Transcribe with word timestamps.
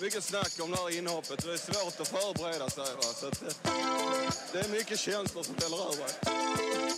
mycket 0.00 0.24
snack 0.24 0.52
om 0.60 0.70
det 0.70 0.76
här 0.76 0.98
inhoppet. 0.98 1.44
Det 1.44 1.52
är 1.52 1.56
svårt 1.56 2.00
att 2.00 2.08
förbereda 2.08 2.70
sig. 2.70 2.94
Va? 2.94 3.02
Så 3.02 3.26
att, 3.26 3.42
eh, 3.42 3.48
det 4.52 4.58
är 4.58 4.68
mycket 4.68 4.98
känslor 5.00 5.42
som 5.42 5.54
ställer 5.54 5.76
över. 5.76 6.10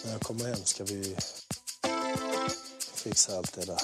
När 0.04 0.12
jag 0.12 0.20
kommer 0.20 0.44
hem 0.44 0.64
ska 0.64 0.84
vi 0.84 1.16
fixa 2.94 3.36
allt 3.36 3.52
det 3.52 3.66
där. 3.66 3.80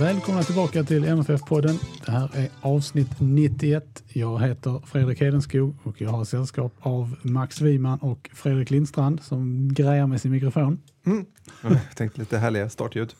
Välkomna 0.00 0.42
tillbaka 0.42 0.84
till 0.84 1.04
MFF-podden. 1.04 1.78
Det 2.06 2.12
här 2.12 2.30
är 2.36 2.48
avsnitt 2.60 3.10
91. 3.18 4.02
Jag 4.08 4.38
heter 4.42 4.82
Fredrik 4.86 5.20
Hedenskog 5.20 5.76
och 5.82 6.00
jag 6.00 6.10
har 6.10 6.24
sällskap 6.24 6.72
av 6.80 7.16
Max 7.22 7.60
Wiman 7.60 7.98
och 7.98 8.30
Fredrik 8.34 8.70
Lindstrand 8.70 9.22
som 9.22 9.68
grejar 9.74 10.06
med 10.06 10.20
sin 10.20 10.30
mikrofon. 10.30 10.82
Mm. 11.06 11.24
Jag 11.62 11.96
tänkte 11.96 12.20
lite 12.20 12.38
härliga 12.38 12.68
startljud. 12.68 13.14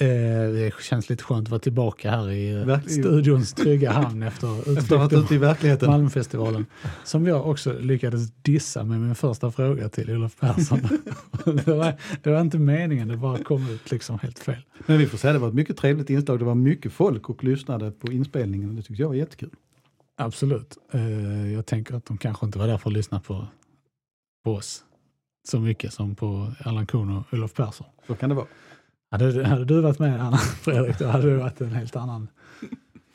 Eh, 0.00 0.06
det 0.52 0.72
känns 0.82 1.10
lite 1.10 1.24
skönt 1.24 1.46
att 1.46 1.50
vara 1.50 1.60
tillbaka 1.60 2.10
här 2.10 2.30
i 2.30 2.64
Verkligen. 2.64 3.02
studions 3.02 3.52
trygga 3.52 3.92
hamn 3.92 4.22
efter 4.22 4.58
Efter 4.58 4.80
att 4.80 4.88
ha 4.88 4.96
varit 4.96 5.12
ute 5.12 5.34
i 5.34 5.38
verkligheten. 5.38 5.90
Malmfestivalen. 5.90 6.66
Som 7.04 7.26
jag 7.26 7.50
också 7.50 7.72
lyckades 7.72 8.32
dissa 8.42 8.84
med 8.84 9.00
min 9.00 9.14
första 9.14 9.50
fråga 9.50 9.88
till 9.88 10.10
Olof 10.10 10.36
Persson. 10.40 10.80
det, 11.44 11.66
var, 11.66 11.94
det 12.22 12.30
var 12.30 12.40
inte 12.40 12.58
meningen, 12.58 13.08
det 13.08 13.16
bara 13.16 13.38
kom 13.38 13.70
ut 13.70 13.90
liksom 13.90 14.18
helt 14.18 14.38
fel. 14.38 14.62
Men 14.86 14.98
vi 14.98 15.06
får 15.06 15.18
säga 15.18 15.32
det 15.32 15.38
var 15.38 15.48
ett 15.48 15.54
mycket 15.54 15.76
trevligt 15.76 16.10
inslag. 16.10 16.38
Det 16.38 16.44
var 16.44 16.54
mycket 16.54 16.92
folk 16.92 17.30
och 17.30 17.44
lyssnade 17.44 17.90
på 17.90 18.12
inspelningen. 18.12 18.76
Det 18.76 18.82
tyckte 18.82 19.02
jag 19.02 19.08
var 19.08 19.14
jättekul. 19.14 19.50
Absolut. 20.16 20.78
Eh, 20.92 21.52
jag 21.52 21.66
tänker 21.66 21.94
att 21.94 22.06
de 22.06 22.18
kanske 22.18 22.46
inte 22.46 22.58
var 22.58 22.66
där 22.66 22.78
för 22.78 22.90
att 22.90 22.94
lyssna 22.94 23.20
på, 23.20 23.46
på 24.44 24.52
oss 24.54 24.84
så 25.48 25.60
mycket 25.60 25.92
som 25.92 26.14
på 26.14 26.52
Allan 26.64 26.86
Kuhn 26.86 27.16
och 27.16 27.34
Olof 27.34 27.54
Persson. 27.54 27.86
Så 28.06 28.14
kan 28.14 28.28
det 28.28 28.34
vara. 28.34 28.46
Hade, 29.10 29.46
hade 29.46 29.64
du 29.64 29.80
varit 29.80 29.98
med 29.98 30.20
Anna 30.20 30.36
Fredrik, 30.62 30.98
då 30.98 31.06
hade 31.06 31.30
det 31.30 31.36
varit 31.36 31.60
en 31.60 31.72
helt 31.72 31.96
annan, 31.96 32.28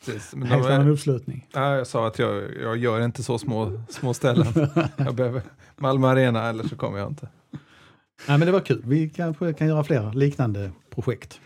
Precis. 0.06 0.36
Men 0.36 0.48
helt 0.48 0.66
annan 0.66 0.88
uppslutning. 0.88 1.48
ja, 1.54 1.76
jag 1.76 1.88
sa 1.88 2.08
att 2.08 2.20
jag, 2.20 2.44
jag 2.62 2.78
gör 2.78 3.06
inte 3.06 3.24
så 3.24 3.38
små, 3.40 3.82
små 3.90 4.14
ställen. 4.14 4.48
Jag 4.98 5.16
behöver 5.16 5.42
Malmö 5.78 6.08
Arena 6.08 6.50
eller 6.50 6.64
så 6.64 6.76
kommer 6.76 6.98
jag 7.00 7.08
inte. 7.08 7.28
Nej, 8.28 8.38
men 8.38 8.40
det 8.40 8.52
var 8.52 8.60
kul. 8.60 8.82
Vi 8.86 9.10
kanske 9.10 9.54
kan 9.54 9.68
göra 9.68 9.84
fler 9.84 10.14
liknande 10.14 10.72
projekt. 10.90 11.40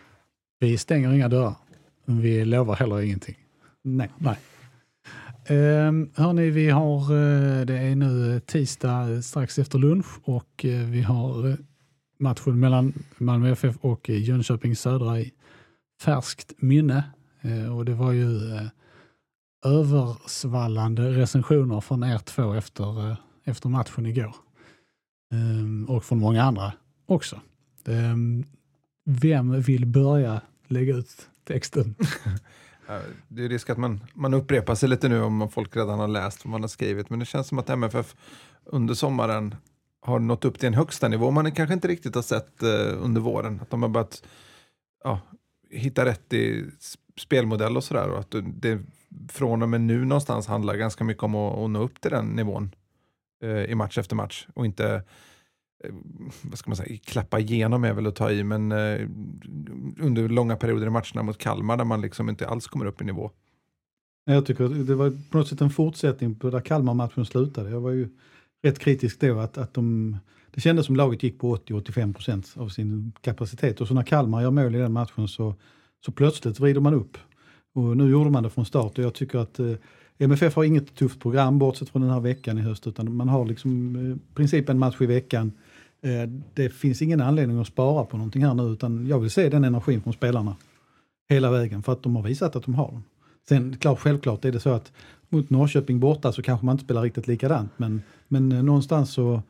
Vi 0.59 0.77
stänger 0.77 1.13
inga 1.13 1.29
dörrar, 1.29 1.55
vi 2.05 2.45
lovar 2.45 2.75
heller 2.75 3.01
ingenting. 3.01 3.35
Nej. 3.83 4.09
Nej. 4.17 4.37
Um, 5.49 6.11
hörni, 6.15 6.49
vi 6.49 6.69
har, 6.69 7.01
eh, 7.01 7.65
det 7.65 7.77
är 7.77 7.95
nu 7.95 8.39
tisdag 8.39 9.13
eh, 9.13 9.19
strax 9.19 9.59
efter 9.59 9.79
lunch 9.79 10.05
och 10.23 10.65
eh, 10.65 10.85
vi 10.85 11.01
har 11.01 11.57
matchen 12.19 12.59
mellan 12.59 12.93
Malmö 13.17 13.51
FF 13.51 13.75
och 13.81 14.09
Jönköping 14.09 14.75
Södra 14.75 15.19
i 15.19 15.33
färskt 16.01 16.53
minne. 16.57 17.03
Eh, 17.41 17.77
och 17.77 17.85
det 17.85 17.93
var 17.93 18.11
ju 18.11 18.55
eh, 18.55 18.67
översvallande 19.65 21.11
recensioner 21.11 21.81
från 21.81 22.03
er 22.03 22.17
två 22.17 22.53
efter, 22.53 23.09
eh, 23.09 23.17
efter 23.43 23.69
matchen 23.69 24.05
igår. 24.05 24.35
Ehm, 25.33 25.85
och 25.89 26.03
från 26.03 26.19
många 26.19 26.43
andra 26.43 26.73
också. 27.05 27.41
Ehm, 27.85 28.43
vem 29.05 29.61
vill 29.61 29.85
börja 29.85 30.41
lägga 30.67 30.95
ut 30.95 31.29
texten? 31.43 31.95
Det 33.27 33.45
är 33.45 33.49
risk 33.49 33.69
att 33.69 33.77
man, 33.77 34.03
man 34.13 34.33
upprepar 34.33 34.75
sig 34.75 34.89
lite 34.89 35.09
nu 35.09 35.21
om 35.21 35.49
folk 35.49 35.75
redan 35.75 35.99
har 35.99 36.07
läst 36.07 36.45
vad 36.45 36.51
man 36.51 36.61
har 36.61 36.67
skrivit. 36.67 37.09
Men 37.09 37.19
det 37.19 37.25
känns 37.25 37.47
som 37.47 37.59
att 37.59 37.69
MFF 37.69 38.15
under 38.65 38.93
sommaren 38.93 39.55
har 40.07 40.19
nått 40.19 40.45
upp 40.45 40.59
till 40.59 40.67
en 40.67 40.73
högsta 40.73 41.07
nivå 41.07 41.31
man 41.31 41.51
kanske 41.51 41.73
inte 41.73 41.87
riktigt 41.87 42.15
har 42.15 42.21
sett 42.21 42.63
eh, 42.63 43.03
under 43.03 43.21
våren. 43.21 43.59
Att 43.61 43.69
de 43.69 43.81
har 43.81 43.89
börjat 43.89 44.23
ja, 45.03 45.19
hitta 45.69 46.05
rätt 46.05 46.33
i 46.33 46.65
spelmodell 47.17 47.77
och 47.77 47.83
sådär. 47.83 48.09
Och 48.09 48.19
att 48.19 48.35
det 48.53 48.79
från 49.29 49.61
och 49.61 49.69
med 49.69 49.81
nu 49.81 50.05
någonstans 50.05 50.47
handlar 50.47 50.75
ganska 50.75 51.03
mycket 51.03 51.23
om 51.23 51.35
att, 51.35 51.57
att 51.57 51.69
nå 51.69 51.83
upp 51.83 52.01
till 52.01 52.11
den 52.11 52.25
nivån 52.25 52.75
eh, 53.43 53.63
i 53.63 53.75
match 53.75 53.97
efter 53.97 54.15
match. 54.15 54.47
Och 54.53 54.65
inte 54.65 55.03
eh, 55.83 55.93
vad 56.41 56.59
ska 56.59 56.69
man 56.69 56.77
säga, 56.77 56.99
klappa 57.03 57.39
igenom 57.39 57.83
är 57.83 57.93
väl 57.93 58.07
att 58.07 58.15
ta 58.15 58.31
i, 58.31 58.43
men 58.43 58.71
eh, 58.71 59.07
under 59.99 60.29
långa 60.29 60.55
perioder 60.55 60.87
i 60.87 60.89
matcherna 60.89 61.23
mot 61.23 61.37
Kalmar 61.37 61.77
där 61.77 61.85
man 61.85 62.01
liksom 62.01 62.29
inte 62.29 62.47
alls 62.47 62.67
kommer 62.67 62.85
upp 62.85 63.01
i 63.01 63.05
nivå. 63.05 63.31
Jag 64.25 64.45
tycker 64.45 64.69
det 64.69 64.95
var 64.95 65.31
på 65.31 65.37
något 65.37 65.47
sätt 65.47 65.61
en 65.61 65.69
fortsättning 65.69 66.35
på 66.35 66.49
där 66.49 66.59
Kalmar-matchen 66.59 67.25
slutade. 67.25 67.69
Jag 67.69 67.81
var 67.81 67.91
ju 67.91 68.09
rätt 68.63 68.79
kritisk 68.79 69.19
då 69.19 69.39
att, 69.39 69.57
att 69.57 69.73
de, 69.73 70.17
det 70.51 70.61
kändes 70.61 70.85
som 70.85 70.95
laget 70.95 71.23
gick 71.23 71.39
på 71.39 71.57
80-85 71.57 72.13
procent 72.13 72.53
av 72.57 72.69
sin 72.69 73.11
kapacitet. 73.21 73.81
Och 73.81 73.87
så 73.87 73.93
när 73.93 74.03
Kalmar 74.03 74.41
gör 74.41 74.51
mål 74.51 74.75
i 74.75 74.79
den 74.79 74.93
matchen 74.93 75.27
så, 75.27 75.55
så 76.05 76.11
plötsligt 76.11 76.59
vrider 76.59 76.81
man 76.81 76.93
upp. 76.93 77.17
Och 77.73 77.97
nu 77.97 78.09
gjorde 78.09 78.29
man 78.29 78.43
det 78.43 78.49
från 78.49 78.65
start 78.65 78.97
och 78.97 79.03
jag 79.03 79.13
tycker 79.13 79.39
att 79.39 79.59
eh, 79.59 79.73
MFF 80.17 80.55
har 80.55 80.63
inget 80.63 80.95
tufft 80.95 81.19
program 81.19 81.59
bortsett 81.59 81.89
från 81.89 82.01
den 82.01 82.11
här 82.11 82.19
veckan 82.19 82.57
i 82.57 82.61
höst 82.61 82.87
utan 82.87 83.15
man 83.15 83.29
har 83.29 83.45
liksom 83.45 83.95
eh, 83.95 84.35
princip 84.35 84.69
en 84.69 84.79
match 84.79 85.01
i 85.01 85.05
veckan. 85.05 85.51
Eh, 86.01 86.29
det 86.53 86.69
finns 86.69 87.01
ingen 87.01 87.21
anledning 87.21 87.59
att 87.59 87.67
spara 87.67 88.05
på 88.05 88.17
någonting 88.17 88.45
här 88.45 88.53
nu 88.53 88.63
utan 88.63 89.07
jag 89.07 89.19
vill 89.19 89.31
se 89.31 89.49
den 89.49 89.63
energin 89.63 90.01
från 90.01 90.13
spelarna 90.13 90.55
hela 91.29 91.51
vägen 91.51 91.83
för 91.83 91.91
att 91.91 92.03
de 92.03 92.15
har 92.15 92.23
visat 92.23 92.55
att 92.55 92.63
de 92.63 92.75
har 92.75 92.91
den. 92.91 93.03
Sen 93.49 93.77
klart, 93.77 93.99
självklart 93.99 94.45
är 94.45 94.51
det 94.51 94.59
så 94.59 94.69
att 94.69 94.91
mot 95.29 95.49
Norrköping 95.49 95.99
borta 95.99 96.31
så 96.31 96.41
kanske 96.41 96.65
man 96.65 96.73
inte 96.73 96.83
spelar 96.83 97.01
riktigt 97.01 97.27
likadant 97.27 97.71
men, 97.77 98.01
men 98.27 98.51
eh, 98.51 98.63
någonstans 98.63 99.11
så, 99.13 99.41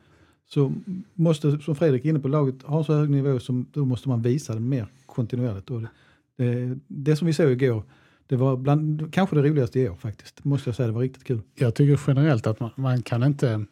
så 0.48 0.72
måste, 1.14 1.58
som 1.58 1.76
Fredrik 1.76 2.04
är 2.04 2.08
inne 2.08 2.18
på, 2.18 2.28
laget 2.28 2.62
ha 2.62 2.84
så 2.84 2.94
hög 2.94 3.10
nivå 3.10 3.40
som 3.40 3.66
då 3.72 3.84
måste 3.84 4.08
man 4.08 4.22
visa 4.22 4.54
det 4.54 4.60
mer 4.60 4.86
kontinuerligt. 5.06 5.70
Och 5.70 5.80
det, 5.80 5.88
det, 6.36 6.78
det 6.86 7.16
som 7.16 7.26
vi 7.26 7.32
såg 7.32 7.50
igår, 7.50 7.82
det 8.26 8.36
var 8.36 8.56
bland, 8.56 9.12
kanske 9.12 9.36
det 9.36 9.42
roligaste 9.42 9.80
i 9.80 9.88
år 9.88 9.96
faktiskt, 9.96 10.44
måste 10.44 10.68
jag 10.68 10.76
säga, 10.76 10.86
det 10.86 10.92
var 10.92 11.00
riktigt 11.00 11.24
kul. 11.24 11.40
Jag 11.54 11.74
tycker 11.74 12.00
generellt 12.06 12.46
att 12.46 12.60
man, 12.60 12.70
man 12.76 13.02
kan 13.02 13.22
inte, 13.22 13.64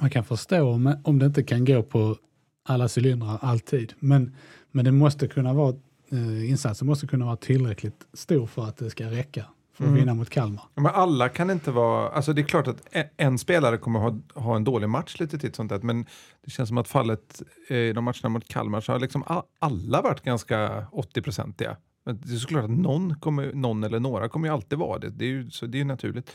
man 0.00 0.10
kan 0.10 0.24
förstå 0.24 0.68
om, 0.68 0.96
om 1.04 1.18
det 1.18 1.26
inte 1.26 1.42
kan 1.42 1.64
gå 1.64 1.82
på 1.82 2.16
alla 2.62 2.88
cylindrar 2.98 3.38
alltid. 3.42 3.92
Men, 3.98 4.34
men 4.70 4.84
det 4.84 4.92
måste 4.92 5.28
kunna 5.28 5.52
vara, 5.52 5.76
eh, 6.10 6.50
insatsen 6.50 6.86
måste 6.86 7.06
kunna 7.06 7.24
vara 7.24 7.36
tillräckligt 7.36 8.06
stor 8.12 8.46
för 8.46 8.64
att 8.64 8.76
det 8.76 8.90
ska 8.90 9.10
räcka 9.10 9.44
för 9.76 9.84
att 9.84 9.88
Mm. 9.88 9.94
vinna 10.00 10.14
mot 10.14 10.30
Kalmar. 10.30 10.62
Ja, 10.74 10.82
Men 10.82 10.92
alla 10.94 11.28
kan 11.28 11.50
inte 11.50 11.70
vara, 11.70 12.08
alltså 12.08 12.32
det 12.32 12.40
är 12.40 12.44
klart 12.44 12.66
att 12.68 12.96
en, 13.16 13.38
spelare 13.38 13.76
kommer 13.76 13.98
ha, 14.00 14.18
ha 14.34 14.56
en 14.56 14.64
dålig 14.64 14.88
match 14.88 15.16
lite 15.20 15.38
titt 15.38 15.56
sånt 15.56 15.68
där, 15.68 15.78
men 15.78 16.06
det 16.44 16.50
känns 16.50 16.68
som 16.68 16.78
att 16.78 16.88
fallet 16.88 17.42
eh, 17.68 17.76
i 17.76 17.92
de 17.92 18.04
matcherna 18.04 18.28
mot 18.28 18.48
Kalmar 18.48 18.80
så 18.80 18.92
har 18.92 19.00
liksom 19.00 19.42
alla 19.58 20.02
varit 20.02 20.20
ganska 20.20 20.86
80-procentiga. 20.92 21.76
Men 22.04 22.20
det 22.20 22.32
är 22.34 22.36
såklart 22.36 22.64
att 22.64 22.70
någon, 22.70 23.14
kommer, 23.20 23.52
någon 23.52 23.84
eller 23.84 24.00
några 24.00 24.28
kommer 24.28 24.48
ju 24.48 24.54
alltid 24.54 24.78
vara 24.78 24.98
det, 24.98 25.08
det 25.10 25.24
är 25.24 25.28
ju, 25.28 25.50
så 25.50 25.66
det 25.66 25.76
är 25.76 25.80
ju 25.80 25.84
naturligt. 25.84 26.32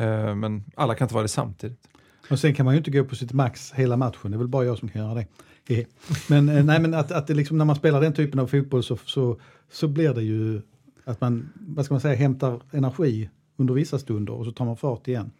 Eh, 0.00 0.34
men 0.34 0.64
alla 0.76 0.94
kan 0.94 1.04
inte 1.04 1.14
vara 1.14 1.22
det 1.22 1.28
samtidigt. 1.28 1.88
Och 2.30 2.38
sen 2.38 2.54
kan 2.54 2.64
man 2.64 2.74
ju 2.74 2.78
inte 2.78 2.90
gå 2.90 3.04
på 3.04 3.14
sitt 3.16 3.32
max 3.32 3.72
hela 3.72 3.96
matchen, 3.96 4.30
det 4.30 4.36
är 4.36 4.38
väl 4.38 4.48
bara 4.48 4.64
jag 4.64 4.78
som 4.78 4.88
kan 4.88 5.02
göra 5.02 5.14
det. 5.14 5.26
Men, 6.28 6.48
eh, 6.48 6.64
nej, 6.64 6.80
men 6.80 6.94
att, 6.94 7.12
att 7.12 7.26
det 7.26 7.34
liksom, 7.34 7.58
när 7.58 7.64
man 7.64 7.76
spelar 7.76 8.00
den 8.00 8.12
typen 8.12 8.40
av 8.40 8.46
fotboll 8.46 8.82
så, 8.82 8.96
så, 9.04 9.40
så 9.72 9.88
blir 9.88 10.14
det 10.14 10.22
ju 10.22 10.62
att 11.04 11.20
man, 11.20 11.48
vad 11.54 11.84
ska 11.84 11.94
man 11.94 12.00
säga, 12.00 12.14
hämtar 12.14 12.60
energi 12.70 13.30
under 13.56 13.74
vissa 13.74 13.98
stunder 13.98 14.32
och 14.32 14.44
så 14.44 14.52
tar 14.52 14.64
man 14.64 14.76
fart 14.76 15.08
igen. 15.08 15.30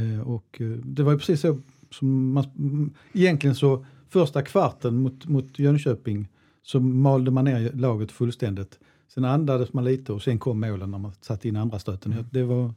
Eh, 0.00 0.20
och 0.20 0.60
eh, 0.60 0.66
det 0.70 1.02
var 1.02 1.12
ju 1.12 1.18
precis 1.18 1.40
så 1.40 1.58
som 1.90 2.32
man, 2.32 2.44
mm, 2.58 2.94
egentligen 3.12 3.54
så 3.56 3.84
första 4.08 4.42
kvarten 4.42 4.98
mot, 4.98 5.26
mot 5.26 5.58
Jönköping 5.58 6.28
så 6.62 6.80
malde 6.80 7.30
man 7.30 7.44
ner 7.44 7.72
laget 7.72 8.12
fullständigt. 8.12 8.78
Sen 9.14 9.24
andades 9.24 9.72
man 9.72 9.84
lite 9.84 10.12
och 10.12 10.22
sen 10.22 10.38
kom 10.38 10.60
målen 10.60 10.90
när 10.90 10.98
man 10.98 11.12
satte 11.20 11.48
in 11.48 11.56
andra 11.56 11.78
stöten. 11.78 12.14
Det 12.30 12.42
var, 12.42 12.74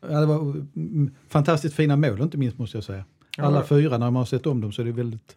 ja, 0.00 0.20
det 0.20 0.26
var 0.26 0.40
mm, 0.76 1.10
fantastiskt 1.28 1.74
fina 1.74 1.96
mål 1.96 2.20
inte 2.20 2.38
minst 2.38 2.58
måste 2.58 2.76
jag 2.76 2.84
säga. 2.84 3.04
Alla 3.38 3.56
Ja. 3.58 3.64
fyra, 3.66 3.98
när 3.98 4.10
man 4.10 4.16
har 4.16 4.24
sett 4.24 4.46
om 4.46 4.60
dem 4.60 4.72
så 4.72 4.82
är 4.82 4.86
det 4.86 4.92
väldigt, 4.92 5.36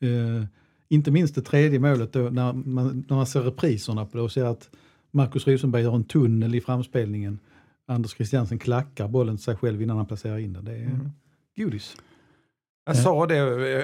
eh, 0.00 0.44
inte 0.88 1.10
minst 1.10 1.34
det 1.34 1.42
tredje 1.42 1.78
målet 1.78 2.12
då, 2.12 2.20
när, 2.20 2.52
man, 2.52 3.04
när 3.08 3.16
man 3.16 3.26
ser 3.26 3.40
repriserna 3.40 4.06
på 4.06 4.16
det 4.16 4.22
och 4.22 4.32
ser 4.32 4.44
att 4.44 4.70
Marcus 5.10 5.46
Rosenberg 5.46 5.82
gör 5.82 5.94
en 5.94 6.04
tunnel 6.04 6.54
i 6.54 6.60
framspelningen. 6.60 7.38
Anders 7.86 8.14
Christiansen 8.14 8.58
klackar 8.58 9.08
bollen 9.08 9.36
till 9.36 9.44
sig 9.44 9.56
själv 9.56 9.82
innan 9.82 9.96
han 9.96 10.06
placerar 10.06 10.38
in 10.38 10.52
den. 10.52 10.64
Det 10.64 10.72
är 10.72 10.82
Mm. 10.86 11.10
godis. 11.56 11.96
Jag 12.86 12.96
sa 12.96 13.26
det 13.26 13.36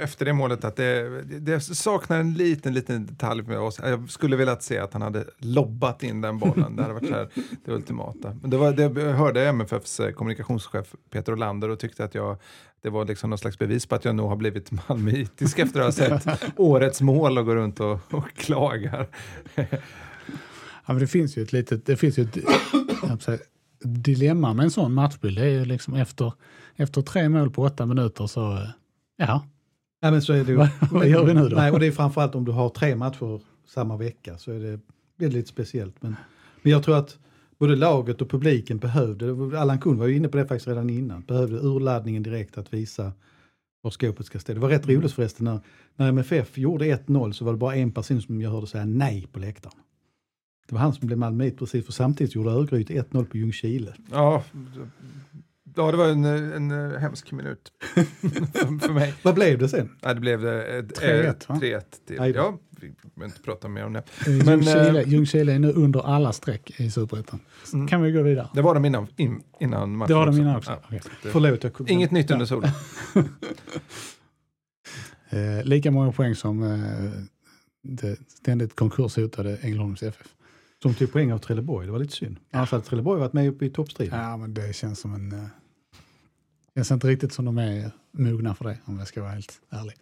efter 0.03 0.25
det 0.25 0.33
målet 0.33 0.65
att 0.65 0.77
det, 0.77 1.23
det 1.41 1.61
saknar 1.61 2.21
en 2.21 2.35
liten, 2.35 2.75
liten 2.75 3.07
detalj 3.07 3.43
med 3.43 3.59
oss. 3.59 3.81
Jag 3.83 4.11
skulle 4.11 4.37
velat 4.37 4.63
se 4.63 4.79
att 4.79 4.93
han 4.93 5.03
hade 5.03 5.25
lobbat 5.39 6.03
in 6.03 6.21
den 6.21 6.39
bollen. 6.39 6.77
Det 6.77 6.83
hade 6.83 6.95
varit 6.95 7.11
här, 7.11 7.29
det 7.65 7.73
ultimata. 7.73 8.37
Men 8.41 8.51
det, 8.51 8.57
var, 8.57 8.73
det 8.73 9.03
hörde 9.13 9.49
MFFs 9.49 10.01
eh, 10.01 10.11
kommunikationschef 10.11 10.95
Peter 11.11 11.33
Olander 11.33 11.69
och 11.69 11.79
tyckte 11.79 12.05
att 12.05 12.15
jag, 12.15 12.37
det 12.83 12.91
var 12.91 13.05
liksom 13.05 13.31
någon 13.31 13.39
slags 13.39 13.59
bevis 13.59 13.87
på 13.87 13.95
att 13.95 14.05
jag 14.05 14.15
nog 14.15 14.29
har 14.29 14.37
blivit 14.37 14.71
malmöitisk 14.89 15.59
efter 15.59 15.81
att 15.81 15.99
ha 15.99 16.21
sett 16.21 16.45
årets 16.57 17.01
mål 17.01 17.39
och 17.39 17.47
gå 17.47 17.55
runt 17.55 17.81
och, 17.81 17.99
och 18.15 18.35
klagar. 18.37 19.07
Ja, 20.87 20.93
men 20.93 20.99
det 20.99 21.07
finns 21.07 21.37
ju 21.39 21.43
ett 21.43 21.53
litet 21.53 21.87
det 21.87 21.97
finns 21.97 22.19
ju 22.19 22.23
ett, 22.23 23.23
säga, 23.23 23.39
dilemma 23.85 24.55
med 24.55 24.65
en 24.65 24.71
sån 24.71 24.95
matchbild. 24.95 25.37
Det 25.39 25.45
är 25.45 25.51
ju 25.51 25.65
liksom 25.65 25.95
efter, 25.95 26.33
efter 26.77 27.03
tre 27.03 27.29
mål 27.29 27.51
på 27.51 27.63
åtta 27.63 27.87
minuter 27.87 28.27
så, 28.27 28.53
eh, 28.53 28.69
ja, 29.17 29.47
Ja, 30.01 30.11
men 30.11 30.23
så 30.23 30.33
är 30.33 30.45
det 30.45 30.51
ju. 30.53 30.57
Vad- 30.57 30.69
vad 30.91 31.09
gör 31.09 31.25
vi 31.25 31.35
nu 31.35 31.49
då? 31.49 31.57
Nej, 31.57 31.71
och 31.71 31.81
det 31.81 31.87
är 31.87 31.93
framförallt 31.93 32.35
om 32.35 32.45
du 32.45 32.53
har 32.53 32.69
tre 32.69 32.97
matcher 32.97 33.41
samma 33.69 33.97
vecka 33.97 34.39
så 34.39 34.53
är 34.53 34.61
det 34.61 34.81
väldigt 35.19 35.49
speciellt. 35.49 36.03
Men, 36.03 36.17
men 36.63 36.73
jag 36.73 36.83
tror 36.83 36.97
att 36.97 37.19
både 37.59 37.77
laget 37.77 38.23
och 38.23 38.31
publiken 38.31 38.79
behövde, 38.79 39.61
Allan 39.61 39.79
Kuhn 39.79 39.99
var 39.99 40.07
ju 40.07 40.17
inne 40.17 40.29
på 40.29 40.37
det 40.37 40.47
faktiskt 40.47 40.69
redan 40.69 40.91
innan, 40.91 41.21
behövde 41.23 41.57
urladdningen 41.57 42.23
direkt 42.23 42.59
att 42.59 42.73
visa 42.75 43.13
var 43.83 43.91
skåpet 43.91 44.27
ska 44.27 44.39
stå. 44.39 44.55
Det 44.55 44.61
var 44.61 44.69
rätt 44.69 44.87
roligt 44.89 45.13
förresten 45.13 45.45
när, 45.45 45.61
när 45.97 46.09
MFF 46.09 46.59
gjorde 46.59 46.85
1-0 46.85 47.33
så 47.33 47.45
var 47.45 47.53
det 47.53 47.59
bara 47.59 47.75
en 47.77 47.93
person 47.93 48.23
som 48.23 48.41
jag 48.41 48.51
hörde 48.51 48.67
säga 48.67 48.85
nej 48.85 49.27
på 49.33 49.39
läktaren. 49.39 49.75
Det 50.69 50.75
var 50.75 50.81
han 50.81 50.93
som 50.95 51.07
blev 51.07 51.19
malmöit 51.19 51.59
precis 51.59 51.85
för 51.87 51.93
samtidigt 51.93 52.35
gjorde 52.35 52.51
Örgryte 52.51 52.93
1-0 52.93 53.25
på 53.25 53.37
Ljungskile. 53.37 53.95
Ja, 54.11 54.45
ja, 55.77 55.91
det 55.91 55.97
var 55.97 56.09
en, 56.09 56.25
en, 56.25 56.71
hemsk 57.01 57.33
minut 57.33 57.73
för, 58.53 58.79
för 58.87 58.93
mig. 58.93 59.15
Vad 59.23 59.35
blev 59.35 59.59
det 59.59 59.69
sen? 59.69 59.91
Nej, 60.03 60.15
det 60.15 60.21
blev 60.21 60.41
det, 60.41 60.79
eh, 60.79 60.83
3-1, 60.83 61.49
va? 61.49 61.55
3-1 61.63 61.81
till. 62.07 62.21
Aj. 62.21 62.31
Ja, 62.31 62.59
vi 62.71 62.95
behöver 63.15 63.25
inte 63.33 63.43
prata 63.43 63.69
mer 63.69 63.85
om 63.85 63.93
det. 63.93 64.03
Men, 64.27 64.37
Men, 64.39 64.47
Ljungskile, 64.47 65.01
eh, 65.03 65.09
Ljungskile 65.09 65.53
är 65.53 65.59
nu 65.59 65.73
under 65.73 66.01
alla 66.07 66.33
streck 66.33 66.81
i 66.81 66.91
Superettan. 66.91 67.41
Mm. 67.73 67.89
Kan 67.89 68.03
vi 68.03 68.13
gå 68.13 68.23
vidare? 68.23 68.49
Det 68.55 68.63
var 68.63 68.75
de 68.75 68.85
innan, 68.85 69.07
in, 69.17 69.43
innan 69.61 69.97
matchen 69.97 70.09
Det 70.09 70.15
var 70.15 70.27
de 70.27 70.31
också. 70.31 70.41
innan 70.43 70.57
också. 70.57 70.79
Ja. 70.91 70.99
Det- 71.23 71.31
Förlåt, 71.31 71.65
jag 71.65 71.73
kom- 71.75 71.89
Inget 71.89 72.11
nytt 72.11 72.31
under 72.31 72.47
solen. 72.47 72.71
Eh, 75.31 75.65
lika 75.65 75.91
många 75.91 76.13
poäng 76.13 76.35
som 76.35 76.63
eh, 76.63 77.23
det 77.83 78.17
ständigt 78.29 78.77
konkurshotade 78.77 79.57
Ängelholms 79.63 80.03
FF. 80.03 80.27
Som 80.85 80.95
tog 80.95 81.13
poäng 81.13 81.33
av 81.33 81.39
Trelleborg, 81.39 81.87
det 81.87 81.93
var 81.93 81.99
lite 81.99 82.13
synd. 82.13 82.37
Annars 82.51 82.73
hade 82.73 82.85
Trelleborg 82.85 83.21
varit 83.21 83.33
med 83.33 83.49
uppe 83.49 83.67
i 83.67 83.71
toppstriden. 83.71 84.19
Ja, 84.19 84.37
men 84.37 84.55
det 84.55 84.77
känns 84.77 85.01
som 85.01 85.15
en... 85.15 85.33
Eh, 85.33 85.45
Känns 86.77 86.91
inte 86.91 87.07
riktigt 87.07 87.33
som 87.33 87.45
de 87.45 87.59
är 87.59 87.91
mogna 88.13 88.55
för 88.55 88.65
det, 88.65 88.79
om 88.85 88.99
jag 88.99 89.09
ska 89.09 89.21
vara 89.23 89.33
helt 89.33 89.53
ärlig. 89.71 89.95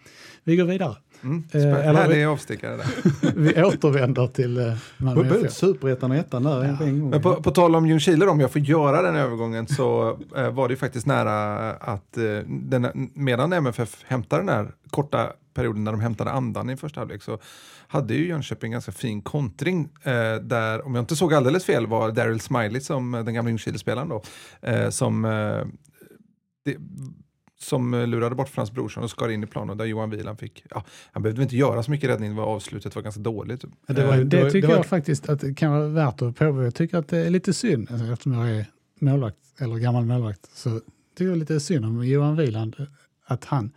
Vi 0.45 0.57
går 0.57 0.65
vidare. 0.65 0.97
Mm. 1.23 1.45
Eh, 1.53 1.61
Härlig 1.95 2.25
avstickare 2.25 2.77
där. 2.77 2.87
Vi 3.37 3.63
återvänder 3.63 4.27
till 4.27 4.59
eh, 4.59 4.75
Malmö 4.99 5.23
Både 5.23 5.39
FF. 5.41 5.53
superettan 5.53 6.11
och 6.11 6.17
ettan 6.17 6.43
där 6.43 6.65
en- 6.65 6.77
en 6.83 7.01
gång. 7.01 7.11
Men 7.11 7.23
på, 7.23 7.43
på 7.43 7.51
tal 7.51 7.77
om 7.77 7.87
Ljungskile, 7.87 8.27
om 8.27 8.41
jag 8.41 8.51
får 8.53 8.61
göra 8.61 9.03
den 9.03 9.17
övergången, 9.17 9.67
så 9.67 10.19
eh, 10.37 10.51
var 10.51 10.69
det 10.69 10.73
ju 10.73 10.77
faktiskt 10.79 11.07
nära 11.07 11.71
att 11.73 12.17
eh, 12.17 12.25
den, 12.49 13.11
medan 13.15 13.53
MFF 13.53 14.05
hämtade 14.07 14.43
den 14.43 14.49
här 14.49 14.73
korta 14.91 15.33
perioden 15.55 15.85
när 15.85 15.93
de 15.93 16.01
hämtade 16.01 16.31
andan 16.31 16.71
i 16.71 16.77
första 16.77 17.01
halvlek 17.01 17.23
så 17.23 17.39
hade 17.89 18.15
ju 18.15 18.27
Jönköping 18.29 18.69
en 18.69 18.73
ganska 18.73 18.93
fin 18.93 19.23
kontring 19.23 19.89
eh, 20.03 20.13
där, 20.43 20.87
om 20.87 20.95
jag 20.95 21.03
inte 21.03 21.17
såg 21.17 21.35
alldeles 21.35 21.65
fel, 21.65 21.87
var 21.87 22.11
Daryl 22.13 22.41
Smiley 22.41 22.81
som 22.81 23.13
den 23.13 23.35
gamla 23.35 23.51
Ljungskile-spelaren 23.51 24.09
då, 24.09 24.23
eh, 24.63 24.89
som 24.91 25.25
eh, 25.25 25.63
det, 26.65 26.77
som 27.61 27.95
eh, 27.95 28.07
lurade 28.07 28.35
bort 28.35 28.49
Frans 28.49 28.73
Brorsson 28.73 29.03
och 29.05 29.11
skar 29.11 29.29
in 29.29 29.43
i 29.43 29.47
planen 29.47 29.79
där 29.79 29.85
Johan 29.85 30.11
Wieland 30.11 30.39
fick, 30.39 30.65
ja, 30.71 30.85
han 31.13 31.23
behövde 31.23 31.43
inte 31.43 31.57
göra 31.57 31.83
så 31.83 31.91
mycket 31.91 32.11
räddning, 32.11 32.31
det 32.31 32.37
var 32.37 32.45
avslutet 32.47 32.95
var 32.97 33.03
ganska 33.03 33.21
dåligt. 33.21 33.65
Ja, 33.87 33.95
det 33.95 34.07
var- 34.07 34.17
det, 34.17 34.25
det 34.25 34.43
var- 34.43 34.51
tycker 34.51 34.69
det 34.69 34.75
var- 34.75 34.77
jag 34.81 34.87
faktiskt 34.87 35.29
att 35.29 35.41
det 35.41 35.55
kan 35.55 35.73
vara 35.73 35.89
värt 35.89 36.23
att 36.23 36.37
påpeka. 36.37 36.63
Jag 36.65 36.75
tycker 36.75 36.99
att 36.99 37.09
det 37.09 37.19
är 37.19 37.31
lite 37.31 37.53
synd, 37.53 37.89
alltså, 37.91 38.07
eftersom 38.07 38.33
jag 38.33 38.51
är 38.51 38.67
målvakt, 39.01 39.37
eller 39.59 39.77
gammal 39.77 40.05
målvakt, 40.05 40.51
så 40.55 40.81
tycker 41.17 41.29
jag 41.31 41.39
lite 41.39 41.61
synd 41.61 41.85
om 41.85 42.07
Johan 42.07 42.37
Wieland, 42.37 42.77
att 43.27 43.45
han 43.45 43.71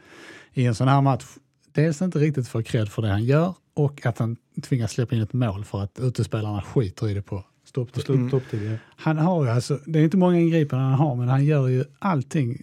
i 0.53 0.65
en 0.65 0.75
sån 0.75 0.87
här 0.87 1.01
match 1.01 1.25
dels 1.71 2.01
inte 2.01 2.19
riktigt 2.19 2.47
får 2.47 2.61
cred 2.61 2.89
för 2.89 3.01
det 3.01 3.07
han 3.07 3.23
gör 3.23 3.53
och 3.73 4.05
att 4.05 4.17
han 4.17 4.37
tvingas 4.63 4.91
släppa 4.91 5.15
in 5.15 5.21
ett 5.21 5.33
mål 5.33 5.65
för 5.65 5.81
att 5.83 5.99
utespelarna 5.99 6.61
skiter 6.61 7.09
i 7.09 7.13
det 7.13 7.21
på 7.21 7.45
stopptid. 7.65 8.09
Mm. 8.09 8.77
Han 8.95 9.17
har 9.17 9.43
ju 9.43 9.49
alltså, 9.49 9.79
det 9.85 9.99
är 9.99 10.03
inte 10.03 10.17
många 10.17 10.39
ingripanden 10.39 10.87
han 10.89 10.99
har, 10.99 11.15
men 11.15 11.27
han 11.27 11.45
gör 11.45 11.67
ju 11.67 11.83
allting 11.99 12.61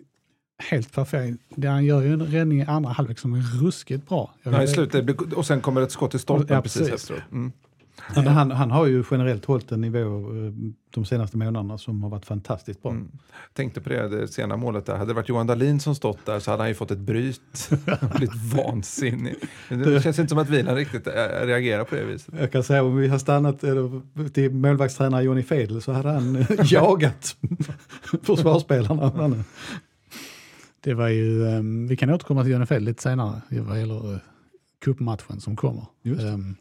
helt 0.71 0.93
perfekt. 0.93 1.39
Det 1.49 1.69
han 1.69 1.85
gör 1.85 2.03
ju 2.03 2.13
en 2.13 2.23
räddning 2.23 2.61
i 2.61 2.65
andra 2.65 2.91
halvlek 2.91 3.19
som 3.19 3.35
är 3.35 3.63
ruskigt 3.63 4.09
bra. 4.09 4.35
Ja, 4.43 4.63
i 4.63 4.69
slutet, 4.69 5.33
och 5.33 5.47
sen 5.47 5.61
kommer 5.61 5.81
ett 5.81 5.93
skott 5.93 6.15
i 6.15 6.19
stolpen 6.19 6.55
Ja, 6.57 6.63
precis, 6.63 6.91
precis. 6.91 7.11
efteråt. 7.11 7.33
Mm. 7.33 7.53
Men 8.15 8.27
han, 8.27 8.51
han 8.51 8.71
har 8.71 8.87
ju 8.87 9.05
generellt 9.11 9.45
hållit 9.45 9.73
en 9.73 9.81
nivå 9.81 9.99
eh, 9.99 10.53
de 10.91 11.05
senaste 11.05 11.37
månaderna 11.37 11.79
som 11.79 12.03
har 12.03 12.11
varit 12.11 12.27
fantastiskt 12.27 12.83
bra. 12.83 12.93
Mm. 12.93 13.09
Tänkte 13.53 13.81
på 13.81 13.89
det, 13.89 14.09
det 14.09 14.29
sena 14.29 14.57
målet 14.57 14.87
där. 14.87 14.97
Hade 14.97 15.11
det 15.11 15.15
varit 15.15 15.29
Johan 15.29 15.47
Dahlin 15.47 15.81
som 15.81 15.95
stått 15.95 16.27
där 16.27 16.41
så 16.41 16.51
hade 16.51 16.63
han 16.63 16.69
ju 16.69 16.75
fått 16.75 16.91
ett 16.91 16.99
bryt. 16.99 17.71
Blivit 18.17 18.55
vansinnig. 18.55 19.37
Det 19.69 20.03
känns 20.03 20.19
inte 20.19 20.29
som 20.29 20.39
att 20.39 20.49
Wieland 20.49 20.79
riktigt 20.79 21.07
äh, 21.07 21.13
reagerar 21.47 21.85
på 21.85 21.95
det 21.95 22.05
viset. 22.05 22.35
Jag 22.41 22.53
kan 22.53 22.65
säga 22.65 22.83
om 22.83 22.97
vi 22.97 23.09
har 23.09 23.19
stannat 23.19 23.65
eller, 23.65 24.31
till 24.31 24.51
målvaktstränare 24.51 25.23
Johnny 25.23 25.43
Fedel 25.43 25.83
så 25.83 25.93
hade 25.93 26.11
han 26.11 26.37
eh, 26.37 26.47
jagat 26.65 27.37
försvarsspelarna. 28.23 29.45
Det 30.85 30.95
var 30.95 31.09
ju, 31.09 31.49
ehm, 31.49 31.87
vi 31.87 31.97
kan 31.97 32.11
återkomma 32.11 32.45
till 32.45 32.67
Feld 32.67 32.85
lite 32.85 33.03
senare 33.03 33.43
vad 33.51 33.81
gäller 33.81 34.21
cupmatchen 34.85 35.41
som 35.41 35.57
kommer. 35.57 35.87
Ehm, 36.05 36.57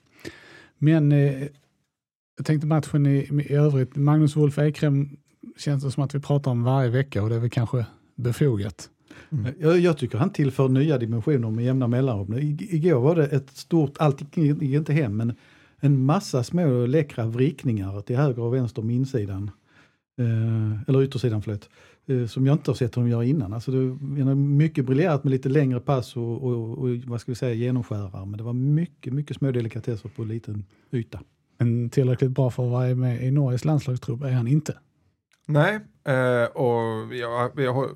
men 0.77 1.11
eh, 1.11 1.47
jag 2.37 2.45
tänkte 2.45 2.67
matchen 2.67 3.05
i, 3.05 3.45
i 3.49 3.53
övrigt, 3.53 3.95
Magnus 3.95 4.35
Wolf 4.35 4.57
Ekrem 4.57 5.09
känns 5.57 5.83
det 5.83 5.91
som 5.91 6.03
att 6.03 6.15
vi 6.15 6.19
pratar 6.19 6.51
om 6.51 6.63
varje 6.63 6.89
vecka 6.89 7.23
och 7.23 7.29
det 7.29 7.35
är 7.35 7.39
väl 7.39 7.49
kanske 7.49 7.85
befogat. 8.15 8.89
Jag, 9.59 9.79
jag 9.79 9.97
tycker 9.97 10.17
han 10.17 10.29
tillför 10.29 10.67
nya 10.67 10.97
dimensioner 10.97 11.51
med 11.51 11.65
jämna 11.65 11.87
mellanrum. 11.87 12.33
I, 12.33 12.57
igår 12.69 12.99
var 12.99 13.15
det 13.15 13.27
ett 13.27 13.49
stort, 13.49 13.97
allt 13.99 14.37
gick 14.37 14.61
inte 14.61 14.93
hem, 14.93 15.17
men 15.17 15.33
en 15.79 16.05
massa 16.05 16.43
små 16.43 16.85
läckra 16.85 17.25
vrickningar 17.25 18.01
till 18.01 18.15
höger 18.15 18.41
och 18.41 18.53
vänster 18.53 18.81
om 18.81 18.89
insidan. 18.89 19.51
Eh, 20.19 20.81
eller 20.87 21.03
yttersidan, 21.03 21.41
förlåt. 21.41 21.69
Eh, 22.11 22.27
som 22.27 22.45
jag 22.45 22.53
inte 22.53 22.71
har 22.71 22.75
sett 22.75 22.95
honom 22.95 23.09
göra 23.09 23.25
innan. 23.25 23.53
Alltså 23.53 23.71
det, 23.71 24.35
mycket 24.35 24.85
briljerat 24.85 25.23
med 25.23 25.31
lite 25.31 25.49
längre 25.49 25.79
pass 25.79 26.15
och, 26.15 26.43
och, 26.43 26.77
och 26.77 26.89
vad 27.05 27.21
ska 27.21 27.31
vi 27.31 27.35
säga, 27.35 27.53
genomskärare. 27.53 28.25
Men 28.25 28.37
det 28.37 28.43
var 28.43 28.53
mycket, 28.53 29.13
mycket 29.13 29.37
små 29.37 29.51
delikatesser 29.51 30.09
på 30.09 30.23
liten 30.23 30.65
yta. 30.91 31.19
Men 31.57 31.89
tillräckligt 31.89 32.31
bra 32.31 32.49
för 32.49 32.63
att 32.65 32.71
vara 32.71 32.95
med 32.95 33.23
i 33.23 33.31
Norges 33.31 33.65
landslagstrupp 33.65 34.23
är 34.23 34.31
han 34.31 34.47
inte. 34.47 34.77
Nej, 35.45 35.79
eh, 36.03 36.45
och 36.45 37.15
jag, 37.15 37.51
jag, 37.55 37.89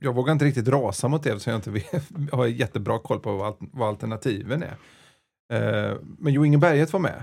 jag, 0.00 0.14
vågar 0.14 0.32
inte 0.32 0.44
riktigt 0.44 0.68
rasa 0.68 1.08
mot 1.08 1.22
det 1.22 1.40
så 1.40 1.50
jag 1.50 1.56
inte 1.56 1.70
vet, 1.70 2.10
jag 2.30 2.36
har 2.36 2.46
jättebra 2.46 2.98
koll 2.98 3.20
på 3.20 3.56
vad 3.72 3.88
alternativen 3.88 4.62
är. 4.62 4.76
Eh, 5.52 5.96
men 6.18 6.32
Jo 6.32 6.44
Inge 6.44 6.58
Berget 6.58 6.92
var 6.92 7.00
med. 7.00 7.22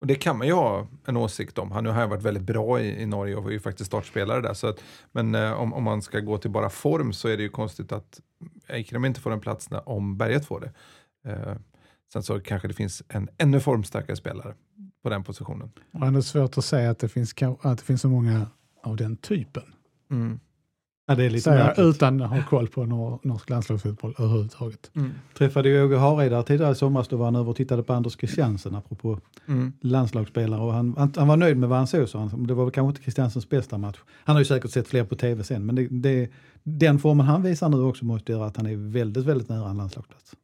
Och 0.00 0.06
det 0.06 0.14
kan 0.14 0.38
man 0.38 0.46
ju 0.46 0.52
ha 0.52 0.86
en 1.06 1.16
åsikt 1.16 1.58
om. 1.58 1.70
Han 1.70 1.86
har 1.86 2.02
ju 2.02 2.08
varit 2.08 2.22
väldigt 2.22 2.42
bra 2.42 2.80
i, 2.80 3.02
i 3.02 3.06
Norge 3.06 3.36
och 3.36 3.48
är 3.48 3.52
ju 3.52 3.60
faktiskt 3.60 3.86
startspelare 3.86 4.40
där. 4.40 4.54
Så 4.54 4.66
att, 4.66 4.82
men 5.12 5.34
eh, 5.34 5.52
om, 5.52 5.72
om 5.72 5.84
man 5.84 6.02
ska 6.02 6.20
gå 6.20 6.38
till 6.38 6.50
bara 6.50 6.70
form 6.70 7.12
så 7.12 7.28
är 7.28 7.36
det 7.36 7.42
ju 7.42 7.48
konstigt 7.48 7.92
att 7.92 8.20
Eikrem 8.68 9.04
inte 9.04 9.20
får 9.20 9.32
en 9.32 9.40
plats 9.40 9.70
när, 9.70 9.88
om 9.88 10.16
Berget 10.16 10.46
får 10.46 10.60
det. 10.60 10.72
Eh, 11.30 11.54
sen 12.12 12.22
så 12.22 12.40
kanske 12.40 12.68
det 12.68 12.74
finns 12.74 13.02
en 13.08 13.28
ännu 13.38 13.60
formstarkare 13.60 14.16
spelare 14.16 14.54
på 15.02 15.08
den 15.10 15.24
positionen. 15.24 15.70
Och 15.92 16.06
ändå 16.06 16.22
svårt 16.22 16.58
att 16.58 16.64
säga 16.64 16.90
att 16.90 16.98
det 16.98 17.08
finns, 17.08 17.34
att 17.60 17.78
det 17.78 17.84
finns 17.84 18.00
så 18.00 18.08
många 18.08 18.46
av 18.82 18.96
den 18.96 19.16
typen. 19.16 19.74
Mm. 20.10 20.40
Ja, 21.10 21.16
det 21.16 21.24
är 21.24 21.30
lite 21.30 21.42
Säger 21.42 21.64
märkligt. 21.64 21.86
utan 21.86 22.22
att 22.22 22.30
ha 22.30 22.42
koll 22.50 22.68
på 22.68 22.84
nor- 22.84 23.18
norsk 23.22 23.50
landslagsfotboll 23.50 24.14
överhuvudtaget. 24.18 24.90
Mm. 24.96 25.10
Träffade 25.38 25.68
ju 25.68 25.84
Åge 25.84 25.96
Hareide 25.96 26.42
tidigare 26.42 26.72
i 26.72 26.74
somras, 26.74 27.08
då 27.08 27.16
var 27.16 27.24
han 27.24 27.36
över 27.36 27.50
och 27.50 27.56
tittade 27.56 27.82
på 27.82 27.92
Anders 27.92 28.16
Christiansen 28.18 28.74
apropå 28.74 29.18
Mm. 29.48 29.72
landslagsspelare 29.80 30.60
och 30.60 30.72
han, 30.72 30.94
han, 30.98 31.12
han 31.16 31.28
var 31.28 31.36
nöjd 31.36 31.56
med 31.56 31.68
vad 31.68 31.78
han 31.78 31.86
såg, 31.86 32.08
sa 32.08 32.18
han. 32.18 32.46
Det 32.46 32.54
var 32.54 32.64
väl 32.64 32.72
kanske 32.72 32.88
inte 32.90 33.02
Christiansens 33.02 33.48
bästa 33.48 33.78
match. 33.78 33.98
Han 34.24 34.36
har 34.36 34.40
ju 34.40 34.44
säkert 34.44 34.70
sett 34.70 34.88
fler 34.88 35.04
på 35.04 35.14
tv 35.16 35.44
sen, 35.44 35.66
men 35.66 35.74
det, 35.74 35.88
det, 35.90 36.30
den 36.62 36.98
formen 36.98 37.26
han 37.26 37.42
visar 37.42 37.68
nu 37.68 37.76
också 37.82 38.04
måste 38.04 38.32
göra 38.32 38.46
att 38.46 38.56
han 38.56 38.66
är 38.66 38.76
väldigt, 38.92 39.24
väldigt 39.24 39.48
nära 39.48 39.70
en 39.70 39.76
landslagsplats. 39.76 40.34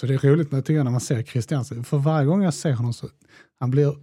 Så 0.00 0.06
det 0.06 0.14
är 0.14 0.18
roligt 0.18 0.52
när, 0.52 0.60
tycker 0.60 0.74
jag, 0.74 0.84
när 0.84 0.90
man 0.90 1.00
ser 1.00 1.22
Christiansen. 1.22 1.84
För 1.84 1.98
varje 1.98 2.26
gång 2.26 2.42
jag 2.42 2.54
ser 2.54 2.72
honom 2.72 2.92
så 2.92 3.06
han 3.60 3.70
blir, 3.70 3.94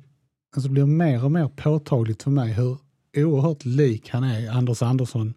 alltså 0.56 0.70
blir 0.70 0.86
mer 0.86 1.24
och 1.26 1.32
mer 1.32 1.48
påtagligt 1.48 2.24
för 2.24 2.32
mig 2.32 2.54
hur 2.54 2.78
oerhört 3.18 3.66
lik 3.66 4.10
han 4.10 4.24
är 4.24 4.52
Anders 4.52 4.82
Andersson. 4.82 5.34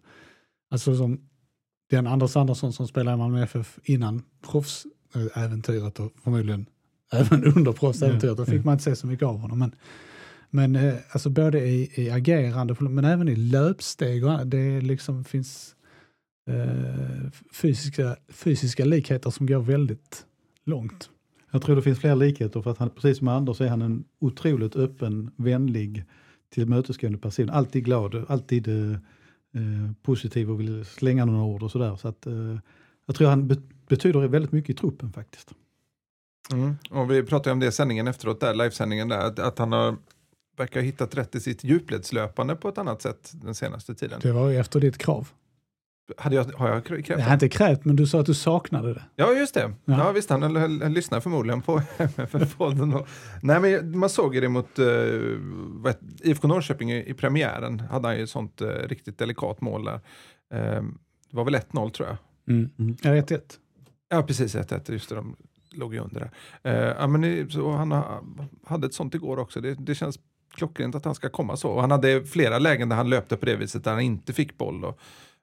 Alltså 0.69 0.95
som 0.95 1.19
den 1.89 2.07
Anders 2.07 2.35
Andersson 2.35 2.73
som 2.73 2.87
spelade 2.87 3.15
i 3.15 3.17
Malmö 3.17 3.43
FF 3.43 3.79
innan 3.83 4.21
proffsäventyret 4.51 5.99
och 5.99 6.13
förmodligen 6.23 6.65
även 7.11 7.43
under 7.43 7.71
proffsäventyret. 7.71 8.37
Då 8.37 8.45
fick 8.45 8.65
man 8.65 8.73
inte 8.73 8.83
se 8.83 8.95
så 8.95 9.07
mycket 9.07 9.25
av 9.25 9.37
honom. 9.37 9.59
Men 9.59 9.71
Men 10.49 10.75
eh, 10.75 10.95
alltså 11.11 11.29
både 11.29 11.59
i, 11.59 11.91
i 11.95 12.09
agerande 12.09 12.75
men 12.79 13.05
även 13.05 13.27
i 13.27 13.35
löpsteg 13.35 14.25
och 14.25 14.47
det 14.47 14.81
liksom 14.81 15.23
finns 15.23 15.75
eh, 16.49 17.31
fysiska, 17.53 18.15
fysiska 18.29 18.85
likheter 18.85 19.29
som 19.29 19.45
går 19.45 19.59
väldigt 19.59 20.25
långt. 20.65 21.09
Jag 21.51 21.61
tror 21.61 21.75
det 21.75 21.81
finns 21.81 21.99
fler 21.99 22.15
likheter 22.15 22.61
för 22.61 22.71
att 22.71 22.77
han, 22.77 22.89
precis 22.89 23.17
som 23.17 23.27
Anders 23.27 23.61
är 23.61 23.67
han 23.67 23.81
en 23.81 24.03
otroligt 24.19 24.75
öppen, 24.75 25.31
vänlig, 25.35 26.03
tillmötesgående 26.49 27.19
person. 27.19 27.49
Alltid 27.49 27.85
glad, 27.85 28.25
alltid 28.27 28.67
eh, 28.67 28.97
eh, 29.57 29.91
positiv 30.01 30.51
och 30.51 30.59
vill 30.59 30.85
slänga 30.85 31.25
några 31.25 31.43
ord 31.43 31.63
och 31.63 31.71
sådär. 31.71 31.95
Så 31.95 32.07
att, 32.07 32.27
eh, 32.27 32.57
jag 33.05 33.15
tror 33.15 33.29
han 33.29 33.47
be 33.47 33.55
betyder 33.87 34.27
väldigt 34.27 34.51
mycket 34.51 34.69
i 34.69 34.73
truppen 34.73 35.11
faktiskt. 35.11 35.51
Mm. 36.51 36.75
Och 36.89 37.11
vi 37.11 37.23
pratade 37.23 37.51
om 37.51 37.59
det 37.59 37.67
i 37.67 37.71
sändningen 37.71 38.07
efteråt, 38.07 38.39
där, 38.39 38.53
livesändningen 38.53 39.07
där, 39.07 39.19
att, 39.19 39.39
att 39.39 39.59
han 39.59 39.71
har 39.71 39.97
verkar 40.57 40.79
ha 40.79 40.85
hittat 40.85 41.15
rätt 41.15 41.35
i 41.35 41.39
sitt 41.39 41.63
djupledslöpande 41.63 42.55
på 42.55 42.69
ett 42.69 42.77
annat 42.77 43.01
sätt 43.01 43.31
den 43.33 43.55
senaste 43.55 43.95
tiden. 43.95 44.19
Det 44.23 44.31
var 44.31 44.49
ju 44.49 44.57
efter 44.57 44.79
ditt 44.79 44.97
krav. 44.97 45.29
Hade 46.17 46.35
jag, 46.35 46.43
har 46.43 46.69
jag 46.69 46.85
krävt 46.85 47.09
Jag 47.09 47.19
har 47.19 47.33
inte 47.33 47.49
krävt, 47.49 47.85
men 47.85 47.95
du 47.95 48.07
sa 48.07 48.19
att 48.19 48.25
du 48.25 48.33
saknade 48.33 48.93
det. 48.93 49.03
Ja, 49.15 49.33
just 49.33 49.53
det. 49.53 49.73
Ja. 49.85 49.97
Ja. 49.97 50.11
visst, 50.11 50.29
han, 50.29 50.41
han, 50.41 50.81
han 50.81 50.93
lyssnar 50.93 51.19
förmodligen 51.19 51.61
på 51.61 51.77
MFF-podden. 51.97 53.05
Nej, 53.41 53.59
men 53.59 53.99
man 53.99 54.09
såg 54.09 54.35
ju 54.35 54.41
det 54.41 54.49
mot 54.49 54.79
uh, 54.79 54.85
IFK 56.23 56.47
Norrköping 56.47 56.91
i, 56.91 57.09
i 57.09 57.13
premiären. 57.13 57.79
Hade 57.79 58.07
han 58.07 58.17
ju 58.17 58.23
ett 58.23 58.29
sånt 58.29 58.61
uh, 58.61 58.67
riktigt 58.67 59.17
delikat 59.17 59.61
mål 59.61 59.85
där. 59.85 59.93
Uh, 59.93 60.83
det 61.29 61.37
var 61.37 61.45
väl 61.45 61.55
1-0 61.55 61.89
tror 61.89 62.07
jag. 62.07 62.17
Mm. 62.55 62.97
Ja, 63.01 63.09
1-1. 63.11 63.41
Ja, 64.09 64.23
precis 64.23 64.55
1-1. 64.55 64.91
Just 64.91 65.09
det, 65.09 65.15
de 65.15 65.35
låg 65.71 65.93
ju 65.93 65.99
under 65.99 66.31
där. 66.63 66.71
Uh, 66.73 66.95
ja, 66.99 67.07
men 67.07 67.21
det, 67.21 67.51
så 67.51 67.71
han 67.71 67.91
ha, 67.91 68.23
hade 68.65 68.87
ett 68.87 68.93
sånt 68.93 69.15
igår 69.15 69.39
också. 69.39 69.61
Det, 69.61 69.73
det 69.73 69.95
känns 69.95 70.19
klockrent 70.55 70.95
att 70.95 71.05
han 71.05 71.15
ska 71.15 71.29
komma 71.29 71.57
så. 71.57 71.69
Och 71.69 71.81
han 71.81 71.91
hade 71.91 72.23
flera 72.23 72.59
lägen 72.59 72.89
där 72.89 72.95
han 72.95 73.09
löpte 73.09 73.37
på 73.37 73.45
det 73.45 73.55
viset 73.55 73.83
där 73.83 73.91
han 73.91 74.01
inte 74.01 74.33
fick 74.33 74.57
boll. 74.57 74.85
Och, 74.85 74.99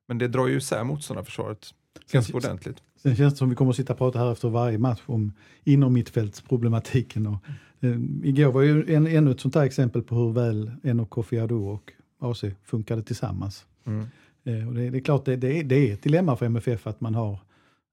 men 0.09 0.19
det 0.19 0.29
drar 0.29 0.47
ju 0.47 0.57
isär 0.57 0.85
motståndarförsvaret 0.85 1.75
ganska 2.13 2.37
ordentligt. 2.37 2.83
Sen 3.03 3.17
känns 3.17 3.35
det 3.35 3.39
som 3.39 3.49
vi 3.49 3.55
kommer 3.55 3.71
att 3.71 3.77
sitta 3.77 3.93
och 3.93 3.99
prata 3.99 4.19
här 4.19 4.33
efter 4.33 4.49
varje 4.49 4.79
match 4.79 5.03
om 5.07 5.33
inom 5.65 5.93
mittfältsproblematiken. 5.93 7.27
Och, 7.27 7.37
eh, 7.81 8.01
igår 8.23 8.53
var 8.53 8.63
ju 8.63 8.95
en, 8.95 9.07
ännu 9.07 9.31
ett 9.31 9.41
sånt 9.41 9.55
här 9.55 9.65
exempel 9.65 10.03
på 10.03 10.15
hur 10.15 10.33
väl 10.33 10.73
och 11.01 11.11
Kofi 11.11 11.41
och 11.41 11.93
AC 12.19 12.45
funkade 12.65 13.03
tillsammans. 13.03 13.67
Mm. 13.87 14.07
Eh, 14.45 14.69
och 14.69 14.75
det, 14.75 14.91
det 14.91 14.99
är 14.99 15.01
klart, 15.01 15.25
det, 15.25 15.37
det, 15.37 15.59
är, 15.59 15.65
det 15.65 15.91
är 15.91 15.95
ett 15.95 16.03
dilemma 16.03 16.37
för 16.37 16.47
MFF 16.47 16.87
att 16.87 17.01
man 17.01 17.15
har 17.15 17.39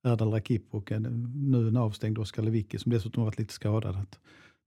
Erdal 0.04 0.32
Rakip 0.32 0.64
och 0.72 0.92
en, 0.92 1.34
nu 1.36 1.68
en 1.68 1.78
avstängd 1.78 2.18
Oskar 2.18 2.44
Lewicki 2.44 2.80
som 2.80 2.92
dessutom 2.92 3.24
varit 3.24 3.40
lite 3.40 3.54
skadad. 3.54 3.96
Att 3.96 4.20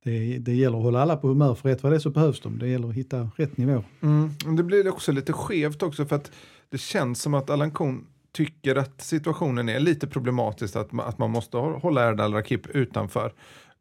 det, 0.04 0.38
det 0.38 0.54
gäller 0.54 0.78
att 0.78 0.84
hålla 0.84 1.02
alla 1.02 1.16
på 1.16 1.28
humör 1.28 1.54
för 1.54 1.68
rätt 1.68 1.82
vad 1.82 1.92
det 1.92 1.96
är 1.96 2.00
så 2.00 2.10
behövs 2.10 2.40
de. 2.40 2.58
Det 2.58 2.68
gäller 2.68 2.88
att 2.88 2.94
hitta 2.94 3.30
rätt 3.36 3.56
nivå. 3.56 3.84
Mm. 4.00 4.56
Det 4.56 4.62
blir 4.62 4.88
också 4.88 5.12
lite 5.12 5.32
skevt 5.32 5.82
också 5.82 6.06
för 6.06 6.16
att 6.16 6.30
det 6.74 6.78
känns 6.78 7.22
som 7.22 7.34
att 7.34 7.50
Allan 7.50 7.70
Kuhn 7.70 8.06
tycker 8.32 8.76
att 8.76 9.00
situationen 9.00 9.68
är 9.68 9.80
lite 9.80 10.06
problematisk, 10.06 10.76
att 10.76 11.00
att 11.00 11.18
man 11.18 11.30
måste 11.30 11.56
hålla 11.56 12.08
Erdal 12.08 12.34
Rakip 12.34 12.66
utanför. 12.66 13.32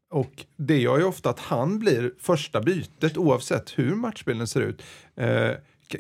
Och 0.10 0.46
det 0.58 0.78
gör 0.78 0.98
ju 0.98 1.04
ofta 1.04 1.30
att 1.30 1.40
han 1.40 1.80
blir 1.80 2.14
första 2.20 2.62
bytet 2.62 3.18
oavsett 3.18 3.80
hur 3.80 3.96
matchbilden 3.96 4.48
ser 4.48 4.62
ut. 4.62 4.84
Eh, 5.16 5.52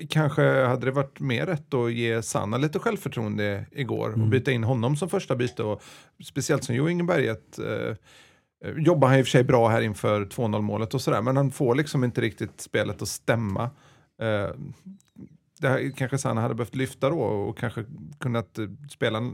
kanske 0.09 0.41
hade 0.41 0.85
det 0.85 0.91
varit 0.91 1.19
mer 1.19 1.45
rätt 1.45 1.73
att 1.73 1.93
ge 1.93 2.21
Sanna 2.21 2.57
lite 2.57 2.79
självförtroende 2.79 3.65
igår 3.71 4.09
och 4.09 4.27
byta 4.27 4.51
in 4.51 4.63
honom 4.63 4.95
som 4.95 5.09
första 5.09 5.35
byte. 5.35 5.63
Och 5.63 5.83
speciellt 6.23 6.63
som 6.63 6.75
Jo 6.75 6.89
Ingeberget 6.89 7.59
eh, 7.59 7.95
jobbar 8.77 9.07
han 9.07 9.19
i 9.19 9.21
och 9.21 9.25
för 9.25 9.31
sig 9.31 9.43
bra 9.43 9.67
här 9.67 9.81
inför 9.81 10.25
2-0 10.25 10.61
målet 10.61 10.93
och 10.93 11.01
sådär, 11.01 11.21
men 11.21 11.37
han 11.37 11.51
får 11.51 11.75
liksom 11.75 12.03
inte 12.03 12.21
riktigt 12.21 12.61
spelet 12.61 13.01
att 13.01 13.07
stämma. 13.07 13.69
Eh, 14.21 14.49
det 15.63 15.69
här, 15.69 15.91
kanske 15.95 16.17
Sanna 16.17 16.41
hade 16.41 16.55
behövt 16.55 16.75
lyfta 16.75 17.09
då 17.09 17.19
och 17.19 17.57
kanske 17.57 17.85
kunnat 18.17 18.59
eh, 18.59 18.65
spela 18.89 19.31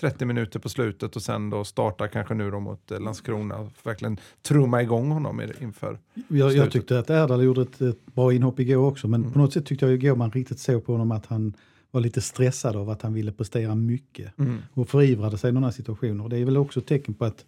30 0.00 0.24
minuter 0.24 0.58
på 0.58 0.68
slutet 0.68 1.16
och 1.16 1.22
sen 1.22 1.50
då 1.50 1.64
starta 1.64 2.08
kanske 2.08 2.34
nu 2.34 2.50
då 2.50 2.60
mot 2.60 2.90
eh, 2.90 3.00
Landskrona 3.00 3.56
och 3.56 3.72
verkligen 3.82 4.18
trumma 4.42 4.82
igång 4.82 5.10
honom 5.10 5.42
inför 5.60 5.98
jag, 6.28 6.52
jag 6.52 6.70
tyckte 6.70 6.98
att 6.98 7.10
Erdal 7.10 7.44
gjorde 7.44 7.62
ett, 7.62 7.80
ett, 7.80 8.06
bra 8.06 8.32
inhopp 8.32 8.60
igår 8.60 8.86
också, 8.86 9.08
men 9.08 9.20
mm. 9.20 9.32
på 9.32 9.38
något 9.38 9.52
sätt 9.52 9.66
tyckte 9.66 9.86
jag 9.86 9.94
igår 9.94 10.16
man 10.16 10.30
riktigt 10.30 10.58
såg 10.58 10.86
på 10.86 10.92
honom 10.92 11.10
att 11.10 11.26
han 11.26 11.54
var 11.90 12.00
lite 12.00 12.20
stressad 12.20 12.76
av 12.76 12.90
att 12.90 13.02
han 13.02 13.14
ville 13.14 13.32
prestera 13.32 13.74
mycket 13.74 14.38
mm. 14.38 14.58
och 14.74 14.88
förivrade 14.88 15.38
sig 15.38 15.50
i 15.50 15.52
några 15.52 15.72
situationer. 15.72 16.28
Det 16.28 16.38
är 16.38 16.44
väl 16.44 16.56
också 16.56 16.80
ett 16.80 16.86
tecken 16.86 17.14
på 17.14 17.24
att 17.24 17.44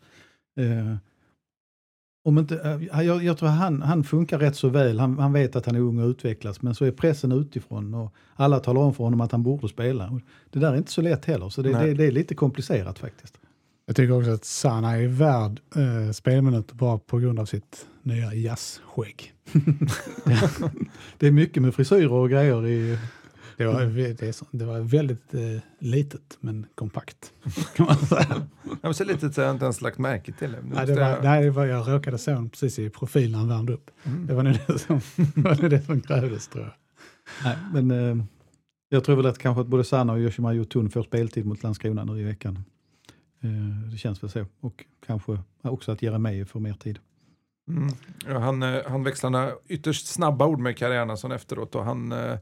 eh, 0.58 0.96
om 2.22 2.38
inte, 2.38 2.88
jag, 2.92 3.24
jag 3.24 3.38
tror 3.38 3.48
han, 3.48 3.82
han 3.82 4.04
funkar 4.04 4.38
rätt 4.38 4.56
så 4.56 4.68
väl. 4.68 5.00
Han, 5.00 5.18
han, 5.18 5.32
vet 5.32 5.56
att 5.56 5.66
han 5.66 5.76
är 5.76 5.80
ung 5.80 5.98
och 5.98 6.08
utvecklas, 6.08 6.62
men 6.62 6.74
så 6.74 6.84
är 6.84 6.90
pressen 6.90 7.32
utifrån 7.32 7.94
och 7.94 8.14
alla 8.36 8.60
talar 8.60 8.80
om 8.80 8.94
för 8.94 9.04
honom 9.04 9.20
att 9.20 9.32
han 9.32 9.42
borde 9.42 9.68
spela. 9.68 10.20
Det 10.50 10.58
där 10.58 10.72
är 10.72 10.76
inte 10.76 10.92
så 10.92 11.02
lätt 11.02 11.24
heller, 11.24 11.48
så 11.48 11.62
det, 11.62 11.72
det, 11.72 11.94
det 11.94 12.04
är 12.04 12.10
lite 12.10 12.34
komplicerat 12.34 12.98
faktiskt. 12.98 13.38
Jag 13.86 13.96
tycker 13.96 14.18
också 14.18 14.30
att 14.30 14.44
Sana 14.44 14.96
är 14.96 15.06
värd 15.06 15.60
eh, 15.76 16.12
spelminuter 16.12 16.74
bara 16.74 16.98
på 16.98 17.18
grund 17.18 17.38
av 17.38 17.44
sitt 17.44 17.86
nya 18.02 18.34
jazzskägg. 18.34 19.32
det 21.18 21.26
är 21.26 21.30
mycket 21.30 21.62
med 21.62 21.74
frisyrer 21.74 22.12
och 22.12 22.30
grejer 22.30 22.66
i 22.66 22.98
det 23.64 23.72
var, 23.72 24.14
det, 24.14 24.42
det 24.50 24.64
var 24.64 24.80
väldigt 24.80 25.34
eh, 25.34 25.40
litet 25.78 26.38
men 26.40 26.66
kompakt. 26.74 27.32
Kan 27.76 27.86
man 27.86 27.96
säga. 27.96 28.46
Jag 28.82 28.96
ser 28.96 29.04
lite 29.04 29.32
så 29.32 29.40
jag 29.40 29.50
inte 29.50 29.64
ens 29.64 29.80
lagt 29.80 29.98
märke 29.98 30.32
till 30.32 30.52
det. 30.52 30.58
Nej, 30.62 30.86
det 30.86 30.94
var, 30.94 31.22
nej, 31.22 31.44
det 31.44 31.50
var, 31.50 31.66
jag 31.66 31.88
råkade 31.88 32.18
se 32.18 32.32
honom 32.32 32.50
precis 32.50 32.78
i 32.78 32.90
profil 32.90 33.30
när 33.30 33.38
han 33.38 33.48
värmde 33.48 33.72
upp. 33.72 33.90
Mm. 34.04 34.26
Det 34.26 34.34
var 34.34 34.42
nog 34.42 34.56
det 34.66 34.78
som, 34.78 35.00
var 35.34 35.68
det 35.68 35.82
som 35.82 36.00
krävdes 36.00 36.48
tror 36.48 36.64
jag. 36.64 36.72
Nej, 37.44 37.56
men 37.72 37.90
eh, 37.90 38.24
jag 38.88 39.04
tror 39.04 39.16
väl 39.16 39.26
att 39.26 39.38
kanske 39.38 39.60
att 39.60 39.66
både 39.66 39.84
Sanna 39.84 40.12
och 40.12 40.18
Yoshima 40.18 40.52
Jotun 40.52 40.90
får 40.90 41.02
speltid 41.02 41.46
mot 41.46 41.62
Landskrona 41.62 42.04
nu 42.04 42.20
i 42.20 42.24
veckan. 42.24 42.64
Eh, 43.42 43.90
det 43.90 43.96
känns 43.96 44.22
väl 44.22 44.30
så. 44.30 44.46
Och 44.60 44.84
kanske 45.06 45.38
också 45.62 45.92
att 45.92 46.02
Jeremejeff 46.02 46.48
får 46.48 46.60
mer 46.60 46.72
tid. 46.72 46.98
Mm. 47.68 47.88
Ja, 48.26 48.38
han, 48.38 48.62
eh, 48.62 48.80
han 48.86 49.04
växlade 49.04 49.54
ytterst 49.68 50.06
snabba 50.06 50.46
ord 50.46 50.58
med 50.58 50.76
Karriärnason 50.76 51.32
efteråt 51.32 51.74
och 51.74 51.84
han 51.84 52.12
eh, 52.12 52.38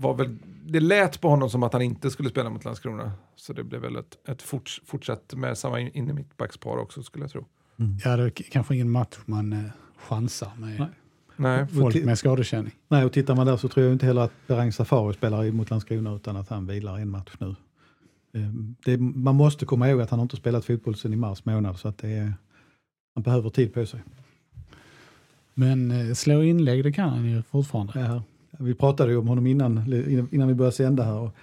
var 0.00 0.14
väl, 0.14 0.36
det 0.66 0.80
lät 0.80 1.20
på 1.20 1.28
honom 1.28 1.50
som 1.50 1.62
att 1.62 1.72
han 1.72 1.82
inte 1.82 2.10
skulle 2.10 2.30
spela 2.30 2.50
mot 2.50 2.64
Landskrona. 2.64 3.12
Så 3.36 3.52
det 3.52 3.64
blev 3.64 3.80
väl 3.80 3.96
ett, 3.96 4.28
ett 4.28 4.42
forts, 4.42 4.82
fortsatt 4.86 5.34
med 5.34 5.58
samma 5.58 5.80
in 5.80 6.10
i 6.10 6.12
mittbackspar 6.12 6.76
också 6.76 7.02
skulle 7.02 7.24
jag 7.24 7.30
tro. 7.30 7.46
Mm. 7.78 7.98
Ja, 8.04 8.16
det 8.16 8.22
är 8.22 8.30
kanske 8.30 8.74
ingen 8.74 8.90
match 8.90 9.18
man 9.26 9.52
eh, 9.52 9.70
chansar 9.96 10.50
med 10.56 10.78
Nej. 10.78 10.88
Nej. 11.36 11.66
folk 11.66 12.04
med 12.04 12.18
skadekänning. 12.18 12.72
Nej, 12.88 13.04
och 13.04 13.12
tittar 13.12 13.34
man 13.34 13.46
där 13.46 13.56
så 13.56 13.68
tror 13.68 13.86
jag 13.86 13.94
inte 13.94 14.06
heller 14.06 14.22
att 14.22 14.32
Berang 14.46 14.72
Safari 14.72 15.14
spelar 15.14 15.50
mot 15.50 15.70
Landskrona 15.70 16.14
utan 16.14 16.36
att 16.36 16.48
han 16.48 16.66
vilar 16.66 16.98
en 16.98 17.10
match 17.10 17.32
nu. 17.38 17.54
Ehm, 18.34 18.74
det, 18.84 18.98
man 18.98 19.34
måste 19.34 19.66
komma 19.66 19.88
ihåg 19.88 20.00
att 20.00 20.10
han 20.10 20.20
inte 20.20 20.36
spelat 20.36 20.64
fotboll 20.64 20.96
sedan 20.96 21.12
i 21.12 21.16
mars 21.16 21.44
månad 21.44 21.78
så 21.78 21.88
att 21.88 21.98
det 21.98 22.08
är, 22.08 22.34
han 23.14 23.22
behöver 23.22 23.50
tid 23.50 23.74
på 23.74 23.86
sig. 23.86 24.00
Men 25.54 25.90
eh, 25.90 26.14
slå 26.14 26.42
inlägg 26.42 26.84
det 26.84 26.92
kan 26.92 27.08
han 27.08 27.24
ju 27.24 27.42
fortfarande. 27.42 28.00
Ja. 28.00 28.22
Vi 28.58 28.74
pratade 28.74 29.10
ju 29.10 29.18
om 29.18 29.28
honom 29.28 29.46
innan, 29.46 29.92
innan 30.32 30.48
vi 30.48 30.54
började 30.54 30.76
sända 30.76 31.02
här. 31.02 31.18
Och 31.18 31.34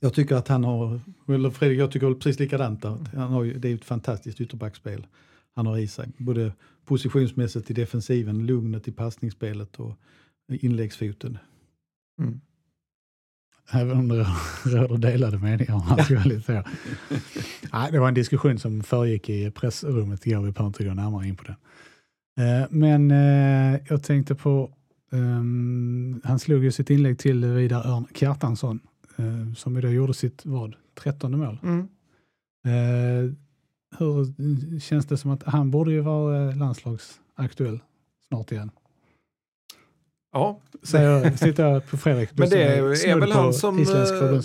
jag 0.00 0.14
tycker 0.14 0.34
att 0.36 0.48
han 0.48 0.64
har, 0.64 1.00
eller 1.28 1.50
Fredrik, 1.50 1.78
jag 1.78 1.90
tycker 1.90 2.14
precis 2.14 2.38
likadant. 2.38 2.82
Där. 2.82 2.98
Han 3.14 3.32
har 3.32 3.44
ju, 3.44 3.58
det 3.58 3.68
är 3.68 3.74
ett 3.74 3.84
fantastiskt 3.84 4.40
ytterbackspel 4.40 5.06
han 5.54 5.66
har 5.66 5.78
i 5.78 5.88
sig. 5.88 6.08
Både 6.16 6.52
positionsmässigt 6.84 7.70
i 7.70 7.74
defensiven, 7.74 8.46
lugnet 8.46 8.88
i 8.88 8.92
passningsspelet 8.92 9.80
och 9.80 9.96
inläggsfoten. 10.48 11.38
Mm. 12.18 12.40
Även 13.72 13.98
om 13.98 14.08
det 14.08 14.26
råder 14.64 14.98
delade 14.98 15.38
meningar 15.38 15.74
om 15.74 15.82
hans 15.82 16.08
kvalitet. 16.08 16.62
Nej, 17.72 17.92
det 17.92 17.98
var 17.98 18.08
en 18.08 18.14
diskussion 18.14 18.58
som 18.58 18.82
föregick 18.82 19.28
i 19.28 19.50
pressrummet 19.50 20.26
igår, 20.26 20.42
vi 20.42 20.52
behöver 20.52 20.66
inte 20.66 20.84
gå 20.84 20.94
närmare 20.94 21.28
in 21.28 21.36
på 21.36 21.44
den. 21.44 21.56
Eh, 22.46 22.66
men 22.70 23.10
eh, 23.10 23.80
jag 23.88 24.02
tänkte 24.02 24.34
på 24.34 24.72
Um, 25.10 26.20
han 26.24 26.38
slog 26.38 26.64
ju 26.64 26.72
sitt 26.72 26.90
inlägg 26.90 27.18
till 27.18 27.44
Vidar 27.44 27.86
Örn 27.86 28.06
Kjartansson 28.14 28.80
uh, 29.20 29.54
som 29.54 29.76
ju 29.76 29.80
då 29.82 29.88
gjorde 29.88 30.14
sitt 30.14 30.46
vad, 30.46 30.74
trettonde 30.94 31.38
mål. 31.38 31.58
Mm. 31.62 31.88
Uh, 32.66 33.32
hur 33.98 34.80
känns 34.80 35.06
det 35.06 35.16
som 35.16 35.30
att 35.30 35.42
han 35.42 35.70
borde 35.70 35.92
ju 35.92 36.00
vara 36.00 36.54
landslagsaktuell 36.54 37.80
snart 38.28 38.52
igen? 38.52 38.70
Ja, 40.32 40.60
Säger, 40.82 41.30
sitter 41.36 41.66
jag 41.66 41.86
på 41.86 41.96
Fredrik. 41.96 42.30
men 42.34 42.50
det 42.50 42.62
är, 42.62 43.08
är 43.08 43.20
väl 43.20 43.32
han 43.32 43.54
som 43.54 43.78
eh, 43.78 44.40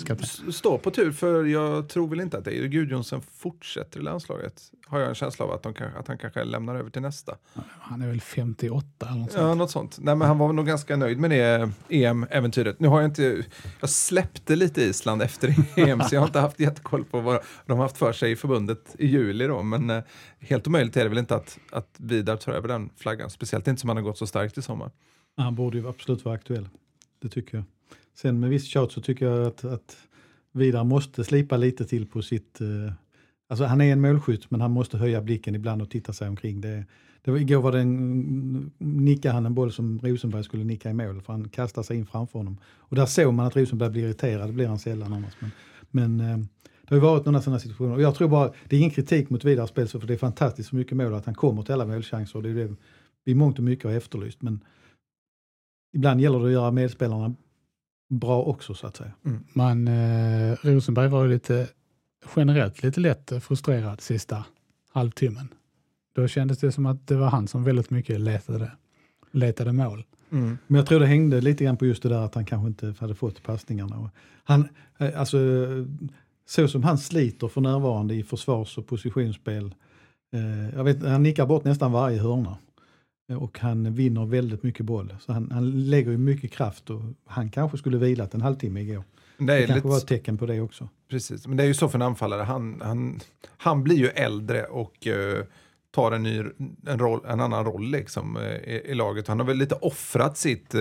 står 0.50 0.78
på 0.78 0.90
tur, 0.90 1.12
för 1.12 1.44
jag 1.44 1.88
tror 1.88 2.08
väl 2.08 2.20
inte 2.20 2.38
att 2.38 2.46
Erik 2.48 2.72
Gudjonsen 2.72 3.20
fortsätter 3.20 4.00
i 4.00 4.02
landslaget. 4.02 4.62
Har 4.86 4.98
jag 5.00 5.08
en 5.08 5.14
känsla 5.14 5.44
av 5.44 5.52
att, 5.52 5.62
de, 5.62 5.74
att 5.98 6.08
han 6.08 6.18
kanske 6.18 6.44
lämnar 6.44 6.74
över 6.74 6.90
till 6.90 7.02
nästa. 7.02 7.36
Han 7.80 8.02
är 8.02 8.06
väl 8.06 8.20
58 8.20 8.86
eller 9.08 9.18
något 9.20 9.32
Ja, 9.34 9.38
sånt. 9.40 9.58
något 9.58 9.70
sånt. 9.70 9.98
Nej, 10.00 10.16
men 10.16 10.28
han 10.28 10.38
var 10.38 10.52
nog 10.52 10.66
ganska 10.66 10.96
nöjd 10.96 11.18
med 11.18 11.30
det 11.30 11.70
EM-äventyret. 11.88 12.80
Nu 12.80 12.88
har 12.88 13.00
jag 13.00 13.10
inte, 13.10 13.42
jag 13.80 13.90
släppte 13.90 14.56
lite 14.56 14.82
Island 14.82 15.22
efter 15.22 15.54
EM, 15.76 16.00
så 16.00 16.14
jag 16.14 16.20
har 16.20 16.26
inte 16.26 16.40
haft 16.40 16.60
jättekoll 16.60 17.04
på 17.04 17.20
vad 17.20 17.40
de 17.66 17.72
har 17.72 17.84
haft 17.84 17.98
för 17.98 18.12
sig 18.12 18.30
i 18.32 18.36
förbundet 18.36 18.96
i 18.98 19.06
juli 19.06 19.46
då. 19.46 19.62
Men 19.62 19.90
eh, 19.90 20.02
helt 20.40 20.66
omöjligt 20.66 20.96
är 20.96 21.02
det 21.02 21.08
väl 21.08 21.18
inte 21.18 21.34
att, 21.36 21.58
att 21.72 21.88
Vidar 21.96 22.36
tar 22.36 22.52
över 22.52 22.68
den 22.68 22.90
flaggan, 22.96 23.30
speciellt 23.30 23.68
inte 23.68 23.80
som 23.80 23.88
han 23.90 23.96
har 23.96 24.04
gått 24.04 24.18
så 24.18 24.26
starkt 24.26 24.58
i 24.58 24.62
sommar. 24.62 24.90
Han 25.36 25.54
borde 25.54 25.78
ju 25.78 25.88
absolut 25.88 26.24
vara 26.24 26.34
aktuell. 26.34 26.68
Det 27.18 27.28
tycker 27.28 27.56
jag. 27.56 27.64
Sen 28.14 28.40
med 28.40 28.50
viss 28.50 28.64
tjat 28.64 28.92
så 28.92 29.00
tycker 29.00 29.26
jag 29.26 29.46
att, 29.46 29.64
att 29.64 29.96
Vidar 30.52 30.84
måste 30.84 31.24
slipa 31.24 31.56
lite 31.56 31.84
till 31.84 32.06
på 32.06 32.22
sitt... 32.22 32.60
Eh, 32.60 32.92
alltså 33.48 33.64
han 33.64 33.80
är 33.80 33.92
en 33.92 34.00
målskytt 34.00 34.50
men 34.50 34.60
han 34.60 34.70
måste 34.70 34.98
höja 34.98 35.22
blicken 35.22 35.54
ibland 35.54 35.82
och 35.82 35.90
titta 35.90 36.12
sig 36.12 36.28
omkring. 36.28 36.60
Det, 36.60 36.84
det 37.22 37.30
var, 37.30 37.38
igår 37.38 37.62
var 37.62 37.72
det 37.72 37.80
en, 37.80 38.72
nickade 38.78 39.34
han 39.34 39.46
en 39.46 39.54
boll 39.54 39.72
som 39.72 40.00
Rosenberg 40.02 40.44
skulle 40.44 40.64
nicka 40.64 40.90
i 40.90 40.94
mål 40.94 41.22
för 41.22 41.32
han 41.32 41.48
kastade 41.48 41.86
sig 41.86 41.96
in 41.96 42.06
framför 42.06 42.38
honom. 42.38 42.58
Och 42.64 42.96
där 42.96 43.06
såg 43.06 43.34
man 43.34 43.46
att 43.46 43.56
Rosenberg 43.56 43.90
blir 43.90 44.04
irriterad, 44.04 44.48
det 44.48 44.52
blir 44.52 44.66
han 44.68 44.78
sällan 44.78 45.12
annars. 45.12 45.34
Men, 45.40 45.50
men 45.90 46.20
eh, 46.20 46.38
det 46.82 46.88
har 46.88 46.96
ju 46.96 47.02
varit 47.02 47.24
några 47.24 47.42
sådana 47.42 47.60
situationer 47.60 47.94
och 47.94 48.02
jag 48.02 48.14
tror 48.14 48.28
bara, 48.28 48.52
det 48.68 48.76
är 48.76 48.80
ingen 48.80 48.90
kritik 48.90 49.30
mot 49.30 49.44
Vidars 49.44 49.70
spel 49.70 49.88
för 49.88 50.06
det 50.06 50.14
är 50.14 50.18
fantastiskt 50.18 50.68
så 50.68 50.76
mycket 50.76 50.96
mål 50.96 51.14
att 51.14 51.26
han 51.26 51.34
kommer 51.34 51.62
till 51.62 51.74
alla 51.74 51.86
målchanser. 51.86 52.42
Det 52.42 52.48
är 52.48 52.54
det 52.54 52.74
vi 53.24 53.32
i 53.32 53.34
mångt 53.34 53.58
och 53.58 53.64
mycket 53.64 53.84
har 53.84 53.92
efterlyst. 53.92 54.42
Men 54.42 54.60
ibland 55.96 56.20
gäller 56.20 56.38
det 56.38 56.46
att 56.46 56.52
göra 56.52 56.70
medspelarna 56.70 57.34
bra 58.08 58.42
också 58.42 58.74
så 58.74 58.86
att 58.86 58.96
säga. 58.96 59.12
Man, 59.52 59.88
eh, 59.88 60.56
Rosenberg 60.62 61.08
var 61.08 61.24
ju 61.24 61.30
lite 61.30 61.68
generellt 62.36 62.82
lite 62.82 63.00
lätt 63.00 63.32
frustrerad 63.40 64.00
sista 64.00 64.44
halvtimmen. 64.92 65.48
Då 66.14 66.28
kändes 66.28 66.58
det 66.58 66.72
som 66.72 66.86
att 66.86 67.06
det 67.06 67.16
var 67.16 67.28
han 67.28 67.48
som 67.48 67.64
väldigt 67.64 67.90
mycket 67.90 68.20
letade, 68.20 68.72
letade 69.32 69.72
mål. 69.72 70.04
Men 70.66 70.76
jag 70.76 70.86
tror 70.86 71.00
det 71.00 71.06
hängde 71.06 71.40
lite 71.40 71.64
grann 71.64 71.76
på 71.76 71.86
just 71.86 72.02
det 72.02 72.08
där 72.08 72.24
att 72.24 72.34
han 72.34 72.44
kanske 72.44 72.68
inte 72.68 72.94
hade 72.98 73.14
fått 73.14 73.42
passningarna. 73.42 74.10
Han, 74.44 74.68
eh, 74.98 75.20
alltså, 75.20 75.38
så 76.46 76.68
som 76.68 76.82
han 76.82 76.98
sliter 76.98 77.48
för 77.48 77.60
närvarande 77.60 78.14
i 78.14 78.22
försvars 78.22 78.78
och 78.78 78.86
positionsspel. 78.86 79.74
Eh, 80.32 80.74
jag 80.76 80.84
vet, 80.84 81.02
han 81.02 81.22
nickar 81.22 81.46
bort 81.46 81.64
nästan 81.64 81.92
varje 81.92 82.18
hörna. 82.18 82.56
Eh, 83.30 83.42
Och 83.42 83.58
han 83.58 83.94
vinner 83.94 84.26
väldigt 84.26 84.62
mycket 84.62 84.86
boll. 84.86 85.14
Så 85.20 85.32
han, 85.32 85.50
han 85.50 85.90
lägger 85.90 86.10
ju 86.10 86.18
mycket 86.18 86.52
kraft 86.52 86.90
och 86.90 87.02
han 87.26 87.50
kanske 87.50 87.78
skulle 87.78 87.98
vilat 87.98 88.34
en 88.34 88.40
halvtimme 88.40 88.80
igår. 88.80 89.04
Det 89.38 89.44
Det, 89.46 89.52
är 89.52 89.58
kanske 89.58 89.74
lite, 89.74 89.88
var 89.88 89.96
ett 89.98 90.06
tecken 90.06 90.38
på 90.38 90.46
det 90.46 90.60
också. 90.60 90.88
precis. 91.10 91.46
Men 91.46 91.56
det 91.56 91.62
är 91.62 91.66
ju 91.66 91.74
så 91.74 91.88
för 91.88 91.98
en 91.98 92.02
anfallare, 92.02 92.42
han, 92.42 92.80
han, 92.84 93.20
han 93.56 93.84
blir 93.84 93.96
ju 93.96 94.06
äldre 94.08 94.64
och 94.64 95.06
eh, 95.06 95.44
tar 95.90 96.12
en, 96.12 96.22
ny, 96.22 96.42
en, 96.86 96.98
roll, 96.98 97.20
en 97.28 97.40
annan 97.40 97.64
roll 97.64 97.90
liksom, 97.90 98.36
eh, 98.36 98.42
i, 98.44 98.82
i 98.84 98.94
laget. 98.94 99.28
Han 99.28 99.38
har 99.40 99.46
väl 99.46 99.56
lite 99.56 99.74
offrat 99.74 100.36
sitt, 100.36 100.74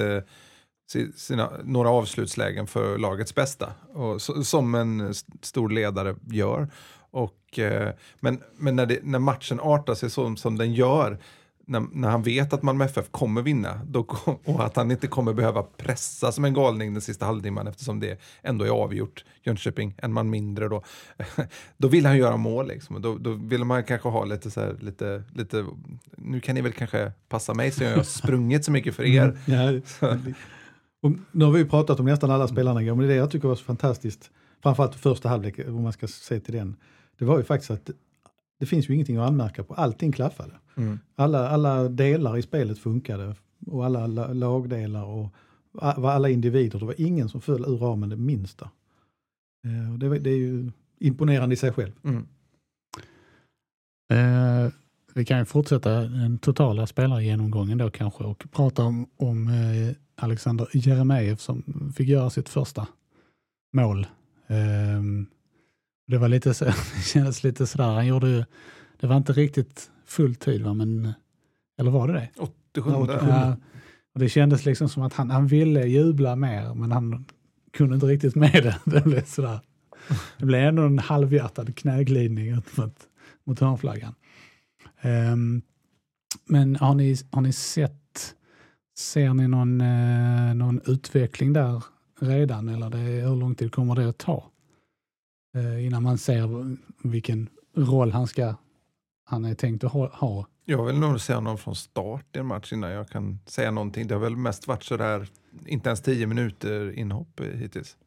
si- 0.91 1.11
sina, 1.15 1.51
några 1.63 1.89
avslutslägen 1.89 2.67
för 2.67 2.97
lagets 2.97 3.35
bästa, 3.35 3.73
och, 3.93 4.21
så, 4.21 4.43
som 4.43 4.75
en 4.75 5.13
stor 5.41 5.69
ledare 5.69 6.15
gör. 6.27 6.67
Och, 7.11 7.59
men 8.19 8.41
men 8.57 8.75
när, 8.75 8.85
det, 8.85 8.99
när 9.03 9.19
matchen 9.19 9.59
artar 9.63 9.93
sig 9.95 10.09
så 10.09 10.35
som 10.35 10.57
den 10.57 10.73
gör, 10.73 11.17
när, 11.65 11.85
när 11.91 12.09
han 12.09 12.23
vet 12.23 12.53
att 12.53 12.63
Malmö 12.63 12.85
FF 12.85 13.11
kommer 13.11 13.41
vinna 13.41 13.81
då, 13.87 14.05
och 14.45 14.65
att 14.65 14.75
han 14.75 14.91
inte 14.91 15.07
kommer 15.07 15.33
behöva 15.33 15.63
pressa 15.63 16.31
som 16.31 16.45
en 16.45 16.53
galning 16.53 16.93
den 16.93 17.01
sista 17.01 17.25
halvtimman 17.25 17.67
eftersom 17.67 17.99
det 17.99 18.21
ändå 18.41 18.65
är 18.65 18.69
avgjort, 18.69 19.25
Jönköping, 19.43 19.95
en 19.97 20.13
man 20.13 20.29
mindre 20.29 20.67
då. 20.67 20.83
Då 21.77 21.87
vill 21.87 22.05
han 22.05 22.17
göra 22.17 22.37
mål 22.37 22.67
liksom. 22.67 23.01
Då, 23.01 23.17
då 23.17 23.31
vill 23.31 23.63
man 23.63 23.83
kanske 23.83 24.09
ha 24.09 24.25
lite 24.25 24.51
så 24.51 24.61
här, 24.61 24.75
lite, 24.79 25.23
lite, 25.33 25.65
nu 26.17 26.39
kan 26.39 26.55
ni 26.55 26.61
väl 26.61 26.73
kanske 26.73 27.11
passa 27.29 27.53
mig 27.53 27.71
så 27.71 27.83
jag 27.83 27.95
har 27.95 28.03
sprungit 28.03 28.65
så 28.65 28.71
mycket 28.71 28.95
för 28.95 29.03
er. 29.03 29.37
Mm, 29.47 29.81
ja, 30.01 30.17
och 31.01 31.11
nu 31.31 31.45
har 31.45 31.51
vi 31.51 31.59
ju 31.59 31.69
pratat 31.69 31.99
om 31.99 32.05
nästan 32.05 32.31
alla 32.31 32.47
spelarna 32.47 32.81
igår, 32.81 32.95
men 32.95 33.07
det 33.07 33.13
är 33.13 33.15
det 33.15 33.19
jag 33.19 33.31
tycker 33.31 33.47
var 33.47 33.55
så 33.55 33.63
fantastiskt, 33.63 34.31
framförallt 34.63 34.95
första 34.95 35.29
halvlek, 35.29 35.59
om 35.67 35.83
man 35.83 35.93
ska 35.93 36.07
se 36.07 36.39
till 36.39 36.53
den, 36.53 36.75
det 37.19 37.25
var 37.25 37.37
ju 37.37 37.43
faktiskt 37.43 37.71
att 37.71 37.89
det 38.59 38.65
finns 38.65 38.89
ju 38.89 38.93
ingenting 38.93 39.17
att 39.17 39.27
anmärka 39.27 39.63
på, 39.63 39.73
allting 39.73 40.11
klaffade. 40.11 40.53
Mm. 40.77 40.99
Alla, 41.15 41.49
alla 41.49 41.89
delar 41.89 42.37
i 42.37 42.41
spelet 42.41 42.79
funkade 42.79 43.35
och 43.67 43.85
alla 43.85 44.07
la- 44.07 44.33
lagdelar 44.33 45.03
och 45.05 45.29
alla 45.81 46.29
individer, 46.29 46.79
det 46.79 46.85
var 46.85 47.01
ingen 47.01 47.29
som 47.29 47.41
föll 47.41 47.61
ur 47.65 47.77
ramen 47.77 48.09
det 48.09 48.15
minsta. 48.15 48.69
Eh, 49.65 49.93
Det, 49.97 50.09
var- 50.09 50.17
det 50.19 50.29
är 50.29 50.37
ju 50.37 50.71
imponerande 50.99 51.53
i 51.53 51.57
sig 51.57 51.71
själv. 51.71 51.91
Mm. 52.03 52.27
Eh, 54.13 54.71
vi 55.13 55.25
kan 55.25 55.39
ju 55.39 55.45
fortsätta 55.45 55.89
den 56.01 56.37
totala 56.37 56.87
spelargenomgången 56.87 57.77
då 57.77 57.89
kanske 57.91 58.23
och 58.23 58.43
prata 58.51 58.83
om, 58.83 59.07
om 59.17 59.47
eh, 59.47 59.95
Alexander 60.15 60.67
Jeremejeff 60.73 61.39
som 61.41 61.63
fick 61.95 62.07
göra 62.07 62.29
sitt 62.29 62.49
första 62.49 62.87
mål. 63.73 64.07
Eh, 64.47 65.01
det 66.07 66.17
var 66.17 66.27
lite 66.27 66.53
så, 66.53 66.65
det 66.95 67.01
kändes 67.03 67.43
lite 67.43 67.67
sådär, 67.67 67.93
han 67.93 68.07
gjorde 68.07 68.29
ju, 68.29 68.43
det 68.99 69.07
var 69.07 69.17
inte 69.17 69.33
riktigt 69.33 69.91
full 70.05 70.35
tid 70.35 70.61
va, 70.61 70.73
men, 70.73 71.13
eller 71.79 71.91
var 71.91 72.07
det 72.07 72.13
det? 72.13 72.29
87. 72.37 72.91
Ja, 72.91 72.97
87. 72.97 73.27
Ja, 73.29 73.57
och 74.13 74.19
det 74.19 74.29
kändes 74.29 74.65
liksom 74.65 74.89
som 74.89 75.03
att 75.03 75.13
han, 75.13 75.29
han 75.29 75.47
ville 75.47 75.87
jubla 75.87 76.35
mer, 76.35 76.73
men 76.73 76.91
han 76.91 77.25
kunde 77.73 77.95
inte 77.95 78.05
riktigt 78.05 78.35
med 78.35 78.63
det. 78.63 78.79
Det 78.91 79.01
blev, 79.01 79.25
sådär. 79.25 79.59
Det 80.37 80.45
blev 80.45 80.61
ändå 80.61 80.83
en 80.83 80.99
halvhjärtad 80.99 81.75
knäglidning 81.75 82.47
ut 82.49 82.77
mot, 82.77 82.95
mot 83.45 83.59
hörnflaggan. 83.59 84.15
Ehm, 85.01 85.61
men 86.45 86.75
har 86.75 86.95
ni, 86.95 87.15
har 87.31 87.41
ni 87.41 87.53
sett, 87.53 88.35
ser 88.97 89.33
ni 89.33 89.47
någon, 89.47 89.81
eh, 89.81 90.53
någon 90.55 90.81
utveckling 90.85 91.53
där 91.53 91.83
redan 92.19 92.69
eller 92.69 92.89
det, 92.89 92.97
hur 92.97 93.35
lång 93.35 93.55
tid 93.55 93.71
kommer 93.71 93.95
det 93.95 94.09
att 94.09 94.17
ta? 94.17 94.51
Eh, 95.55 95.85
innan 95.85 96.03
man 96.03 96.17
ser 96.17 96.75
vilken 97.07 97.49
roll 97.75 98.11
han 98.11 98.27
ska, 98.27 98.55
han 99.25 99.45
är 99.45 99.55
tänkt 99.55 99.83
att 99.83 99.91
ha. 99.91 100.07
ha. 100.07 100.47
Jag 100.65 100.85
vill 100.85 100.99
nog 100.99 101.21
se 101.21 101.33
honom 101.33 101.57
från 101.57 101.75
start 101.75 102.35
i 102.35 102.39
en 102.39 102.45
match 102.45 102.73
innan 102.73 102.91
jag 102.91 103.09
kan 103.09 103.39
säga 103.45 103.71
någonting. 103.71 104.07
Det 104.07 104.13
har 104.13 104.21
väl 104.21 104.35
mest 104.35 104.67
varit 104.67 104.83
sådär, 104.83 105.27
inte 105.65 105.89
ens 105.89 106.01
tio 106.01 106.27
minuter 106.27 106.91
inhopp 106.91 107.41
hittills. 107.53 107.97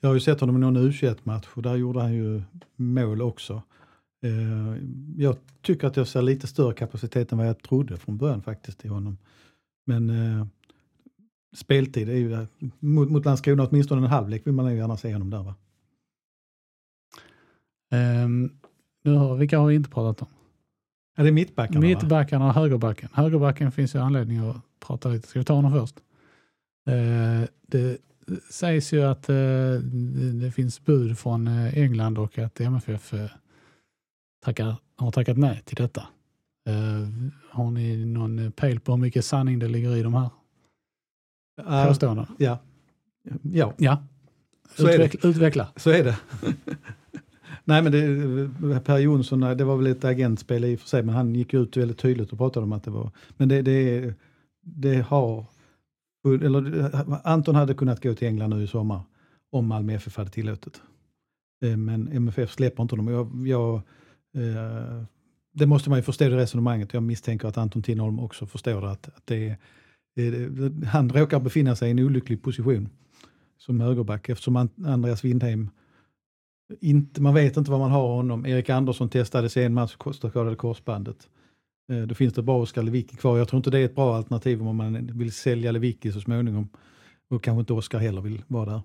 Jag 0.00 0.08
har 0.08 0.14
ju 0.14 0.20
sett 0.20 0.40
honom 0.40 0.56
i 0.56 0.60
någon 0.60 0.76
u 0.76 0.92
match 1.22 1.46
och 1.54 1.62
där 1.62 1.76
gjorde 1.76 2.00
han 2.00 2.14
ju 2.14 2.42
mål 2.76 3.22
också. 3.22 3.62
Eh, 4.22 4.82
jag 5.16 5.36
tycker 5.62 5.86
att 5.86 5.96
jag 5.96 6.08
ser 6.08 6.22
lite 6.22 6.46
större 6.46 6.74
kapacitet 6.74 7.32
än 7.32 7.38
vad 7.38 7.48
jag 7.48 7.62
trodde 7.62 7.96
från 7.96 8.18
början 8.18 8.42
faktiskt 8.42 8.84
i 8.84 8.88
honom. 8.88 9.18
Men 9.86 10.10
eh, 10.10 10.46
speltid 11.56 12.08
är 12.08 12.14
ju, 12.14 12.46
mot, 12.78 13.10
mot 13.10 13.24
Landskrona 13.24 13.66
åtminstone 13.66 14.06
en 14.06 14.10
halvlek 14.10 14.46
vill 14.46 14.54
man 14.54 14.72
ju 14.72 14.78
gärna 14.78 14.96
se 14.96 15.12
honom 15.12 15.30
där 15.30 15.42
va? 15.42 15.54
Ehm, 17.90 18.50
nu 19.04 19.14
har, 19.14 19.36
vilka 19.36 19.58
har 19.58 19.66
vi 19.66 19.74
inte 19.74 19.90
pratat 19.90 20.22
om? 20.22 20.28
Ja, 21.16 21.22
det 21.22 21.28
är 21.28 21.32
mittbackarna? 21.32 21.80
Mittbackarna 21.80 22.46
och 22.46 22.54
högerbacken. 22.54 23.08
Högerbacken 23.12 23.72
finns 23.72 23.94
ju 23.94 23.98
anledning 23.98 24.38
att 24.38 24.56
prata 24.80 25.08
lite. 25.08 25.28
Ska 25.28 25.38
vi 25.38 25.44
ta 25.44 25.54
honom 25.54 25.72
först? 25.72 25.96
Eh, 26.86 27.48
det 27.66 27.98
sägs 28.50 28.92
ju 28.92 29.02
att 29.02 29.28
eh, 29.28 29.34
det, 29.34 30.32
det 30.40 30.50
finns 30.52 30.84
bud 30.84 31.18
från 31.18 31.46
eh, 31.48 31.78
England 31.78 32.18
och 32.18 32.38
att 32.38 32.60
MFF 32.60 33.14
eh, 33.14 33.30
tackar, 34.44 34.76
har 34.96 35.10
tackat 35.10 35.36
nej 35.38 35.62
till 35.64 35.76
detta. 35.76 36.00
Eh, 36.68 37.08
har 37.50 37.70
ni 37.70 38.04
någon 38.06 38.52
pejl 38.52 38.80
på 38.80 38.92
hur 38.92 38.98
mycket 38.98 39.24
sanning 39.24 39.58
det 39.58 39.68
ligger 39.68 39.96
i 39.96 40.02
de 40.02 40.14
här 40.14 40.28
påståendena? 41.88 42.28
ja. 42.38 42.58
ja, 43.42 43.74
Ja, 43.78 44.02
Så 44.76 44.90
utveckla. 45.28 45.68
så 45.76 45.90
är 45.90 46.04
det. 46.04 46.16
Nej 47.68 47.82
men 47.82 47.92
det, 47.92 48.04
eh, 48.72 48.80
Per 48.80 48.98
Jonsson, 48.98 49.40
det 49.40 49.64
var 49.64 49.76
väl 49.76 49.86
ett 49.86 50.04
agentspel 50.04 50.64
i 50.64 50.76
och 50.76 50.80
för 50.80 50.88
sig, 50.88 51.02
men 51.02 51.14
han 51.14 51.34
gick 51.34 51.54
ut 51.54 51.76
väldigt 51.76 51.98
tydligt 51.98 52.32
och 52.32 52.38
pratade 52.38 52.64
om 52.64 52.72
att 52.72 52.84
det 52.84 52.90
var, 52.90 53.10
men 53.36 53.48
det, 53.48 53.62
det, 53.62 54.14
det 54.60 55.00
har, 55.00 55.44
eller 56.24 56.78
eh, 56.78 57.18
Anton 57.24 57.54
hade 57.54 57.74
kunnat 57.74 58.02
gå 58.02 58.14
till 58.14 58.28
England 58.28 58.50
nu 58.50 58.62
i 58.62 58.66
sommar 58.66 59.00
om 59.50 59.66
Malmö 59.66 59.94
FF 59.94 60.16
hade 60.16 60.30
tillåtit. 60.30 60.82
Eh, 61.64 61.76
men 61.76 62.08
MFF 62.08 62.52
släpper 62.52 62.82
inte 62.82 62.96
honom. 62.96 63.08
Jag, 63.14 63.48
jag, 63.48 63.82
det 65.52 65.66
måste 65.66 65.90
man 65.90 65.98
ju 65.98 66.02
förstå 66.02 66.28
det 66.28 66.36
resonemanget. 66.36 66.94
Jag 66.94 67.02
misstänker 67.02 67.48
att 67.48 67.58
Anton 67.58 67.82
Tinholm 67.82 68.20
också 68.20 68.46
förstår 68.46 68.80
det, 68.80 68.90
att, 68.90 69.08
att 69.08 69.26
det, 69.26 69.56
han 70.86 71.10
råkar 71.10 71.40
befinna 71.40 71.76
sig 71.76 71.88
i 71.88 71.90
en 71.90 71.98
olycklig 71.98 72.42
position 72.42 72.88
som 73.58 73.80
högerback 73.80 74.28
eftersom 74.28 74.68
Andreas 74.86 75.24
Windheim 75.24 75.70
inte, 76.80 77.22
man 77.22 77.34
vet 77.34 77.56
inte 77.56 77.70
vad 77.70 77.80
man 77.80 77.90
har 77.90 78.08
honom. 78.08 78.46
Erik 78.46 78.70
Andersson 78.70 79.08
testades 79.08 79.56
i 79.56 79.62
en 79.62 79.74
match, 79.74 79.96
skadade 80.14 80.56
korsbandet. 80.56 81.28
Eh, 81.92 81.98
Då 82.02 82.14
finns 82.14 82.34
det 82.34 82.42
bra 82.42 82.58
Oskar 82.62 82.82
Lewicki 82.82 83.16
kvar. 83.16 83.38
Jag 83.38 83.48
tror 83.48 83.58
inte 83.58 83.70
det 83.70 83.78
är 83.78 83.84
ett 83.84 83.94
bra 83.94 84.16
alternativ 84.16 84.62
om 84.68 84.76
man 84.76 85.06
vill 85.12 85.32
sälja 85.32 85.72
Lewicki 85.72 86.12
så 86.12 86.20
småningom. 86.20 86.68
Och 87.30 87.42
kanske 87.44 87.60
inte 87.60 87.72
Oskar 87.72 87.98
heller 87.98 88.20
vill 88.20 88.42
vara 88.48 88.70
där. 88.70 88.82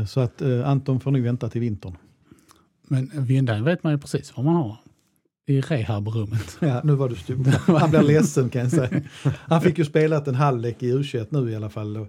Eh, 0.00 0.04
Så 0.06 0.20
att 0.20 0.42
eh, 0.42 0.68
Anton 0.68 1.00
får 1.00 1.10
nog 1.10 1.22
vänta 1.22 1.48
till 1.48 1.60
vintern. 1.60 1.96
Men 2.88 3.10
Vindheim 3.14 3.64
vet 3.64 3.82
man 3.82 3.92
ju 3.92 3.98
precis 3.98 4.36
vad 4.36 4.44
man 4.46 4.54
har 4.54 4.76
i 5.46 5.60
rehabrummet. 5.60 6.58
Ja, 6.60 6.80
nu 6.84 6.92
var 6.94 7.08
du 7.08 7.14
stor. 7.16 7.78
Han 7.78 7.90
blir 7.90 8.02
ledsen 8.02 8.48
kan 8.48 8.60
jag 8.62 8.70
säga. 8.70 9.02
Han 9.24 9.60
fick 9.60 9.78
ju 9.78 9.84
spelat 9.84 10.28
en 10.28 10.34
halvlek 10.34 10.82
i 10.82 10.92
U21 10.92 11.26
nu 11.30 11.50
i 11.50 11.56
alla 11.56 11.70
fall. 11.70 12.06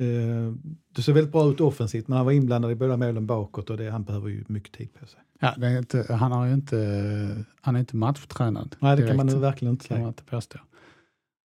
Eh, 0.00 0.52
Det 0.92 1.02
ser 1.02 1.12
väldigt 1.12 1.32
bra 1.32 1.50
ut 1.50 1.60
offensivt 1.60 2.08
men 2.08 2.16
han 2.16 2.26
var 2.26 2.32
inblandad 2.32 2.70
i 2.70 2.74
båda 2.74 2.96
målen 2.96 3.26
bakåt 3.26 3.70
och 3.70 3.76
det, 3.76 3.90
han 3.90 4.04
behöver 4.04 4.28
ju 4.28 4.44
mycket 4.48 4.72
tid 4.72 4.94
på 4.94 5.06
sig. 5.06 5.20
Ja, 5.40 5.54
det 5.56 5.66
är 5.66 5.78
inte, 5.78 6.14
han, 6.14 6.32
har 6.32 6.46
ju 6.46 6.54
inte, 6.54 7.44
han 7.60 7.76
är 7.76 7.80
inte 7.80 7.96
matchtränad. 7.96 8.76
Nej, 8.80 8.96
det 8.96 9.06
kan 9.06 9.16
man 9.16 9.26
nu 9.26 9.34
verkligen 9.34 9.72
inte 9.72 9.84
säga. 9.84 10.08
inte 10.08 10.24
påstå. 10.24 10.58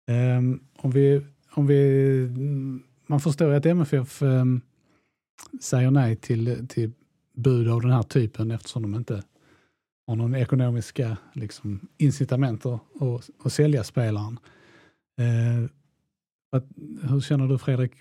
Ehm, 0.07 0.59
om 0.77 0.91
vi, 0.91 1.25
om 1.51 1.67
vi, 1.67 2.29
man 3.07 3.19
förstår 3.19 3.49
ju 3.49 3.55
att 3.55 3.65
MFF 3.65 4.21
um, 4.21 4.61
säger 5.61 5.91
nej 5.91 6.15
till, 6.15 6.67
till 6.67 6.91
bud 7.35 7.67
av 7.69 7.81
den 7.81 7.91
här 7.91 8.03
typen 8.03 8.51
eftersom 8.51 8.81
de 8.81 8.95
inte 8.95 9.23
har 10.07 10.15
någon 10.15 10.35
ekonomiska 10.35 11.17
liksom, 11.33 11.87
incitament 11.97 12.65
att, 12.65 13.01
att, 13.01 13.29
att 13.43 13.53
sälja 13.53 13.83
spelaren. 13.83 14.39
Eh, 15.19 15.69
att, 16.51 16.65
hur 17.09 17.21
känner 17.21 17.47
du 17.47 17.57
Fredrik, 17.57 17.91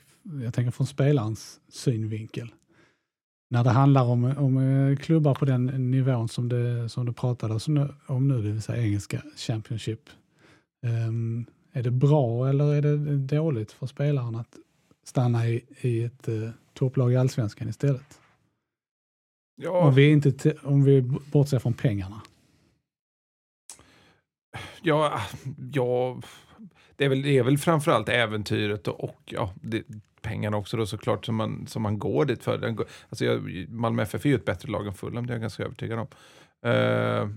jag 0.42 0.54
tänker 0.54 0.70
från 0.70 0.86
spelarens 0.86 1.60
synvinkel? 1.68 2.52
När 3.50 3.64
det 3.64 3.70
handlar 3.70 4.04
om, 4.04 4.24
om 4.24 4.58
eh, 4.58 4.96
klubbar 4.96 5.34
på 5.34 5.44
den 5.44 5.90
nivån 5.90 6.28
som 6.28 6.48
det, 6.48 6.88
som 6.88 7.06
det 7.06 7.12
pratades 7.12 7.66
om 8.06 8.28
nu, 8.28 8.42
det 8.42 8.50
vill 8.50 8.62
säga 8.62 8.82
engelska 8.82 9.22
Championship. 9.36 10.10
Ehm, 10.86 11.46
är 11.72 11.82
det 11.82 11.90
bra 11.90 12.48
eller 12.48 12.74
är 12.74 12.82
det 12.82 13.16
dåligt 13.16 13.72
för 13.72 13.86
spelaren 13.86 14.36
att 14.36 14.56
stanna 15.04 15.48
i, 15.48 15.64
i 15.80 16.02
ett 16.02 16.28
uh, 16.28 16.50
topplag 16.72 17.12
i 17.12 17.16
allsvenskan 17.16 17.68
istället? 17.68 18.20
Ja, 19.56 19.86
Om, 19.86 19.94
vi 19.94 20.10
inte, 20.10 20.54
om 20.62 20.84
vi 20.84 21.02
bortser 21.32 21.58
från 21.58 21.74
pengarna. 21.74 22.22
ja, 24.82 25.20
ja 25.72 26.20
det, 26.96 27.04
är 27.04 27.08
väl, 27.08 27.22
det 27.22 27.38
är 27.38 27.42
väl 27.42 27.58
framförallt 27.58 28.08
äventyret 28.08 28.88
och, 28.88 29.04
och 29.04 29.20
ja, 29.24 29.54
det, 29.60 29.82
pengarna 30.24 30.56
också 30.56 30.76
då 30.76 30.86
såklart 30.86 31.26
som 31.26 31.34
man, 31.34 31.66
som 31.66 31.82
man 31.82 31.98
går 31.98 32.24
dit 32.24 32.44
för. 32.44 32.58
Den 32.58 32.76
går, 32.76 32.86
alltså 33.08 33.24
jag, 33.24 33.66
Malmö 33.68 34.02
FF 34.02 34.24
är 34.24 34.28
ju 34.28 34.34
ett 34.34 34.44
bättre 34.44 34.70
lag 34.70 34.86
än 34.86 34.94
Fulham, 34.94 35.26
det 35.26 35.32
är 35.32 35.34
jag 35.34 35.40
ganska 35.40 35.64
övertygad 35.64 35.98
om. 35.98 36.08
Uh, 36.70 37.28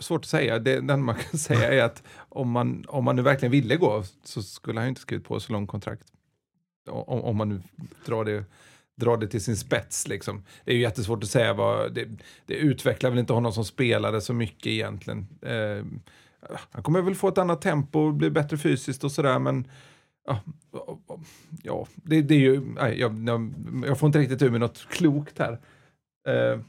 svårt 0.00 0.24
att 0.24 0.30
säga. 0.30 0.58
Det 0.58 0.76
enda 0.76 0.96
man 0.96 1.14
kan 1.14 1.38
säga 1.38 1.72
är 1.72 1.82
att 1.82 2.02
om 2.16 2.50
man, 2.50 2.84
om 2.88 3.04
man 3.04 3.16
nu 3.16 3.22
verkligen 3.22 3.52
ville 3.52 3.76
gå 3.76 4.04
så 4.24 4.42
skulle 4.42 4.80
han 4.80 4.86
ju 4.86 4.88
inte 4.88 5.00
skrivit 5.00 5.26
på 5.26 5.40
så 5.40 5.52
lång 5.52 5.66
kontrakt. 5.66 6.06
Om, 6.90 7.22
om 7.22 7.36
man 7.36 7.48
nu 7.48 7.62
drar 8.06 8.24
det, 8.24 8.44
drar 8.96 9.16
det 9.16 9.28
till 9.28 9.44
sin 9.44 9.56
spets. 9.56 10.08
Liksom. 10.08 10.44
Det 10.64 10.70
är 10.70 10.74
ju 10.74 10.82
jättesvårt 10.82 11.24
att 11.24 11.30
säga. 11.30 11.54
Vad, 11.54 11.94
det, 11.94 12.08
det 12.46 12.54
utvecklar 12.54 13.10
väl 13.10 13.18
inte 13.18 13.32
honom 13.32 13.52
som 13.52 13.64
spelare 13.64 14.20
så 14.20 14.32
mycket 14.32 14.66
egentligen. 14.66 15.26
Eh, 15.42 15.84
han 16.70 16.82
kommer 16.82 17.02
väl 17.02 17.14
få 17.14 17.28
ett 17.28 17.38
annat 17.38 17.62
tempo, 17.62 18.12
bli 18.12 18.30
bättre 18.30 18.58
fysiskt 18.58 19.04
och 19.04 19.12
sådär, 19.12 19.38
men 19.38 19.64
ja, 20.72 20.98
ja 21.62 21.86
det, 21.94 22.22
det 22.22 22.34
är 22.34 22.38
ju, 22.38 22.60
nej, 22.60 23.00
jag, 23.00 23.28
jag, 23.28 23.52
jag 23.86 23.98
får 23.98 24.06
inte 24.06 24.18
riktigt 24.18 24.42
ur 24.42 24.50
mig 24.50 24.60
något 24.60 24.86
klokt 24.88 25.38
här. 25.38 25.58
Eh, 26.28 26.60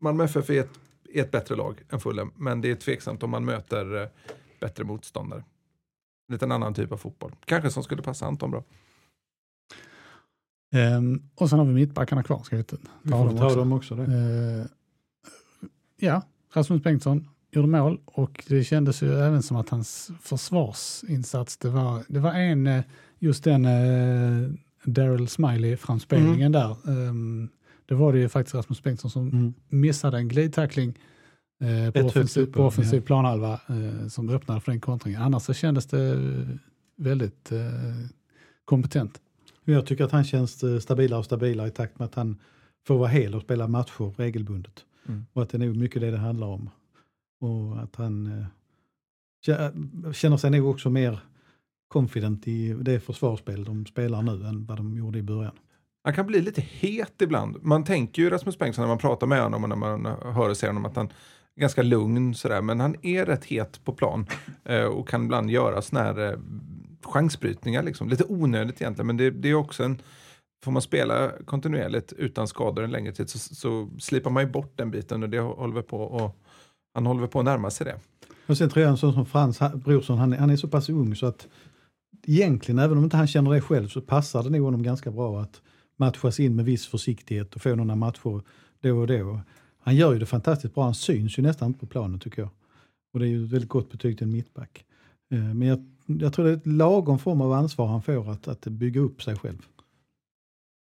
Malmö 0.00 0.24
FF 0.24 0.50
är 0.50 0.60
ett, 0.60 0.80
är 1.14 1.22
ett 1.22 1.30
bättre 1.30 1.56
lag 1.56 1.82
än 1.90 2.00
Fulham, 2.00 2.32
men 2.36 2.60
det 2.60 2.70
är 2.70 2.74
tveksamt 2.74 3.22
om 3.22 3.30
man 3.30 3.44
möter 3.44 4.02
eh, 4.02 4.08
bättre 4.60 4.84
motståndare. 4.84 5.44
Lite 6.32 6.44
en 6.44 6.52
annan 6.52 6.74
typ 6.74 6.92
av 6.92 6.96
fotboll. 6.96 7.32
Kanske 7.44 7.70
som 7.70 7.82
skulle 7.82 8.02
passa 8.02 8.26
Anton 8.26 8.50
bra. 8.50 8.64
Ehm, 10.74 11.22
och 11.34 11.50
sen 11.50 11.58
har 11.58 11.66
vi 11.66 11.72
mittbackarna 11.72 12.22
kvar. 12.22 12.42
Ska 12.42 12.56
vi 12.56 12.64
ta 12.64 12.76
Vi 13.02 13.10
får 13.10 13.36
ta 13.38 13.54
dem 13.54 13.72
också. 13.72 13.94
Det. 13.94 14.02
Eh, 14.02 14.66
ja, 15.96 16.22
Rasmus 16.52 16.82
Bengtsson 16.82 17.28
gjorde 17.50 17.68
mål 17.68 18.00
och 18.04 18.44
det 18.48 18.64
kändes 18.64 19.02
ju 19.02 19.14
även 19.14 19.42
som 19.42 19.56
att 19.56 19.68
hans 19.68 20.10
försvarsinsats, 20.22 21.56
det 21.56 21.68
var, 21.68 22.04
det 22.08 22.20
var 22.20 22.32
en, 22.32 22.66
eh, 22.66 22.82
just 23.18 23.44
den 23.44 23.64
uh, 23.66 24.50
Daryl 24.84 25.28
Smiley-framspelningen 25.28 26.52
där. 26.52 26.76
Um, 26.84 27.48
det 27.86 27.94
var 27.94 28.12
det 28.12 28.18
ju 28.18 28.28
faktiskt 28.28 28.54
Rasmus 28.54 28.82
Bengtsson 28.82 29.10
som 29.10 29.28
Mm. 29.28 29.54
missade 29.68 30.18
en 30.18 30.28
glidtackling 30.28 30.98
eh, 31.60 31.90
på 31.92 32.00
offensiv, 32.00 32.46
på 32.46 32.62
offensiv 32.62 33.00
ja. 33.00 33.06
planhalva 33.06 33.52
eh, 33.52 34.08
som 34.08 34.28
öppnade 34.28 34.60
för 34.60 34.72
den 34.72 34.80
kontringen. 34.80 35.22
Annars 35.22 35.42
så 35.42 35.54
kändes 35.54 35.86
det 35.86 36.18
väldigt 36.96 37.52
eh, 37.52 37.58
kompetent. 38.64 39.20
Jag 39.64 39.86
tycker 39.86 40.04
att 40.04 40.12
han 40.12 40.24
känns 40.24 40.64
eh, 40.64 40.78
stabilare 40.78 41.18
och 41.18 41.24
stabilare 41.24 41.68
i 41.68 41.70
takt 41.70 41.98
med 41.98 42.06
att 42.06 42.14
han 42.14 42.36
får 42.86 42.98
vara 42.98 43.08
hel 43.08 43.34
och 43.34 43.42
spela 43.42 43.68
matcher 43.68 44.14
regelbundet. 44.16 44.84
Mm. 45.08 45.26
Och 45.32 45.42
att 45.42 45.50
det 45.50 45.56
är 45.56 45.58
nog 45.58 45.76
mycket 45.76 46.00
det 46.00 46.10
det 46.10 46.18
handlar 46.18 46.46
om. 46.46 46.70
Och 47.40 47.82
att 47.82 47.96
han 47.96 48.26
eh, 48.26 50.12
känner 50.12 50.36
sig 50.36 50.50
nog 50.50 50.70
också 50.70 50.90
mer 50.90 51.20
confident 51.88 52.48
i 52.48 52.72
det 52.72 53.00
försvarsspel 53.00 53.64
de 53.64 53.86
spelar 53.86 54.22
nu 54.22 54.46
än 54.46 54.66
vad 54.66 54.76
de 54.76 54.96
gjorde 54.96 55.18
i 55.18 55.22
början. 55.22 55.54
Han 56.04 56.14
kan 56.14 56.26
bli 56.26 56.40
lite 56.40 56.60
het 56.60 57.22
ibland. 57.22 57.56
Man 57.62 57.84
tänker 57.84 58.22
ju 58.22 58.30
Rasmus 58.30 58.58
Bengtsson 58.58 58.82
när 58.82 58.88
man 58.88 58.98
pratar 58.98 59.26
med 59.26 59.42
honom 59.42 59.62
och 59.62 59.68
när 59.68 59.76
man 59.76 60.06
hör 60.06 60.48
och 60.48 60.56
ser 60.56 60.66
honom 60.66 60.84
att 60.84 60.96
han 60.96 61.06
är 61.56 61.60
ganska 61.60 61.82
lugn 61.82 62.34
sådär. 62.34 62.62
Men 62.62 62.80
han 62.80 62.96
är 63.02 63.26
rätt 63.26 63.44
het 63.44 63.84
på 63.84 63.92
plan 63.92 64.26
eh, 64.64 64.84
och 64.84 65.08
kan 65.08 65.24
ibland 65.24 65.50
göra 65.50 65.82
sådana 65.82 66.06
här 66.06 66.32
eh, 66.32 66.38
chansbrytningar. 67.02 67.82
Liksom. 67.82 68.08
Lite 68.08 68.24
onödigt 68.28 68.80
egentligen, 68.80 69.06
men 69.06 69.16
det, 69.16 69.30
det 69.30 69.48
är 69.48 69.54
också 69.54 69.84
en... 69.84 70.02
Får 70.64 70.72
man 70.72 70.82
spela 70.82 71.30
kontinuerligt 71.44 72.12
utan 72.12 72.48
skador 72.48 72.84
en 72.84 72.90
längre 72.90 73.12
tid 73.12 73.30
så, 73.30 73.38
så 73.38 73.88
slipar 73.98 74.30
man 74.30 74.42
ju 74.42 74.50
bort 74.50 74.72
den 74.76 74.90
biten 74.90 75.22
och 75.22 75.28
det 75.28 75.38
håller 75.38 75.74
vi 75.74 75.82
på 75.82 76.00
och 76.02 76.38
han 76.98 77.06
håller 77.06 77.20
väl 77.20 77.30
på 77.30 77.38
att 77.38 77.44
närma 77.44 77.70
sig 77.70 77.84
det. 77.86 77.96
Och 78.46 78.58
sen 78.58 78.70
tror 78.70 78.82
jag 78.82 78.90
en 78.90 78.96
sån 78.96 79.12
som 79.12 79.26
Frans 79.26 79.58
Brorsson, 79.74 80.18
han, 80.18 80.32
är- 80.32 80.36
han 80.38 80.50
är 80.50 80.56
så 80.56 80.68
pass 80.68 80.88
ung 80.88 81.16
så 81.16 81.26
att 81.26 81.48
egentligen, 82.26 82.78
även 82.78 82.98
om 82.98 83.04
inte 83.04 83.16
han 83.16 83.26
känner 83.26 83.50
det 83.50 83.60
själv, 83.60 83.88
så 83.88 84.00
passar 84.00 84.42
det 84.42 84.50
nog 84.50 84.62
honom 84.64 84.82
ganska 84.82 85.10
bra 85.10 85.40
att 85.40 85.62
matchas 85.98 86.40
in 86.40 86.56
med 86.56 86.64
viss 86.64 86.86
försiktighet 86.86 87.54
och 87.54 87.62
få 87.62 87.74
några 87.74 87.94
matcher 87.96 88.42
då 88.80 88.96
och 88.98 89.06
då. 89.06 89.40
Han 89.80 89.96
gör 89.96 90.12
ju 90.12 90.18
det 90.18 90.26
fantastiskt 90.26 90.74
bra, 90.74 90.84
han 90.84 90.94
syns 90.94 91.38
ju 91.38 91.42
nästan 91.42 91.68
inte 91.68 91.80
på 91.80 91.86
planen 91.86 92.20
tycker 92.20 92.42
jag. 92.42 92.50
Och 93.12 93.20
det 93.20 93.26
är 93.26 93.28
ju 93.28 93.44
ett 93.44 93.50
väldigt 93.50 93.68
gott 93.70 93.90
betyg 93.90 94.18
till 94.18 94.26
en 94.26 94.32
mittback. 94.32 94.84
Eh, 95.34 95.38
Men 95.54 95.68
jag, 95.68 95.84
jag 96.06 96.32
tror 96.32 96.44
det 96.44 96.50
är 96.50 96.56
ett 96.56 96.66
lagom 96.66 97.18
form 97.18 97.40
av 97.40 97.52
ansvar 97.52 97.86
han 97.86 98.02
får 98.02 98.30
att, 98.30 98.48
att 98.48 98.60
bygga 98.66 99.00
upp 99.00 99.22
sig 99.22 99.36
själv. 99.36 99.58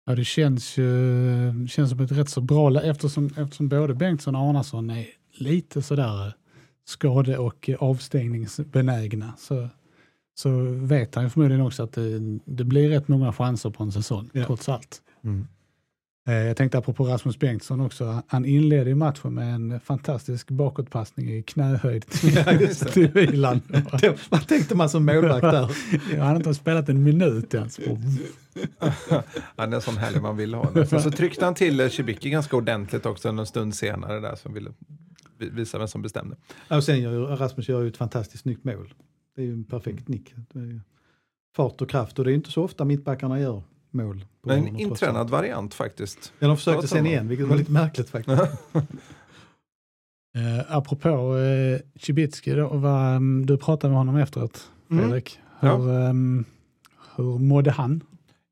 Ja, 0.06 0.16
det 0.16 0.26
känns 0.26 0.78
ju 0.78 1.68
känns 1.68 1.90
som 1.90 2.00
ett 2.00 2.12
rätt 2.12 2.30
så 2.30 2.42
bra 2.42 2.82
eftersom, 2.82 3.26
eftersom 3.38 3.70
både 3.70 3.94
Bengtsson 3.94 4.36
och 4.36 4.42
Arnason 4.42 4.90
är 4.90 5.06
lite 5.36 5.82
sådär 5.82 6.34
skade 6.88 7.38
och 7.38 7.70
avstängningsbenägna 7.80 9.34
så, 9.38 9.70
så 10.36 10.50
vet 10.70 11.16
han 11.16 11.24
ju 11.24 11.30
förmodligen 11.30 11.62
också 11.66 11.84
att 11.84 11.94
det, 11.94 12.20
det 12.46 12.64
blir 12.64 12.90
rätt 12.90 13.08
många 13.08 13.34
chanser 13.34 13.70
på 13.70 13.84
en 13.84 13.92
säsong, 13.92 14.30
Ja. 14.34 14.46
trots 14.46 14.70
allt. 14.70 15.02
Eh, 16.28 16.34
Jag 16.34 16.58
tänkte 16.58 16.78
apropå 16.78 17.04
Rasmus 17.06 17.40
Bengtsson 17.40 17.82
också, 17.82 18.22
han 18.28 18.46
inledde 18.46 18.96
matchen 18.96 19.34
med 19.34 19.56
en 19.56 19.80
fantastisk 19.80 20.52
bakåtpassning 20.52 21.30
i 21.32 21.44
knähöjd 21.44 22.06
till, 22.10 22.36
Ja, 22.36 22.68
till 22.92 23.08
Wieland. 23.12 23.62
Vad 24.30 24.48
tänkte 24.48 24.76
man 24.76 24.90
som 24.90 25.06
målvakt 25.06 25.42
där? 25.42 25.70
Han 26.18 26.28
hade 26.28 26.38
inte 26.38 26.54
spelat 26.54 26.90
en 26.90 27.04
minut 27.04 27.54
ens. 27.54 27.80
Han 29.56 29.72
är 29.72 29.76
en 29.76 29.82
sån 29.82 29.98
härlig 29.98 30.22
man 30.22 30.38
vill 30.38 30.54
ha. 30.54 30.86
Sen 30.86 31.02
så 31.02 31.12
tryckte 31.12 31.46
han 31.46 31.56
till 31.56 31.90
Cibicki 31.90 32.30
ganska 32.30 32.56
ordentligt 32.58 33.06
också 33.06 33.30
en 33.30 33.46
stund 33.46 33.76
senare 33.76 34.20
där 34.20 34.36
som 34.36 34.54
ville 34.54 34.70
vi- 34.70 34.96
visa 35.38 35.78
vem 35.78 35.88
som 35.88 36.02
bestämde. 36.02 36.38
Ja, 36.68 36.78
och 36.78 36.84
sen 36.84 37.02
gör 37.02 37.12
ju, 37.12 37.20
Rasmus 37.20 37.70
gör 37.70 37.82
ju 37.82 37.88
ett 37.88 37.98
fantastiskt 37.98 38.44
snyggt 38.44 38.64
mål. 38.64 38.94
Det 39.36 39.42
är 39.42 39.46
ju 39.46 39.54
en 39.54 39.64
perfekt 39.64 40.08
nick. 40.08 40.34
Är 40.54 40.60
ju 40.60 40.80
fart 41.56 41.82
och 41.82 41.90
kraft 41.90 42.20
och 42.20 42.26
det 42.26 42.32
är 42.32 42.36
inte 42.36 42.52
så 42.52 42.64
ofta 42.64 42.86
mittbackarna 42.86 43.40
gör 43.40 43.64
mål. 43.92 44.26
på 44.42 44.50
Men 44.50 44.68
en 44.68 44.80
intränad 44.80 45.30
variant 45.30 45.74
faktiskt. 45.74 46.34
Ja, 46.40 46.48
de 46.48 46.58
försökte 46.58 46.88
sen 46.88 47.06
igen, 47.08 47.28
vilket 47.28 47.48
var 47.48 47.56
lite 47.56 47.72
märkligt 47.72 48.10
faktiskt. 48.10 48.42
Eh, 50.36 50.76
apropå 50.78 51.38
eh, 51.38 51.80
Cibicki, 52.00 52.52
då, 52.52 52.68
vad, 52.68 53.16
mm, 53.16 53.46
du 53.46 53.58
pratade 53.58 53.92
med 53.92 53.98
honom 53.98 54.16
efteråt, 54.16 54.72
Mm. 54.92 55.04
Fredrik. 55.04 55.40
Ja. 55.60 55.78
Hur, 55.78 55.92
ehm, 55.92 56.46
hur 57.16 57.40
mådde 57.40 57.72
han? 57.72 58.04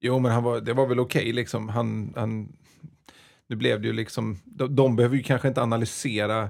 Jo, 0.02 0.20
men 0.20 0.32
han 0.32 0.44
var, 0.44 0.62
det 0.62 0.74
var 0.74 0.88
väl 0.88 1.00
okej 1.00 1.34
liksom. 1.34 1.70
Han, 1.70 2.14
han, 2.16 2.54
nu 3.50 3.56
blev 3.56 3.82
det 3.82 3.88
ju 3.88 3.94
liksom, 3.94 4.40
de, 4.46 4.76
de 4.76 4.96
behöver 4.96 5.16
ju 5.16 5.24
kanske 5.24 5.48
inte 5.48 5.62
analysera 5.62 6.50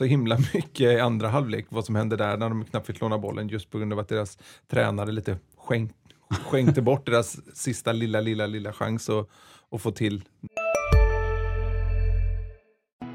så 0.00 0.04
himla 0.04 0.38
mycket 0.54 0.80
i 0.80 1.00
andra 1.00 1.28
halvlek 1.28 1.66
vad 1.68 1.84
som 1.84 1.94
hände 1.94 2.16
där 2.16 2.36
när 2.36 2.48
de 2.48 2.64
knappt 2.64 2.86
fick 2.86 3.00
låna 3.00 3.18
bollen 3.18 3.48
just 3.48 3.70
på 3.70 3.78
grund 3.78 3.92
av 3.92 3.98
att 3.98 4.08
deras 4.08 4.38
tränare 4.70 5.12
lite 5.12 5.36
skänk, 5.58 5.92
skänkte 6.30 6.82
bort 6.82 7.06
deras 7.06 7.56
sista 7.56 7.92
lilla, 7.92 8.20
lilla, 8.20 8.46
lilla 8.46 8.72
chans 8.72 9.08
att, 9.08 9.28
att 9.70 9.82
få 9.82 9.90
till 9.90 10.22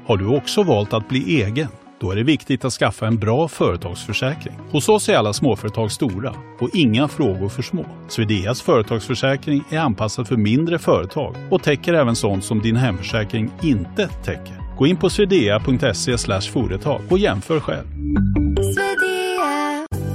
Har 0.06 0.16
du 0.16 0.36
också 0.36 0.62
valt 0.62 0.92
att 0.92 1.08
bli 1.08 1.42
egen? 1.42 1.68
Då 2.00 2.10
är 2.10 2.16
det 2.16 2.22
viktigt 2.22 2.64
att 2.64 2.72
skaffa 2.72 3.06
en 3.06 3.16
bra 3.16 3.48
företagsförsäkring. 3.48 4.58
Hos 4.70 4.88
oss 4.88 5.08
är 5.08 5.16
alla 5.16 5.32
småföretag 5.32 5.92
stora 5.92 6.34
och 6.60 6.70
inga 6.74 7.08
frågor 7.08 7.48
för 7.48 7.62
små. 7.62 7.84
Swedeas 8.08 8.62
företagsförsäkring 8.62 9.64
är 9.70 9.78
anpassad 9.78 10.28
för 10.28 10.36
mindre 10.36 10.78
företag 10.78 11.34
och 11.50 11.62
täcker 11.62 11.94
även 11.94 12.16
sånt 12.16 12.44
som 12.44 12.60
din 12.60 12.76
hemförsäkring 12.76 13.50
inte 13.62 14.08
täcker. 14.08 14.65
Gå 14.78 14.86
in 14.86 14.96
på 14.96 15.10
swedea.se 15.10 16.40
företag 16.52 17.00
och 17.10 17.18
jämför 17.18 17.60
själv. 17.60 17.86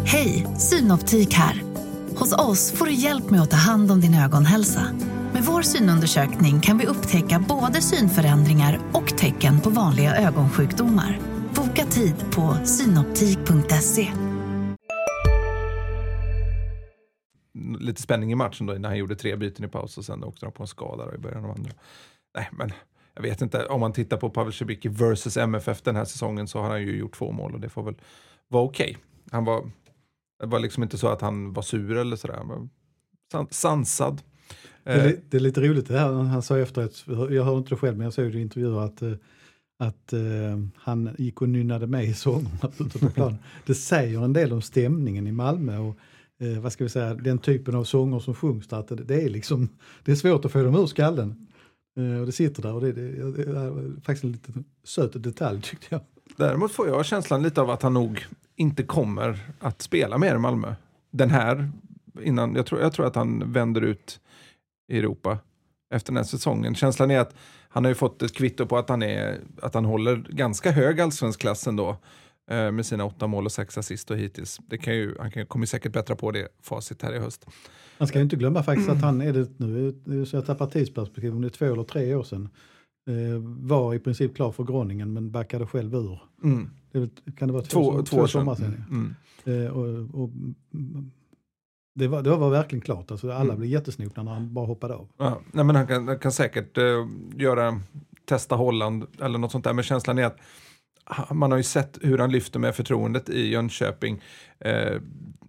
Hej, 0.05 0.47
Synoptik 0.57 1.33
här. 1.33 1.61
Hos 2.15 2.33
oss 2.33 2.71
får 2.71 2.85
du 2.85 2.93
hjälp 2.93 3.29
med 3.29 3.41
att 3.41 3.51
ta 3.51 3.57
hand 3.57 3.91
om 3.91 4.01
din 4.01 4.13
ögonhälsa. 4.13 4.81
Med 5.33 5.43
vår 5.43 5.61
synundersökning 5.61 6.61
kan 6.61 6.77
vi 6.77 6.85
upptäcka 6.85 7.45
både 7.49 7.81
synförändringar 7.81 8.79
och 8.93 9.17
tecken 9.17 9.61
på 9.61 9.69
vanliga 9.69 10.15
ögonsjukdomar. 10.15 11.19
Boka 11.55 11.85
tid 11.85 12.15
på 12.35 12.57
synoptik.se. 12.65 14.07
Lite 17.79 18.01
spänning 18.01 18.31
i 18.31 18.35
matchen 18.35 18.65
då 18.67 18.73
när 18.73 18.89
han 18.89 18.97
gjorde 18.97 19.15
tre 19.15 19.35
byten 19.35 19.65
i 19.65 19.67
paus 19.67 19.97
och 19.97 20.05
sen 20.05 20.23
åkte 20.23 20.45
de 20.45 20.51
på 20.51 20.63
en 20.63 20.67
skada 20.67 21.05
då 21.05 21.15
i 21.15 21.17
början 21.17 21.45
av 21.45 21.51
andra. 21.51 21.71
Nej, 22.35 22.49
men 22.51 22.71
jag 23.13 23.21
vet 23.21 23.41
inte, 23.41 23.65
om 23.65 23.79
man 23.79 23.93
tittar 23.93 24.17
på 24.17 24.29
Pavel 24.29 24.53
Cibicki 24.53 24.89
versus 24.89 25.37
MFF 25.37 25.81
den 25.81 25.95
här 25.95 26.05
säsongen 26.05 26.47
så 26.47 26.59
har 26.59 26.69
han 26.69 26.81
ju 26.81 26.97
gjort 26.97 27.15
två 27.15 27.31
mål 27.31 27.53
och 27.53 27.59
det 27.59 27.69
får 27.69 27.83
väl 27.83 27.95
vara 28.47 28.63
okej. 28.63 28.89
Okay. 28.89 29.01
Han 29.31 29.45
var, 29.45 29.71
det 30.39 30.45
var 30.45 30.59
liksom 30.59 30.83
inte 30.83 30.97
så 30.97 31.07
att 31.07 31.21
han 31.21 31.53
var 31.53 31.61
sur 31.61 31.97
eller 31.97 32.15
sådär, 32.15 32.35
han 32.37 32.47
var 32.47 32.67
sansad. 33.49 34.21
Det 34.83 34.91
är, 34.91 35.19
det 35.29 35.37
är, 35.37 35.41
lite 35.41 35.61
roligt 35.61 35.87
det 35.87 35.99
här, 35.99 36.11
han 36.11 36.41
sa 36.41 36.57
efteråt, 36.57 37.05
jag 37.07 37.43
hörde 37.43 37.57
inte 37.57 37.69
det 37.69 37.75
själv 37.75 37.97
men 37.97 38.03
jag 38.03 38.13
såg 38.13 38.31
det 38.31 38.37
i 38.37 38.41
intervjuer 38.41 38.79
att, 38.79 39.01
eh, 39.01 39.13
att 39.79 40.13
uh, 40.13 40.67
han 40.75 41.15
gick 41.17 41.41
och 41.41 41.49
nynnade 41.49 41.87
med 41.87 42.05
i 42.05 42.13
sångerna 42.13 42.71
ute 42.79 42.99
på 42.99 43.09
plan. 43.09 43.37
Det 43.65 43.75
säger 43.75 44.23
en 44.23 44.33
del 44.33 44.53
om 44.53 44.61
stämningen 44.61 45.27
i 45.27 45.31
Malmö 45.31 45.77
och 45.77 45.97
uh, 46.43 46.59
vad 46.59 46.73
ska 46.73 46.83
vi 46.83 46.89
säga, 46.89 47.13
den 47.13 47.37
typen 47.37 47.75
av 47.75 47.83
sånger 47.83 48.19
som 48.19 48.35
sjungs 48.35 48.67
där, 48.67 48.85
det, 48.89 48.95
det, 48.95 49.21
är 49.21 49.29
liksom, 49.29 49.69
det 50.03 50.11
är 50.11 50.15
svårt 50.15 50.45
att 50.45 50.51
få 50.51 50.63
dem 50.63 50.75
ur 50.75 50.85
skallen. 50.85 51.47
Eh, 51.97 52.19
och 52.19 52.25
det 52.25 52.31
sitter 52.31 52.61
där 52.61 52.73
och 52.73 52.81
det, 52.81 52.91
det, 52.91 53.31
det 53.31 53.41
är 53.41 54.01
faktiskt 54.01 54.23
en 54.23 54.31
liten 54.31 54.63
söt 54.83 55.23
detalj 55.23 55.61
tyckte 55.61 55.87
jag. 55.89 56.01
Däremot 56.37 56.71
får 56.71 56.87
jag 56.87 57.05
känslan 57.05 57.43
lite 57.43 57.61
av 57.61 57.69
att 57.69 57.81
han 57.81 57.93
nog 57.93 58.25
inte 58.55 58.83
kommer 58.83 59.39
att 59.59 59.81
spela 59.81 60.17
mer 60.17 60.35
i 60.35 60.39
Malmö. 60.39 60.75
Den 61.11 61.29
här, 61.29 61.71
innan, 62.21 62.55
jag, 62.55 62.65
tror, 62.65 62.81
jag 62.81 62.93
tror 62.93 63.05
att 63.05 63.15
han 63.15 63.51
vänder 63.51 63.81
ut 63.81 64.19
i 64.91 64.97
Europa 64.99 65.37
efter 65.93 66.11
den 66.11 66.17
här 66.17 66.23
säsongen. 66.23 66.75
Känslan 66.75 67.11
är 67.11 67.19
att 67.19 67.35
han 67.69 67.83
har 67.83 67.91
ju 67.91 67.95
fått 67.95 68.21
ett 68.21 68.33
kvitto 68.33 68.65
på 68.65 68.77
att 68.77 68.89
han, 68.89 69.03
är, 69.03 69.39
att 69.61 69.73
han 69.73 69.85
håller 69.85 70.15
ganska 70.29 70.71
hög 70.71 71.01
allsvensk 71.01 71.39
klass 71.39 71.67
ändå. 71.67 71.97
Eh, 72.51 72.71
med 72.71 72.85
sina 72.85 73.05
åtta 73.05 73.27
mål 73.27 73.45
och 73.45 73.51
sex 73.51 73.77
assist 73.77 74.11
och 74.11 74.17
hittills. 74.17 74.59
Det 74.67 74.77
kan 74.77 74.95
ju, 74.95 75.15
han 75.19 75.31
kan, 75.31 75.45
kommer 75.45 75.65
säkert 75.65 75.93
bättra 75.93 76.15
på 76.15 76.31
det 76.31 76.47
facit 76.61 77.01
här 77.01 77.13
i 77.13 77.19
höst. 77.19 77.45
Man 78.01 78.07
ska 78.07 78.19
ju 78.19 78.23
inte 78.23 78.35
glömma 78.35 78.63
faktiskt 78.63 78.89
att 78.89 79.01
han 79.01 79.21
är 79.21 79.33
det 79.33 79.49
nu, 79.57 80.25
så 80.25 80.35
jag 80.35 80.45
tappar 80.45 80.67
tidsperspektiv, 80.67 81.33
om 81.33 81.41
det 81.41 81.47
är 81.47 81.49
två 81.49 81.65
eller 81.65 81.83
tre 81.83 82.15
år 82.15 82.23
sedan. 82.23 82.49
Eh, 83.07 83.39
var 83.41 83.93
i 83.93 83.99
princip 83.99 84.35
klar 84.35 84.51
för 84.51 84.63
Groningen 84.63 85.13
men 85.13 85.31
backade 85.31 85.67
själv 85.67 85.95
ur. 85.95 86.19
Mm. 86.43 86.69
Det, 86.91 87.09
kan 87.37 87.47
det 87.47 87.53
vara 87.53 87.63
två, 87.63 87.91
två, 87.91 88.03
två 88.03 88.27
sommar 88.27 88.55
sedan? 88.55 88.83
Mm. 88.89 89.15
Mm. 89.45 89.71
och, 89.71 90.23
och 90.23 90.29
det 91.95 92.07
var, 92.07 92.21
det 92.21 92.29
var 92.29 92.49
verkligen 92.49 92.81
klart, 92.81 93.11
alltså 93.11 93.31
alla 93.31 93.43
mm. 93.43 93.57
blev 93.57 93.71
jättesnopna 93.71 94.23
när 94.23 94.31
han 94.31 94.53
bara 94.53 94.65
hoppade 94.65 94.93
av. 94.93 95.07
Ja, 95.17 95.41
nej, 95.51 95.65
men 95.65 95.75
han 95.75 95.87
kan, 95.87 96.19
kan 96.19 96.31
säkert 96.31 96.77
uh, 96.77 97.07
göra, 97.35 97.79
testa 98.25 98.55
Holland 98.55 99.05
eller 99.21 99.39
något 99.39 99.51
sånt 99.51 99.63
där, 99.63 99.73
men 99.73 99.83
känslan 99.83 100.19
är 100.19 100.25
att 100.25 100.37
man 101.31 101.51
har 101.51 101.57
ju 101.57 101.63
sett 101.63 101.97
hur 102.01 102.17
han 102.17 102.31
lyfter 102.31 102.59
med 102.59 102.75
förtroendet 102.75 103.29
i 103.29 103.47
Jönköping. 103.47 104.21
Eh, 104.59 105.01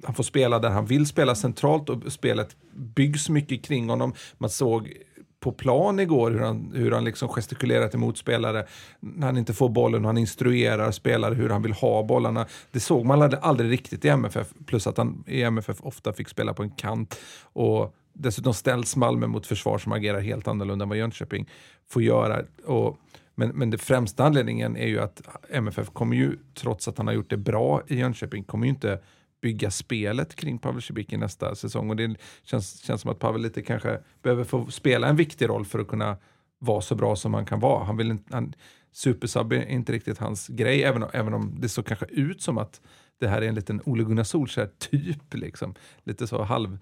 han 0.05 0.15
får 0.15 0.23
spela 0.23 0.59
där 0.59 0.71
han 0.71 0.87
vill 0.87 1.07
spela 1.07 1.35
centralt 1.35 1.89
och 1.89 2.13
spelet 2.13 2.57
byggs 2.75 3.29
mycket 3.29 3.65
kring 3.65 3.89
honom. 3.89 4.13
Man 4.39 4.51
såg 4.51 4.93
på 5.41 5.53
plan 5.53 6.01
igår 6.01 6.31
hur 6.31 6.41
han, 6.41 6.73
hur 6.75 6.91
han 6.91 7.05
liksom 7.05 7.29
gestikulerar 7.29 7.89
till 7.89 7.99
motspelare 7.99 8.67
när 9.01 9.27
han 9.27 9.39
inte 9.39 9.55
får 9.55 9.69
bollen 9.69 10.05
och 10.05 10.09
han 10.09 10.19
instruerar 10.19 10.91
spelare 10.91 11.35
hur 11.35 11.49
han 11.49 11.63
vill 11.63 11.73
ha 11.73 12.03
bollarna. 12.03 12.47
Det 12.71 12.81
såg 12.81 13.05
man 13.05 13.35
aldrig 13.43 13.71
riktigt 13.71 14.05
i 14.05 14.09
MFF, 14.09 14.49
plus 14.67 14.87
att 14.87 14.97
han 14.97 15.25
i 15.27 15.43
MFF 15.43 15.81
ofta 15.81 16.13
fick 16.13 16.29
spela 16.29 16.55
på 16.55 16.63
en 16.63 16.71
kant. 16.71 17.21
Och 17.43 17.95
dessutom 18.13 18.55
ställs 18.55 18.97
Malmö 18.97 19.27
mot 19.27 19.47
försvar 19.47 19.79
som 19.79 19.93
agerar 19.93 20.21
helt 20.21 20.49
annorlunda 20.49 20.83
än 20.83 20.89
vad 20.89 20.99
Jönköping 20.99 21.49
får 21.89 22.03
göra. 22.03 22.43
Och, 22.67 22.99
men, 23.35 23.49
men 23.49 23.71
det 23.71 23.79
främsta 23.79 24.25
anledningen 24.25 24.77
är 24.77 24.87
ju 24.87 25.01
att 25.01 25.23
MFF 25.51 25.91
kommer 25.91 26.17
ju, 26.17 26.39
trots 26.55 26.89
att 26.89 26.99
han 26.99 27.07
har 27.07 27.15
gjort 27.15 27.31
det 27.31 27.37
bra 27.37 27.83
i 27.87 27.97
Jönköping, 27.97 28.45
kommer 28.45 28.67
ju 28.67 28.71
inte 28.71 29.01
bygga 29.43 29.71
spelet 29.71 30.35
kring 30.35 30.59
Pavel 30.59 30.83
Cibicki 30.83 31.17
nästa 31.17 31.55
säsong. 31.55 31.91
Och 31.91 31.97
det 31.97 32.17
känns, 32.43 32.83
känns 32.83 33.01
som 33.01 33.11
att 33.11 33.19
Pavel 33.19 33.43
lite 33.43 33.63
kanske 33.63 34.01
behöver 34.23 34.45
få 34.45 34.71
spela 34.71 35.09
en 35.09 35.17
viktig 35.17 35.49
roll 35.49 35.65
för 35.65 35.79
att 35.79 35.89
kunna 35.89 36.17
vara 36.59 36.81
så 36.81 36.95
bra 36.95 37.17
som 37.17 37.35
han 37.35 37.47
kan 37.47 37.61
vara. 37.61 37.85
Han 37.85 37.97
vill 37.97 38.11
inte, 38.11 38.35
han, 38.35 38.55
supersub 38.93 39.53
är 39.53 39.69
inte 39.69 39.93
riktigt 39.93 40.19
hans 40.19 40.49
grej, 40.49 40.83
även, 40.83 41.05
även 41.13 41.35
om 41.35 41.57
det 41.61 41.69
så 41.69 41.83
kanske 41.83 42.07
ut 42.07 42.43
som 42.43 42.59
att 42.59 42.81
det 43.21 43.29
här 43.29 43.43
är 43.43 43.49
en 43.49 43.55
liten 43.55 43.81
Ole 43.85 44.05
Gunnar 44.05 44.25
Solskjaer-typ. 44.25 45.35
Liksom. 45.35 45.75
Lite 46.05 46.27
så 46.27 46.43
halv 46.43 46.79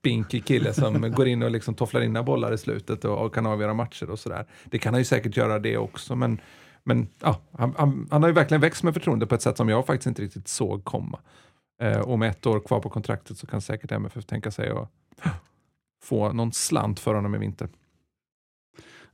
spinkig 0.00 0.44
kille 0.44 0.72
som 0.72 1.12
går 1.16 1.28
in 1.28 1.42
och 1.42 1.50
liksom 1.50 1.74
tofflar 1.74 2.00
in 2.00 2.12
bollar 2.12 2.52
i 2.52 2.58
slutet 2.58 3.04
och, 3.04 3.26
och, 3.26 3.34
kan 3.34 3.46
avgöra 3.46 3.74
matcher 3.74 4.10
och 4.10 4.18
sådär. 4.18 4.46
Det 4.64 4.78
kan 4.78 4.94
han 4.94 5.00
ju 5.00 5.04
säkert 5.04 5.36
göra 5.36 5.58
det 5.58 5.76
också, 5.76 6.16
men, 6.16 6.40
men 6.84 7.08
ja, 7.20 7.40
han, 7.52 7.74
han, 7.78 8.08
han, 8.10 8.22
har 8.22 8.28
ju 8.28 8.34
verkligen 8.34 8.60
växt 8.60 8.82
med 8.82 8.94
förtroende 8.94 9.26
på 9.26 9.34
ett 9.34 9.42
sätt 9.42 9.56
som 9.56 9.68
jag 9.68 9.86
faktiskt 9.86 10.06
inte 10.06 10.22
riktigt 10.22 10.48
såg 10.48 10.84
komma. 10.84 11.20
Eh, 11.82 12.00
och 12.00 12.18
med 12.18 12.30
ett 12.30 12.46
år 12.46 12.60
kvar 12.60 12.80
på 12.80 12.88
kontraktet 12.90 13.38
så 13.38 13.46
kan 13.46 13.60
säkert 13.60 13.92
MFF 13.92 14.24
tänka 14.24 14.50
sig 14.50 14.70
att 14.70 14.90
få 16.02 16.32
någon 16.32 16.52
slant 16.52 17.00
för 17.00 17.14
honom 17.14 17.34
i 17.34 17.38
vinter. 17.38 17.68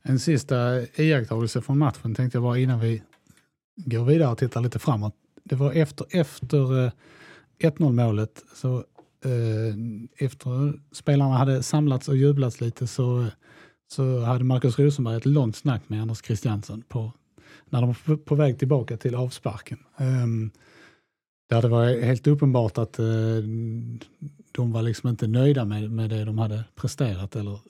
En 0.03 0.19
sista 0.19 0.81
iakttagelse 0.95 1.63
från 1.63 1.79
matchen 1.79 2.15
tänkte 2.15 2.37
jag 2.37 2.43
bara 2.43 2.59
innan 2.59 2.81
vi 2.81 3.03
går 3.77 4.05
vidare 4.05 4.31
och 4.31 4.39
tittar 4.39 4.61
lite 4.61 4.79
framåt. 4.79 5.15
Det 5.45 5.57
var 5.57 5.73
efter, 5.73 6.07
efter 6.11 6.85
eh, 6.85 6.91
1-0 7.59 7.93
målet, 7.93 8.43
så 8.55 8.85
eh, 9.27 10.27
efter 10.27 10.81
spelarna 10.93 11.37
hade 11.37 11.63
samlats 11.63 12.09
och 12.09 12.17
jublats 12.17 12.61
lite 12.61 12.87
så, 12.87 13.27
så 13.93 14.21
hade 14.21 14.45
Markus 14.45 14.79
Rosenberg 14.79 15.17
ett 15.17 15.27
långt 15.27 15.57
snack 15.57 15.83
med 15.87 16.03
Anders 16.03 16.23
Christiansen 16.25 16.83
på, 16.89 17.13
när 17.71 17.81
de 17.81 17.95
var 18.07 18.17
på 18.17 18.35
väg 18.35 18.59
tillbaka 18.59 18.97
till 18.97 19.15
avsparken. 19.15 19.79
Där 21.49 21.63
det 21.63 21.69
var 21.69 22.03
helt 22.03 22.27
uppenbart 22.27 22.79
att 22.79 22.99
eh, 22.99 23.07
de 24.53 24.73
var 24.73 24.83
liksom 24.83 25.09
inte 25.09 25.27
nöjda 25.27 25.65
med, 25.65 25.91
med 25.91 26.11
det 26.11 26.25
de 26.25 26.39
hade 26.39 26.65
presterat 26.75 27.37
eller 27.37 27.61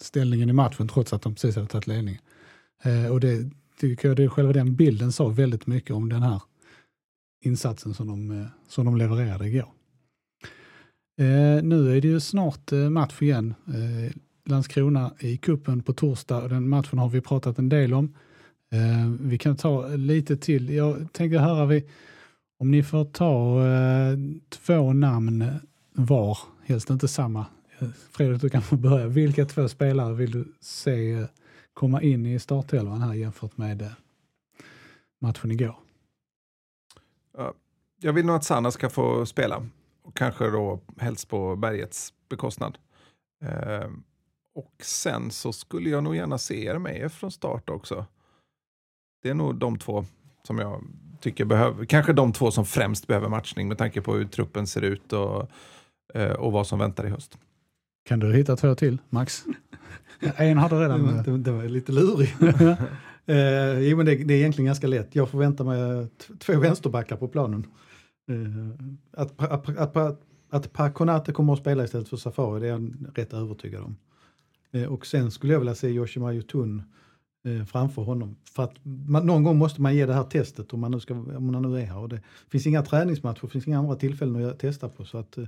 ställningen 0.00 0.50
i 0.50 0.52
matchen 0.52 0.88
trots 0.88 1.12
att 1.12 1.22
de 1.22 1.34
precis 1.34 1.56
hade 1.56 1.68
tagit 1.68 1.86
ledningen. 1.86 2.20
Eh, 2.82 3.12
och 3.12 3.20
det 3.20 3.50
tycker 3.80 4.08
jag, 4.08 4.16
det, 4.16 4.28
själva 4.28 4.52
den 4.52 4.76
bilden 4.76 5.12
sa 5.12 5.28
väldigt 5.28 5.66
mycket 5.66 5.90
om 5.90 6.08
den 6.08 6.22
här 6.22 6.42
insatsen 7.44 7.94
som 7.94 8.06
de, 8.06 8.40
eh, 8.40 8.46
som 8.68 8.84
de 8.84 8.96
levererade 8.96 9.48
igår. 9.48 9.72
Eh, 11.16 11.62
nu 11.62 11.96
är 11.96 12.00
det 12.00 12.08
ju 12.08 12.20
snart 12.20 12.72
eh, 12.72 12.78
match 12.78 13.22
igen. 13.22 13.54
Eh, 13.68 14.12
Landskrona 14.46 15.12
i 15.18 15.36
kuppen 15.36 15.82
på 15.82 15.92
torsdag 15.92 16.42
och 16.42 16.48
den 16.48 16.68
matchen 16.68 16.98
har 16.98 17.08
vi 17.08 17.20
pratat 17.20 17.58
en 17.58 17.68
del 17.68 17.94
om. 17.94 18.14
Eh, 18.72 19.10
vi 19.20 19.38
kan 19.38 19.56
ta 19.56 19.86
lite 19.86 20.36
till. 20.36 20.70
Jag 20.70 21.12
tänkte 21.12 21.38
höra, 21.38 21.66
vi, 21.66 21.84
om 22.58 22.70
ni 22.70 22.82
får 22.82 23.04
ta 23.04 23.66
eh, 23.66 24.18
två 24.48 24.92
namn 24.92 25.44
var, 25.92 26.38
helst 26.64 26.90
inte 26.90 27.08
samma. 27.08 27.46
Eh, 27.78 27.88
Fredrik, 28.10 28.42
du 28.42 28.48
kan 28.48 28.62
få 28.62 28.76
börja. 28.76 29.06
Vilka 29.06 29.44
två 29.44 29.68
spelare 29.68 30.14
vill 30.14 30.30
du 30.30 30.52
se 30.60 31.12
eh, 31.12 31.26
komma 31.74 32.02
in 32.02 32.26
i 32.26 32.38
startelvan 32.38 33.00
här 33.00 33.14
jämfört 33.14 33.56
med 33.56 33.90
matchen 35.20 35.50
igår? 35.50 35.76
Jag 38.00 38.12
vill 38.12 38.26
nog 38.26 38.36
att 38.36 38.44
Sanna 38.44 38.70
ska 38.70 38.90
få 38.90 39.26
spela. 39.26 39.66
Och 40.04 40.16
kanske 40.16 40.50
då 40.50 40.80
helst 40.96 41.28
på 41.28 41.56
bergets 41.56 42.12
bekostnad. 42.28 42.78
Eh, 43.44 43.90
och 44.54 44.72
sen 44.82 45.30
så 45.30 45.52
skulle 45.52 45.90
jag 45.90 46.04
nog 46.04 46.16
gärna 46.16 46.38
se 46.38 46.64
er 46.64 46.78
med 46.78 47.12
från 47.12 47.30
start 47.30 47.70
också. 47.70 48.06
Det 49.22 49.30
är 49.30 49.34
nog 49.34 49.54
de 49.54 49.78
två 49.78 50.04
som 50.42 50.58
jag 50.58 50.84
tycker 51.20 51.44
behöver, 51.44 51.84
kanske 51.84 52.12
de 52.12 52.32
två 52.32 52.50
som 52.50 52.64
främst 52.64 53.06
behöver 53.06 53.28
matchning 53.28 53.68
med 53.68 53.78
tanke 53.78 54.00
på 54.00 54.14
hur 54.14 54.24
truppen 54.24 54.66
ser 54.66 54.82
ut 54.82 55.12
och, 55.12 55.50
eh, 56.14 56.32
och 56.32 56.52
vad 56.52 56.66
som 56.66 56.78
väntar 56.78 57.06
i 57.06 57.08
höst. 57.08 57.38
Kan 58.08 58.20
du 58.20 58.32
hitta 58.32 58.56
två 58.56 58.74
till, 58.74 58.98
Max? 59.10 59.44
en 60.36 60.58
har 60.58 60.68
du 60.68 60.76
redan. 60.76 61.06
Det, 61.06 61.22
det, 61.22 61.38
det 61.38 61.50
var 61.50 61.64
lite 61.64 61.92
lurig. 61.92 62.36
eh, 63.26 63.78
jo, 63.78 63.96
men 63.96 64.06
det, 64.06 64.14
det, 64.14 64.34
är 64.34 64.38
egentligen 64.38 64.66
ganska 64.66 64.86
lätt. 64.86 65.14
Jag 65.14 65.30
förväntar 65.30 65.64
mig 65.64 66.08
två 66.38 66.58
vänsterbackar 66.58 67.16
på 67.16 67.28
planen. 67.28 67.66
Eh, 68.30 68.86
att, 69.10 69.42
att, 69.42 69.96
att, 69.96 70.20
att, 70.50 70.72
Paconate 70.72 71.32
kommer 71.32 71.52
att 71.52 71.58
spela 71.58 71.84
istället 71.84 72.08
för 72.08 72.16
Safari, 72.16 72.60
det 72.60 72.66
är 72.66 72.70
jag 72.70 72.94
rätt 73.14 73.32
övertygad 73.32 73.82
om. 73.82 73.96
Eh, 74.72 74.92
och 74.92 75.06
sen 75.06 75.30
skulle 75.30 75.52
jag 75.52 75.60
vilja 75.60 75.74
se 75.74 75.88
Yoshima 75.88 76.32
Yotun 76.32 76.82
eh, 77.44 77.64
framför 77.64 78.02
honom. 78.02 78.36
För 78.44 78.62
att 78.62 78.74
man, 78.82 79.26
någon 79.26 79.42
gång 79.42 79.58
måste 79.58 79.82
man 79.82 79.96
ge 79.96 80.06
det 80.06 80.14
här 80.14 80.24
testet 80.24 80.72
om 80.72 80.80
man 80.80 80.90
nu, 80.90 81.00
ska, 81.00 81.14
om 81.14 81.52
man 81.52 81.62
nu 81.62 81.80
är 81.80 81.84
här. 81.86 81.98
Och 81.98 82.08
det 82.08 82.20
finns 82.48 82.66
inga 82.66 82.82
träningsmatcher, 82.82 83.40
det 83.42 83.48
finns 83.48 83.66
inga 83.68 83.78
andra 83.78 83.96
tillfällen 83.96 84.44
att 84.44 84.58
testa 84.58 84.88
på. 84.88 85.04
Så 85.04 85.18
att 85.18 85.38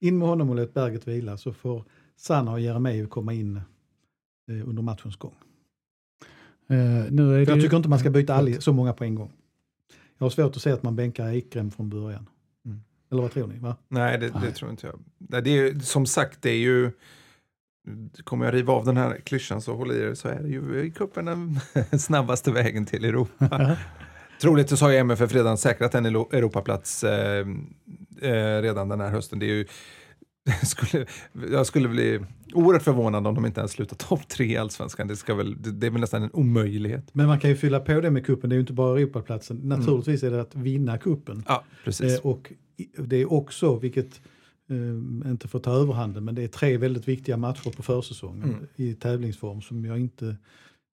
in 0.00 0.18
med 0.18 0.28
honom 0.28 0.50
och 0.50 0.56
låt 0.56 0.74
berget 0.74 1.08
vila 1.08 1.36
så 1.36 1.52
får 1.52 1.84
Sanna 2.16 2.52
och 2.52 2.60
Jeremejeff 2.60 3.08
komma 3.08 3.32
in 3.32 3.60
under 4.64 4.82
matchens 4.82 5.16
gång. 5.16 5.34
För 6.68 7.46
jag 7.50 7.56
ju- 7.56 7.62
tycker 7.62 7.76
inte 7.76 7.88
man 7.88 7.98
ska 7.98 8.10
byta 8.10 8.34
all, 8.34 8.62
så 8.62 8.72
många 8.72 8.92
på 8.92 9.04
en 9.04 9.14
gång. 9.14 9.32
Jag 10.18 10.24
har 10.24 10.30
svårt 10.30 10.56
att 10.56 10.62
se 10.62 10.70
att 10.70 10.82
man 10.82 10.96
bänkar 10.96 11.28
Ekrem 11.32 11.70
från 11.70 11.90
början. 11.90 12.28
Mm. 12.66 12.80
Eller 13.12 13.22
vad 13.22 13.32
tror 13.32 13.46
ni? 13.46 13.58
Va? 13.58 13.76
Nej, 13.88 14.18
det, 14.18 14.28
det 14.42 14.50
tror 14.50 14.70
inte 14.70 14.86
jag. 14.86 15.00
Nej, 15.18 15.42
Det 15.42 15.50
är, 15.50 15.54
ju- 15.62 15.80
som 15.80 16.06
sagt, 16.06 16.42
det 16.42 16.50
är 16.50 16.58
ju... 16.58 16.90
Kommer 18.24 18.44
jag 18.44 18.54
riva 18.54 18.72
av 18.72 18.84
den 18.84 18.96
här 18.96 19.20
klyschan 19.24 19.60
så 19.62 19.74
håll 19.76 19.92
i 19.92 20.00
er 20.02 20.14
så 20.14 20.28
är 20.28 20.42
det 20.42 20.48
ju 20.48 20.84
i 20.84 20.90
cupen 20.90 21.24
den 21.24 21.60
snabbaste 21.98 22.52
vägen 22.52 22.86
till 22.86 23.04
Europa. 23.04 23.76
Troligtvis 24.40 24.80
har 24.80 24.90
ju 24.90 24.96
MFF 24.96 25.32
redan 25.34 25.58
säkrat 25.58 25.94
en 25.94 26.06
Europaplats 26.06 27.04
eh, 27.04 27.46
eh, 28.20 28.62
redan 28.62 28.88
den 28.88 29.00
här 29.00 29.10
hösten. 29.10 29.38
Det 29.38 29.46
är 29.46 29.54
ju, 29.54 29.66
skulle, 30.64 31.06
jag 31.50 31.66
skulle 31.66 31.88
bli 31.88 32.20
oerhört 32.54 32.82
förvånad 32.82 33.26
om 33.26 33.34
de 33.34 33.46
inte 33.46 33.60
ens 33.60 33.72
slutar 33.72 33.96
topp 33.96 34.28
tre 34.28 34.46
i 34.46 34.56
allsvenskan. 34.56 35.08
Det, 35.08 35.16
ska 35.16 35.34
väl, 35.34 35.56
det, 35.62 35.86
är 35.86 35.90
väl 35.90 36.00
nästan 36.00 36.22
en 36.22 36.30
omöjlighet. 36.32 37.04
Men 37.12 37.26
man 37.26 37.40
kan 37.40 37.50
ju 37.50 37.56
fylla 37.56 37.80
på 37.80 38.00
det 38.00 38.10
med 38.10 38.26
kuppen. 38.26 38.50
det 38.50 38.54
är 38.54 38.56
ju 38.56 38.60
inte 38.60 38.72
bara 38.72 38.98
Europaplatsen. 38.98 39.60
Naturligtvis 39.62 40.22
är 40.22 40.30
det 40.30 40.40
att 40.40 40.54
vinna 40.54 40.98
kuppen. 40.98 41.44
Ja, 41.48 41.64
precis. 41.84 42.18
Eh, 42.18 42.26
och 42.26 42.52
det 42.96 43.16
är 43.16 43.32
också, 43.32 43.76
vilket 43.78 44.20
eh, 44.70 45.30
inte 45.30 45.48
får 45.48 45.58
ta 45.58 45.70
överhanden, 45.70 46.24
men 46.24 46.34
det 46.34 46.42
är 46.42 46.48
tre 46.48 46.76
väldigt 46.76 47.08
viktiga 47.08 47.36
matcher 47.36 47.70
på 47.70 47.82
försäsongen 47.82 48.44
Mm. 48.44 48.66
i 48.76 48.94
tävlingsform 48.94 49.62
som 49.62 49.84
jag 49.84 49.98
inte... 49.98 50.26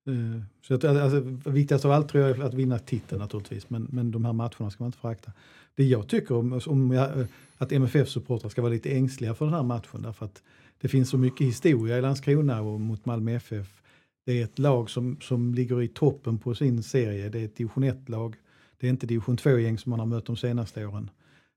Eh, 0.07 0.43
så 0.67 0.73
att, 0.73 0.83
alltså, 0.83 1.19
viktigast 1.49 1.85
av 1.85 1.91
allt 1.91 2.09
tror 2.09 2.23
jag 2.23 2.37
är 2.37 2.43
att 2.43 2.53
vinna 2.53 2.79
titeln 2.79 3.21
naturligtvis, 3.21 3.69
men, 3.69 3.87
men 3.91 4.11
de 4.11 4.25
här 4.25 4.33
matcherna 4.33 4.71
ska 4.71 4.83
man 4.83 4.87
inte 4.87 4.97
förakta. 4.97 5.31
Det 5.75 5.83
jag 5.83 6.07
tycker 6.07 6.35
om, 6.35 6.61
om 6.65 6.91
jag, 6.91 7.27
att 7.61 7.71
MFF-supportrar 7.71 8.49
ska 8.49 8.61
vara 8.61 8.73
lite 8.73 8.91
ängsliga 8.91 9.35
för 9.35 9.45
den 9.45 9.53
här 9.53 9.63
matchen, 9.63 10.01
därför 10.01 10.25
att 10.25 10.43
det 10.81 10.87
finns 10.87 11.09
så 11.09 11.17
mycket 11.17 11.47
historia 11.47 11.97
i 11.97 12.01
Landskrona 12.01 12.61
och 12.61 12.81
mot 12.81 13.05
Malmö 13.05 13.31
FF. 13.31 13.81
Det 14.25 14.39
är 14.39 14.43
ett 14.43 14.59
lag 14.59 14.89
som, 14.89 15.17
som 15.21 15.53
ligger 15.53 15.81
i 15.81 15.87
toppen 15.87 16.37
på 16.37 16.55
sin 16.55 16.83
serie, 16.83 17.29
det 17.29 17.39
är 17.39 17.45
ett 17.45 17.55
division 17.55 17.83
1-lag. 17.83 18.35
Det 18.79 18.87
är 18.87 18.89
inte 18.89 19.07
division 19.07 19.37
2-gäng 19.37 19.77
som 19.77 19.89
man 19.89 19.99
har 19.99 20.05
mött 20.05 20.25
de 20.25 20.37
senaste 20.37 20.85
åren. 20.85 21.09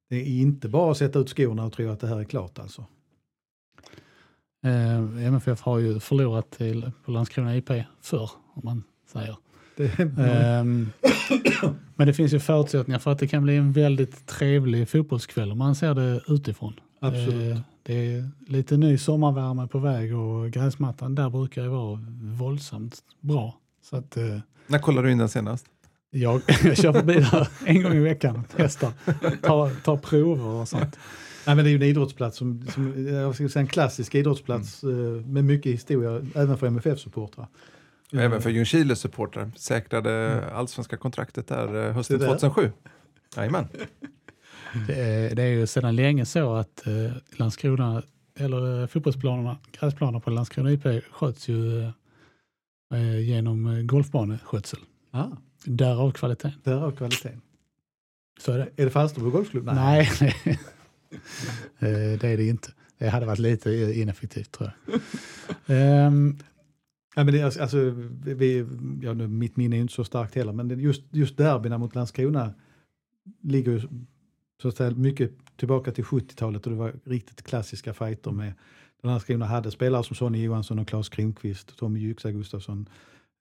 Det 0.08 0.16
är 0.16 0.26
inte 0.26 0.68
bara 0.68 0.90
att 0.90 0.96
sätta 0.98 1.18
ut 1.18 1.28
skorna 1.28 1.64
och 1.64 1.72
tro 1.72 1.90
att 1.90 2.00
det 2.00 2.06
här 2.06 2.20
är 2.20 2.24
klart 2.24 2.58
alltså. 2.58 2.86
Eh, 4.64 5.26
MFF 5.26 5.60
har 5.60 5.78
ju 5.78 6.00
förlorat 6.00 6.50
till, 6.50 6.90
på 7.04 7.10
Landskrona 7.10 7.56
IP 7.56 7.70
förr, 8.00 8.30
om 8.54 8.62
man 8.64 8.82
säger. 9.06 9.36
Det, 9.76 9.98
Ehm, 10.18 10.90
men 11.96 12.06
det 12.06 12.14
finns 12.14 12.32
ju 12.34 12.40
förutsättningar 12.40 12.98
för 12.98 13.10
att 13.12 13.18
det 13.18 13.26
kan 13.26 13.42
bli 13.42 13.56
en 13.56 13.72
väldigt 13.72 14.26
trevlig 14.26 14.88
fotbollskväll 14.88 15.52
om 15.52 15.58
man 15.58 15.74
ser 15.74 15.94
det 15.94 16.20
utifrån. 16.28 16.72
Absolut. 17.00 17.52
Eh, 17.54 17.60
det 17.82 18.14
är 18.14 18.28
lite 18.46 18.76
ny 18.76 18.98
sommarvärme 18.98 19.66
på 19.66 19.78
väg 19.78 20.16
och 20.16 20.50
gräsmattan 20.50 21.14
där 21.14 21.30
brukar 21.30 21.62
ju 21.62 21.68
vara 21.68 22.00
våldsamt 22.22 22.98
bra. 23.20 23.54
Så 23.82 23.96
att 23.96 24.16
eh, 24.16 24.38
När 24.66 24.78
kollade 24.78 25.08
du 25.08 25.12
in 25.12 25.18
den 25.18 25.28
senast? 25.28 25.66
jag, 26.10 26.40
jag 26.64 26.76
kör 26.76 26.92
förbi 26.92 27.14
där 27.14 27.48
en 27.64 27.82
gång 27.82 27.92
i 27.94 28.00
veckan 28.00 28.36
och 28.36 28.44
testar, 28.56 28.92
tar, 29.42 29.70
tar 29.82 29.96
prover 29.96 30.46
och 30.46 30.68
sånt. 30.68 30.98
Nej, 31.46 31.56
men 31.56 31.64
det 31.64 31.70
är 31.70 31.72
ju 31.72 31.76
en 31.76 31.82
idrottsplats, 31.82 32.36
som, 32.36 32.66
som, 32.74 33.06
jag 33.06 33.34
ska 33.34 33.48
säga 33.48 33.60
en 33.60 33.66
klassisk 33.66 34.14
idrottsplats 34.14 34.82
Mm. 34.82 35.32
med 35.32 35.44
mycket 35.44 35.72
historia, 35.72 36.26
även 36.34 36.58
för 36.58 36.66
MFF-supportrar. 36.66 37.46
Och 38.14 38.20
Även 38.20 38.42
för 38.42 38.50
Ljungskiles 38.50 39.00
supportrar. 39.00 39.50
Säkrade 39.56 40.44
allsvenska 40.52 40.96
kontraktet 40.96 41.46
där 41.48 41.86
eh, 41.88 41.92
hösten 41.92 42.18
Se 42.18 42.26
där. 42.26 42.32
2007. 42.38 42.72
Jajamän. 43.36 43.68
Det 44.86 44.94
är, 45.00 45.34
det 45.34 45.42
är 45.42 45.46
ju 45.46 45.66
sedan 45.66 45.96
länge 45.96 46.26
så 46.26 46.54
att 46.54 46.86
eh, 46.86 46.92
Landskrona, 47.36 48.02
eller 48.38 48.80
eh, 48.80 48.86
fotbollsplanerna, 48.86 49.58
gräsplaner 49.80 50.20
på 50.20 50.30
Landskrona 50.30 50.72
IP 50.72 51.04
sköts 51.10 51.48
ju 51.48 51.82
eh, 52.94 53.20
genom 53.20 53.66
eh, 53.66 53.82
golfbaneskötsel. 53.82 54.78
Ah, 55.10 55.26
Därav 55.64 56.10
kvaliteten. 56.12 56.52
därav 56.64 56.96
kvaliteten. 56.96 57.40
Så 58.40 58.52
är 58.52 58.58
det. 58.58 58.68
Är 58.76 58.84
det 58.84 58.90
Falsterbo 58.90 59.30
Golfklubb? 59.30 59.64
Nej, 59.74 60.10
Eh, 61.78 62.18
det 62.20 62.28
är 62.28 62.36
det 62.36 62.46
inte. 62.46 62.68
Det 62.98 63.08
hade 63.08 63.26
varit 63.26 63.38
lite 63.38 63.70
ineffektivt 63.72 64.52
tror 64.52 64.70
jag. 64.86 65.00
Ehm, 65.76 66.38
Ja, 67.14 67.24
men 67.24 67.34
det, 67.34 67.42
alltså, 67.42 67.62
alltså 67.62 67.90
vi, 68.24 68.66
ja, 69.02 69.12
nu, 69.12 69.28
mitt 69.28 69.56
minne 69.56 69.74
är 69.74 69.78
ju 69.78 69.82
inte 69.82 69.94
så 69.94 70.04
starkt 70.04 70.34
heller, 70.34 70.52
men 70.52 70.80
just, 70.80 71.02
just 71.10 71.36
derbyna 71.36 71.78
mot 71.78 71.94
Landskrona 71.94 72.54
ligger 73.42 73.72
ju 73.72 73.80
så 74.62 74.68
att 74.68 74.76
säga 74.76 74.90
mycket 74.90 75.32
tillbaka 75.56 75.92
till 75.92 76.04
70-talet 76.04 76.66
och 76.66 76.72
det 76.72 76.78
var 76.78 76.94
riktigt 77.04 77.42
klassiska 77.42 77.94
fighter 77.94 78.30
med 78.30 78.52
Landskrona 79.02 79.46
hade 79.46 79.70
spelare 79.70 80.04
som 80.04 80.16
Sonny 80.16 80.42
Johansson 80.42 80.78
och 80.78 80.88
Claes 80.88 81.08
Kronqvist, 81.08 81.76
Tommy 81.76 82.00
Gyxa 82.00 82.32
Gustafsson. 82.32 82.88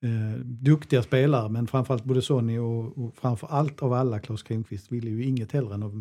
Eh, 0.04 0.40
duktiga 0.46 1.04
spelare, 1.04 1.50
men 1.50 1.68
framförallt 1.68 2.04
både 2.04 2.22
Sonny 2.22 2.58
och, 2.58 2.98
och 2.98 3.16
framför 3.16 3.48
allt 3.48 3.82
av 3.82 3.94
alla 3.94 4.20
Claes 4.20 4.44
Kronqvist 4.44 4.92
ville 4.92 5.10
ju 5.10 5.24
inget 5.24 5.52
hellre 5.52 5.74
än 5.74 5.84
att 5.84 5.94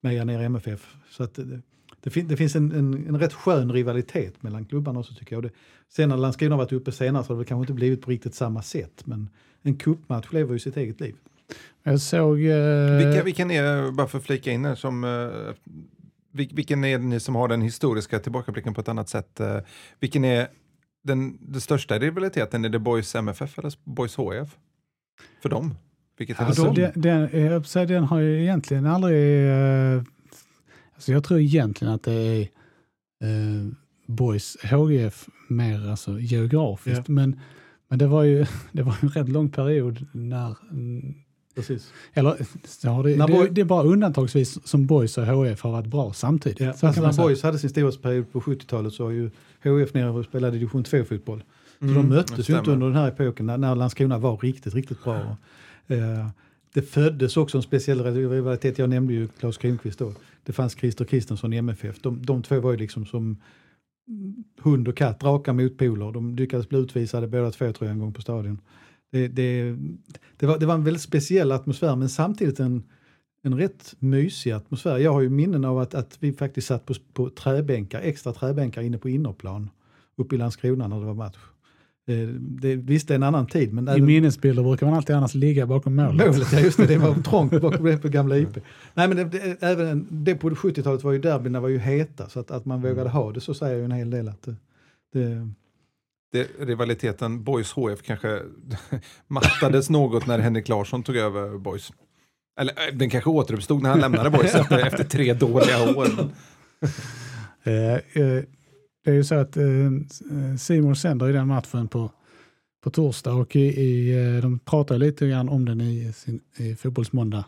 meja 0.00 0.24
ner 0.24 0.40
MFF. 0.40 0.96
Så 1.10 1.22
att 1.22 1.38
eh, 1.38 1.46
det, 2.04 2.10
fin, 2.10 2.28
det 2.28 2.36
finns 2.36 2.56
en, 2.56 2.72
en, 2.72 3.06
en 3.08 3.18
rätt 3.18 3.32
skön 3.32 3.72
rivalitet 3.72 4.42
mellan 4.42 4.64
klubbarna 4.64 5.00
också 5.00 5.14
tycker 5.14 5.36
jag. 5.36 5.42
Det, 5.42 5.50
sen 5.88 6.08
när 6.08 6.16
Landskrona 6.16 6.54
har 6.54 6.58
varit 6.62 6.72
uppe 6.72 6.92
senare 6.92 7.24
så 7.24 7.32
har 7.34 7.38
det 7.40 7.44
kanske 7.44 7.62
inte 7.62 7.72
blivit 7.72 8.02
på 8.02 8.10
riktigt 8.10 8.34
samma 8.34 8.62
sätt. 8.62 9.02
Men 9.04 9.28
en 9.62 9.76
cupmatch 9.76 10.32
lever 10.32 10.52
ju 10.52 10.58
sitt 10.58 10.76
eget 10.76 11.00
liv. 11.00 11.14
jag 11.82 12.00
såg... 12.00 12.44
Eh, 12.44 12.96
Vilka, 13.06 13.22
vilken 13.24 13.50
är, 13.50 13.90
bara 13.90 14.06
för 14.06 14.18
att 14.18 14.24
flika 14.24 14.50
in 14.52 14.64
här, 14.64 14.74
som, 14.74 15.04
vil- 16.32 16.54
vilken 16.54 16.84
är 16.84 16.98
ni 16.98 17.20
som 17.20 17.34
har 17.34 17.48
den 17.48 17.62
historiska 17.62 18.18
tillbakablicken 18.18 18.74
på 18.74 18.80
ett 18.80 18.88
annat 18.88 19.08
sätt? 19.08 19.40
eh, 19.40 19.58
Vilken 20.00 20.24
är 20.24 20.48
den, 21.04 21.38
den 21.40 21.60
största 21.60 21.98
rivaliteten? 21.98 22.64
Är 22.64 22.68
det 22.68 22.78
Boys 22.78 23.14
MFF 23.14 23.58
eller 23.58 23.72
Boys 23.84 24.16
HF? 24.16 24.56
För 25.42 25.48
dem? 25.48 25.74
Vilket 26.18 26.40
är 26.40 26.44
Alltså, 26.44 26.70
det? 26.72 26.92
den, 26.94 27.28
den, 27.32 27.86
den 27.88 28.04
har 28.04 28.18
ju 28.20 28.42
egentligen 28.42 28.86
aldrig... 28.86 29.48
Alltså 30.94 31.12
jag 31.12 31.24
tror 31.24 31.40
egentligen 31.40 31.94
att 31.94 32.02
det 32.02 32.12
är 32.12 32.40
eh, 33.22 33.66
Boys 34.06 34.56
HGF 34.62 35.28
mer 35.48 35.90
alltså 35.90 36.20
geografiskt. 36.20 37.08
Men, 37.08 37.40
men 37.88 37.98
det 37.98 38.06
var 38.06 38.22
ju 38.22 38.46
det 38.72 38.82
var 38.82 38.96
en 39.00 39.08
rätt 39.08 39.28
lång 39.28 39.48
period 39.50 40.06
när... 40.12 40.56
mm, 40.70 41.14
Precis. 41.54 41.92
Eller 42.12 42.30
har 42.88 43.04
det, 43.04 43.16
När 43.16 43.28
det, 43.28 43.48
det 43.50 43.60
är 43.60 43.64
bara 43.64 43.82
undantagsvis 43.82 44.68
som 44.68 44.86
Boys 44.86 45.18
och 45.18 45.26
HF 45.26 45.60
har 45.62 45.72
varit 45.72 45.86
bra 45.86 46.12
samtidigt. 46.12 46.60
Ja, 46.60 46.72
Så 46.72 46.86
alltså 46.86 47.02
när. 47.02 47.12
Boys 47.16 47.42
hade 47.42 47.58
sin 47.58 47.70
storhetsperiod 47.70 48.32
på 48.32 48.40
70-talet 48.40 48.92
så 48.92 49.04
var 49.04 49.10
ju 49.10 49.30
HF 49.62 49.94
nere 49.94 50.10
och 50.10 50.24
spelade 50.24 50.52
division 50.52 50.84
2-fotboll. 50.84 51.42
Så 51.78 51.84
Mm, 51.84 51.94
de 51.94 52.08
möttes 52.08 52.50
ju 52.50 52.58
inte 52.58 52.70
under 52.70 52.86
den 52.86 52.96
här 52.96 53.08
epoken 53.08 53.46
när, 53.46 53.58
när 53.58 53.74
Landskrona 53.74 54.18
var 54.18 54.36
riktigt, 54.36 54.74
riktigt 54.74 55.04
bra. 55.04 55.36
Eh, 55.86 56.28
det 56.74 56.82
föddes 56.82 57.36
också 57.36 57.56
en 57.58 57.62
speciell 57.62 58.04
rivalitet. 58.04 58.78
Jag 58.78 58.90
nämnde 58.90 59.12
ju 59.12 59.28
Claes 59.28 59.58
Krimqvist 59.58 59.98
då. 59.98 60.12
Det 60.44 60.52
fanns 60.52 60.74
Christer 60.74 61.04
Kristensson 61.04 61.52
i 61.52 61.56
MFF. 61.56 62.00
De, 62.00 62.22
de 62.22 62.42
två 62.42 62.60
var 62.60 62.70
ju 62.70 62.76
liksom 62.76 63.06
som 63.06 63.36
hund 64.60 64.88
och 64.88 64.96
katt, 64.96 65.24
raka 65.24 65.52
motpoler. 65.52 66.12
De 66.12 66.36
lyckades 66.36 66.68
bli 66.68 66.78
utvisade 66.78 67.28
båda 67.28 67.50
två 67.50 67.72
tror 67.72 67.88
jag 67.88 67.94
en 67.94 67.98
gång 67.98 68.12
på 68.12 68.22
stadion. 68.22 68.60
Det, 69.12 69.28
det, 69.28 69.76
det, 70.36 70.46
var, 70.46 70.58
det 70.58 70.66
var 70.66 70.74
en 70.74 70.84
väldigt 70.84 71.02
speciell 71.02 71.52
atmosfär 71.52 71.96
men 71.96 72.08
samtidigt 72.08 72.60
en, 72.60 72.82
en 73.42 73.58
rätt 73.58 73.94
mysig 73.98 74.50
atmosfär. 74.50 74.98
Jag 74.98 75.12
har 75.12 75.20
ju 75.20 75.28
minnen 75.28 75.64
av 75.64 75.78
att, 75.78 75.94
att 75.94 76.16
vi 76.20 76.32
faktiskt 76.32 76.66
satt 76.66 76.86
på, 76.86 76.94
på 77.12 77.30
träbänkar, 77.30 78.00
extra 78.00 78.32
träbänkar 78.32 78.82
inne 78.82 78.98
på 78.98 79.08
innerplan 79.08 79.70
uppe 80.16 80.34
i 80.34 80.38
Landskrona 80.38 80.88
när 80.88 81.00
det 81.00 81.06
var 81.06 81.14
match. 81.14 81.38
Eh, 82.08 82.28
Det, 82.38 82.76
visst, 82.76 83.08
det 83.08 83.14
är 83.14 83.16
en 83.16 83.22
annan 83.22 83.46
tid, 83.46 83.72
men 83.72 83.88
I 83.88 83.90
även 83.90 84.04
minnesbilder 84.04 84.62
brukar 84.62 84.86
man 84.86 84.94
alltid 84.94 85.16
annars 85.16 85.34
ligga 85.34 85.66
bakom 85.66 85.94
målet. 85.94 86.26
målet, 86.26 86.52
ja 86.52 86.60
just 86.60 86.76
det, 86.76 86.86
det 86.86 86.98
var 86.98 87.14
trångt 87.22 87.60
bakom 87.60 87.84
det 87.86 87.98
på 87.98 88.08
gamla 88.08 88.38
IP. 88.38 88.56
Nej 88.94 89.08
men 89.08 89.16
det, 89.16 89.24
det, 89.24 89.56
även 89.62 90.06
det 90.10 90.34
på 90.34 90.50
70-talet 90.50 91.04
var 91.04 91.12
ju 91.12 91.18
derbyna 91.18 91.60
var 91.60 91.68
ju 91.68 91.78
heta, 91.78 92.28
så 92.28 92.40
att, 92.40 92.50
att 92.50 92.64
man 92.64 92.82
vågade 92.82 93.10
ha 93.10 93.32
det 93.32 93.40
så 93.40 93.54
säger 93.54 93.76
ju 93.76 93.84
en 93.84 93.92
hel 93.92 94.10
del 94.10 94.28
att 94.28 94.42
det, 94.42 94.54
det 95.12 95.48
det, 96.32 96.48
rivaliteten 96.60 97.44
Boys 97.44 97.72
HF 97.72 98.02
kanske 98.02 98.40
mattades 99.28 99.90
något 99.90 100.26
när 100.26 100.38
Henrik 100.38 100.68
Larsson 100.68 101.02
tog 101.02 101.16
över 101.16 101.58
Boys. 101.58 101.92
Eller 102.60 102.72
eh, 102.72 102.94
den 102.94 103.10
kanske 103.10 103.30
återuppstod 103.30 103.82
när 103.82 103.90
han 103.90 104.00
lämnade 104.00 104.30
Boys 104.30 104.54
efter, 104.54 104.86
efter 104.86 105.04
tre 105.04 105.34
dåliga 105.34 105.96
år. 105.96 106.06
Eh, 107.64 107.94
eh, 107.94 108.42
det 109.04 109.10
är 109.10 109.14
ju 109.14 109.24
så 109.24 109.34
att 109.34 109.56
eh, 109.56 109.90
Simon 110.58 110.96
sänder 110.96 111.28
i 111.28 111.32
den 111.32 111.48
matchen 111.48 111.88
på, 111.88 112.10
på 112.84 112.90
torsdag 112.90 113.32
och 113.32 113.56
i, 113.56 113.60
i, 113.60 114.24
eh, 114.34 114.42
de 114.42 114.58
pratar 114.58 114.98
lite 114.98 115.28
grann 115.28 115.48
om 115.48 115.64
den 115.64 115.80
i, 115.80 116.12
sin, 116.12 116.40
i 116.56 116.74
Fotbollsmåndag 116.74 117.44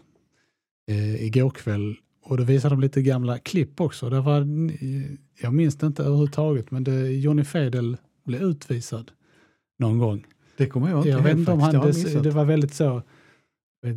eh, 0.88 1.24
igår 1.24 1.50
kväll. 1.50 1.96
Och 2.22 2.36
då 2.36 2.44
visar 2.44 2.70
de 2.70 2.80
lite 2.80 3.02
gamla 3.02 3.38
klipp 3.38 3.80
också. 3.80 4.10
Det 4.10 4.20
var, 4.20 4.40
eh, 4.40 5.16
jag 5.40 5.54
minns 5.54 5.76
det 5.76 5.86
inte 5.86 6.02
överhuvudtaget, 6.02 6.70
men 6.70 6.84
det, 6.84 7.10
Johnny 7.10 7.44
Fedel 7.44 7.96
blev 8.24 8.42
utvisad 8.42 9.10
någon 9.78 9.98
gång. 9.98 10.26
Det 10.56 10.66
kommer 10.66 10.90
jag 10.90 10.98
inte 10.98 11.08
Jag 11.08 11.18
ihåg 11.18 11.24
Det 12.12 12.20
det, 12.20 12.30
var 12.30 12.44
väldigt 12.44 12.74
så, 12.74 13.02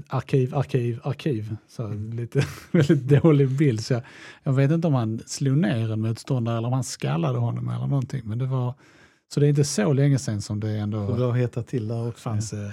arkiv, 0.08 0.56
arkiv, 0.56 1.00
arkiv. 1.04 1.56
Så 1.68 1.88
lite, 1.88 2.46
väldigt 2.72 3.22
dålig 3.22 3.50
bild. 3.58 3.82
Så 3.82 3.94
jag, 3.94 4.02
jag 4.44 4.54
vet 4.54 4.72
inte 4.72 4.88
om 4.88 4.94
han 4.94 5.20
slog 5.26 5.58
ner 5.58 5.92
en 5.92 6.02
motståndare 6.02 6.58
eller 6.58 6.68
om 6.68 6.74
han 6.74 6.84
skallade 6.84 7.40
honom 7.40 7.70
eller 7.70 7.88
någonting. 7.88 8.22
Men 8.26 8.38
det 8.38 8.46
var, 8.46 8.74
så 9.34 9.40
det 9.40 9.46
är 9.46 9.50
inte 9.50 9.64
så 9.64 9.94
länge 9.94 10.20
sedan 10.20 10.42
som 10.42 10.60
det 10.60 10.70
ändå 10.70 11.16
det 11.16 11.24
har 11.24 11.34
hettat 11.34 11.68
till 11.68 11.88
där 11.88 12.08
också. 12.08 12.22
fanns, 12.22 12.54
eh, 12.54 12.70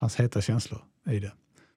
fanns 0.00 0.16
heta 0.16 0.40
känslor 0.40 0.80
i 1.10 1.18
det. 1.18 1.32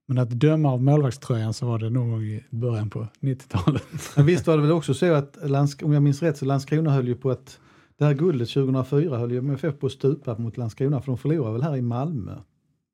Men 0.07 0.17
att 0.17 0.29
döma 0.29 0.71
av 0.71 0.83
målvaktströjan 0.83 1.53
så 1.53 1.65
var 1.65 1.79
det 1.79 1.89
någon 1.89 2.11
gång 2.11 2.23
i 2.23 2.43
början 2.49 2.89
på 2.89 3.07
90-talet. 3.19 3.83
Men 4.15 4.25
visst 4.25 4.47
var 4.47 4.55
det 4.57 4.61
väl 4.61 4.71
också 4.71 4.93
så 4.93 5.13
att, 5.13 5.37
om 5.83 5.93
jag 5.93 6.03
minns 6.03 6.21
rätt, 6.21 6.37
så 6.37 6.45
Landskrona 6.45 6.91
höll 6.91 7.07
ju 7.07 7.15
på 7.15 7.31
att, 7.31 7.59
det 7.97 8.05
här 8.05 8.13
guldet 8.13 8.49
2004 8.49 9.17
höll 9.17 9.31
ju 9.31 9.37
MFF 9.37 9.79
på 9.79 9.85
att 9.85 9.91
stupa 9.91 10.37
mot 10.37 10.57
Landskrona, 10.57 11.01
för 11.01 11.07
de 11.07 11.17
förlorade 11.17 11.53
väl 11.53 11.63
här 11.63 11.77
i 11.77 11.81
Malmö, 11.81 12.37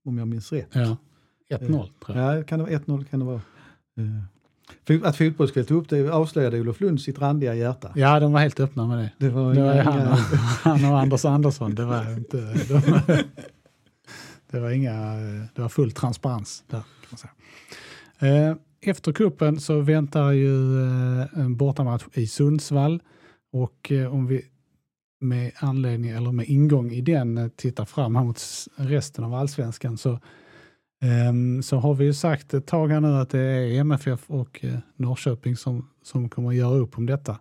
om 0.05 0.17
jag 0.17 0.27
minns 0.27 0.51
rätt. 0.51 0.69
Ja. 0.71 0.97
1-0 1.49 1.89
tror 2.05 2.17
jag. 2.17 2.37
Ja, 2.39 2.43
kan 2.43 2.59
det 2.59 2.65
vara 2.65 2.75
1-0 2.79 3.05
kan 3.05 3.19
det 3.19 3.25
vara. 3.25 3.41
Eh, 4.89 5.03
Att 5.07 5.17
fotbollskväll 5.17 5.65
tog 5.65 5.81
upp 5.81 5.89
det 5.89 6.09
avslöjade 6.09 6.59
Olof 6.59 6.81
Lund 6.81 7.01
sitt 7.01 7.19
randiga 7.19 7.55
hjärta. 7.55 7.91
Ja, 7.95 8.19
de 8.19 8.31
var 8.33 8.39
helt 8.39 8.59
öppna 8.59 8.87
med 8.87 8.97
det. 8.97 9.11
Det 9.17 9.29
var, 9.29 9.53
Det 9.53 9.61
var 9.61 9.73
inga, 9.73 9.83
han, 9.83 10.07
och, 10.07 10.17
han 10.63 10.85
och 10.85 10.99
Anders 10.99 11.25
Andersson. 11.25 11.75
Det 11.75 11.85
var, 11.85 12.13
inte, 12.17 12.37
var, 12.37 13.23
det 14.51 14.59
var, 14.59 14.69
inga, 14.69 15.13
det 15.55 15.61
var 15.61 15.69
full 15.69 15.91
transparens 15.91 16.63
där. 16.67 16.79
Kan 16.79 17.09
man 17.09 17.17
säga. 17.17 18.47
Eh, 18.49 18.55
Efter 18.81 19.11
kuppen 19.13 19.59
så 19.59 19.79
väntar 19.79 20.31
ju 20.31 20.83
eh, 20.83 21.27
en 21.39 21.55
bortamatch 21.57 22.03
i 22.13 22.27
Sundsvall 22.27 23.01
och 23.51 23.91
eh, 23.91 24.13
om 24.13 24.27
vi 24.27 24.41
med 25.19 25.51
anledning 25.59 26.11
eller 26.11 26.31
med 26.31 26.45
ingång 26.45 26.91
i 26.91 27.01
den 27.01 27.37
eh, 27.37 27.47
tittar 27.47 27.85
fram 27.85 28.15
här 28.15 28.23
mot 28.23 28.41
resten 28.75 29.23
av 29.23 29.33
allsvenskan 29.33 29.97
så, 29.97 30.19
så 31.63 31.77
har 31.77 31.93
vi 31.93 32.05
ju 32.05 32.13
sagt 32.13 32.53
ett 32.53 32.67
tag 32.67 32.87
här 32.87 32.99
nu 33.01 33.07
att 33.07 33.29
det 33.29 33.39
är 33.39 33.79
MFF 33.79 34.19
och 34.27 34.65
eh, 34.65 34.73
Norrköping 34.95 35.55
som, 35.55 35.89
som 36.03 36.29
kommer 36.29 36.49
att 36.49 36.55
göra 36.55 36.75
upp 36.75 36.97
om 36.97 37.05
detta. 37.05 37.39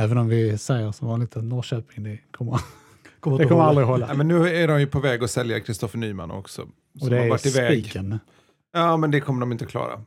Även 0.00 0.18
om 0.18 0.28
vi 0.28 0.58
säger 0.58 0.92
som 0.92 1.08
vanligt 1.08 1.36
att 1.36 1.44
Norrköping 1.44 2.04
det 2.04 2.18
kommer, 2.30 2.52
kommer 3.20 3.38
det 3.38 3.44
kommer 3.44 3.56
hålla. 3.56 3.68
aldrig 3.68 3.86
hålla. 3.86 4.06
Nej, 4.06 4.16
men 4.16 4.28
nu 4.28 4.48
är 4.48 4.68
de 4.68 4.80
ju 4.80 4.86
på 4.86 5.00
väg 5.00 5.22
att 5.24 5.30
sälja 5.30 5.60
Kristoffer 5.60 5.98
Nyman 5.98 6.30
också. 6.30 6.62
Och 7.00 7.10
det 7.10 7.16
har 7.18 7.24
är 7.24 7.30
varit 7.30 7.46
iväg. 7.46 7.80
spiken. 7.84 8.18
Ja, 8.72 8.96
men 8.96 9.10
det 9.10 9.20
kommer 9.20 9.40
de 9.40 9.52
inte 9.52 9.66
klara. 9.66 10.02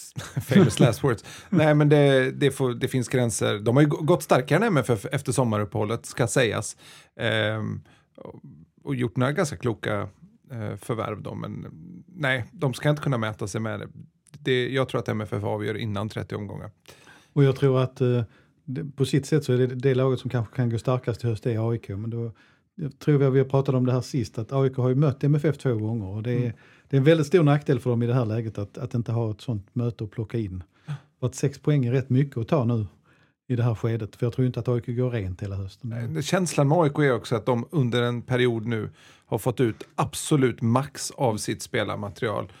Famous 0.42 0.80
last 0.80 1.04
words. 1.04 1.24
Nej, 1.48 1.74
men 1.74 1.88
det, 1.88 2.30
det, 2.30 2.50
får, 2.50 2.74
det 2.74 2.88
finns 2.88 3.08
gränser. 3.08 3.58
De 3.58 3.76
har 3.76 3.82
ju 3.82 3.88
gå- 3.88 4.00
gått 4.02 4.22
starkare 4.22 4.56
än 4.58 4.62
MFF 4.76 5.06
efter 5.12 5.32
sommaruppehållet, 5.32 6.06
ska 6.06 6.26
sägas. 6.26 6.76
Ehm, 7.20 7.80
och- 8.84 8.94
gjort 8.96 9.16
några 9.16 9.32
ganska 9.32 9.56
kloka 9.56 10.08
förvärv 10.76 11.22
då, 11.22 11.34
men 11.34 11.66
nej, 12.06 12.44
de 12.52 12.74
ska 12.74 12.90
inte 12.90 13.02
kunna 13.02 13.18
mäta 13.18 13.46
sig 13.46 13.60
med 13.60 13.80
det. 13.80 13.88
det. 14.38 14.68
Jag 14.68 14.88
tror 14.88 14.98
att 14.98 15.08
MFF 15.08 15.44
avgör 15.44 15.74
innan 15.76 16.08
30 16.08 16.34
omgångar. 16.34 16.70
Och 17.32 17.44
jag 17.44 17.56
tror 17.56 17.80
att 17.82 18.00
eh, 18.00 18.22
på 18.96 19.04
sitt 19.04 19.26
sätt 19.26 19.44
så 19.44 19.52
är 19.52 19.58
det 19.58 19.66
det 19.66 19.94
laget 19.94 20.20
som 20.20 20.30
kanske 20.30 20.56
kan 20.56 20.70
gå 20.70 20.78
starkast 20.78 21.24
i 21.24 21.26
höst 21.26 21.46
är 21.46 21.70
AIK. 21.70 21.88
Men 21.88 22.10
då, 22.10 22.32
jag 22.74 22.98
tror 22.98 23.18
vi, 23.18 23.30
vi 23.30 23.38
har 23.38 23.46
pratat 23.46 23.74
om 23.74 23.86
det 23.86 23.92
här 23.92 24.00
sist, 24.00 24.38
att 24.38 24.52
AIK 24.52 24.76
har 24.76 24.88
ju 24.88 24.94
mött 24.94 25.24
MFF 25.24 25.58
två 25.58 25.74
gånger. 25.74 26.06
Och 26.06 26.22
det, 26.22 26.32
är, 26.32 26.36
Mm. 26.40 26.52
det 26.88 26.96
är 26.96 26.98
en 26.98 27.04
väldigt 27.04 27.26
stor 27.26 27.42
nackdel 27.42 27.80
för 27.80 27.90
dem 27.90 28.02
i 28.02 28.06
det 28.06 28.14
här 28.14 28.24
läget 28.26 28.58
att, 28.58 28.78
att 28.78 28.94
inte 28.94 29.12
ha 29.12 29.30
ett 29.30 29.40
sånt 29.40 29.74
möte 29.74 30.04
att 30.04 30.10
plocka 30.10 30.38
in. 30.38 30.62
För 31.20 31.26
att 31.26 31.34
sex 31.34 31.58
poäng 31.58 31.84
är 31.86 31.92
rätt 31.92 32.10
mycket 32.10 32.36
att 32.36 32.48
ta 32.48 32.64
nu 32.64 32.86
i 33.50 33.56
det 33.56 33.62
här 33.62 33.74
skedet. 33.74 34.16
För 34.16 34.26
jag 34.26 34.32
tror 34.32 34.46
inte 34.46 34.60
att 34.60 34.68
AIK 34.68 34.86
går 34.86 35.10
rent 35.10 35.42
hela 35.42 35.56
hösten. 35.56 36.22
Känslan 36.22 36.68
med 36.68 36.78
AIK 36.78 36.98
är 36.98 37.12
också 37.12 37.36
att 37.36 37.46
de 37.46 37.68
under 37.70 38.02
en 38.02 38.22
period 38.22 38.66
nu 38.66 38.90
har 39.26 39.38
fått 39.38 39.60
ut 39.60 39.82
absolut 39.94 40.62
max 40.62 41.10
av 41.10 41.36
sitt 41.36 41.62
spelarmaterial. 41.62 42.52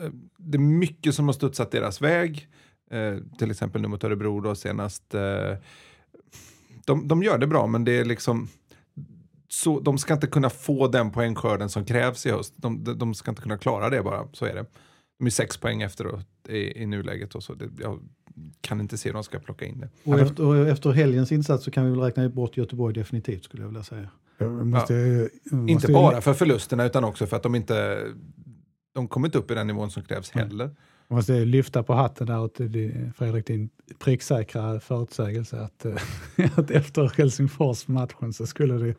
Eh, 0.00 0.10
det 0.36 0.56
är 0.56 0.60
mycket 0.60 1.14
som 1.14 1.26
har 1.26 1.32
studsat 1.32 1.70
deras 1.70 2.02
väg, 2.02 2.48
eh, 2.90 3.16
till 3.38 3.50
exempel 3.50 3.82
nu 3.82 3.88
mot 3.88 4.04
Örebro 4.04 4.40
då 4.40 4.54
senast. 4.54 5.14
Eh, 5.14 5.54
de, 6.86 7.08
de 7.08 7.22
gör 7.22 7.38
det 7.38 7.46
bra, 7.46 7.66
men 7.66 7.84
det 7.84 7.98
är 7.98 8.04
liksom 8.04 8.48
så, 9.48 9.80
de 9.80 9.98
ska 9.98 10.14
inte 10.14 10.26
kunna 10.26 10.50
få 10.50 10.88
den 10.88 11.10
poängskörden 11.10 11.68
som 11.68 11.84
krävs 11.84 12.26
i 12.26 12.30
höst. 12.30 12.54
De, 12.56 12.84
de, 12.84 12.98
de 12.98 13.14
ska 13.14 13.30
inte 13.30 13.42
kunna 13.42 13.58
klara 13.58 13.90
det 13.90 14.02
bara, 14.02 14.28
så 14.32 14.44
är 14.44 14.54
det. 14.54 14.66
De 15.18 15.26
är 15.26 15.30
sex 15.30 15.56
poäng 15.56 15.82
efteråt 15.82 16.26
i, 16.48 16.82
i 16.82 16.86
nuläget 16.86 17.34
och 17.34 17.42
så. 17.42 17.54
Det, 17.54 17.68
jag 17.78 17.98
kan 18.60 18.80
inte 18.80 18.98
se 18.98 19.08
hur 19.08 19.14
de 19.14 19.24
ska 19.24 19.38
plocka 19.38 19.64
in 19.64 19.80
det. 19.80 20.10
Och 20.10 20.20
efter, 20.20 20.44
och 20.44 20.68
efter 20.68 20.90
helgens 20.90 21.32
insats 21.32 21.64
så 21.64 21.70
kan 21.70 21.84
vi 21.84 21.90
väl 21.90 22.00
räkna 22.00 22.28
bort 22.28 22.56
Göteborg 22.56 22.94
definitivt 22.94 23.44
skulle 23.44 23.62
jag 23.62 23.68
vilja 23.68 23.82
säga. 23.82 24.10
Jag 24.38 24.66
måste, 24.66 24.94
jag 24.94 25.52
måste 25.52 25.72
Inte 25.72 25.92
bara 25.92 26.20
för 26.20 26.34
förlusterna 26.34 26.84
utan 26.84 27.04
också 27.04 27.26
för 27.26 27.36
att 27.36 27.42
de 27.42 27.54
inte 27.54 28.04
de 28.98 29.08
kommer 29.08 29.28
inte 29.28 29.38
upp 29.38 29.50
i 29.50 29.54
den 29.54 29.66
nivån 29.66 29.90
som 29.90 30.02
krävs 30.02 30.30
heller. 30.30 30.70
Jag 31.08 31.16
måste 31.16 31.44
lyfta 31.44 31.82
på 31.82 31.94
hatten 31.94 32.26
där 32.26 32.40
åt 32.40 32.56
Fredrik, 33.16 33.46
din 33.46 33.70
pricksäkra 33.98 34.80
förutsägelse 34.80 35.60
att, 35.60 35.84
eh, 35.84 35.94
att 36.58 36.70
efter 36.70 37.12
Helsingfors-matchen 37.16 38.32
så 38.32 38.46
skulle 38.46 38.74
det, 38.74 38.94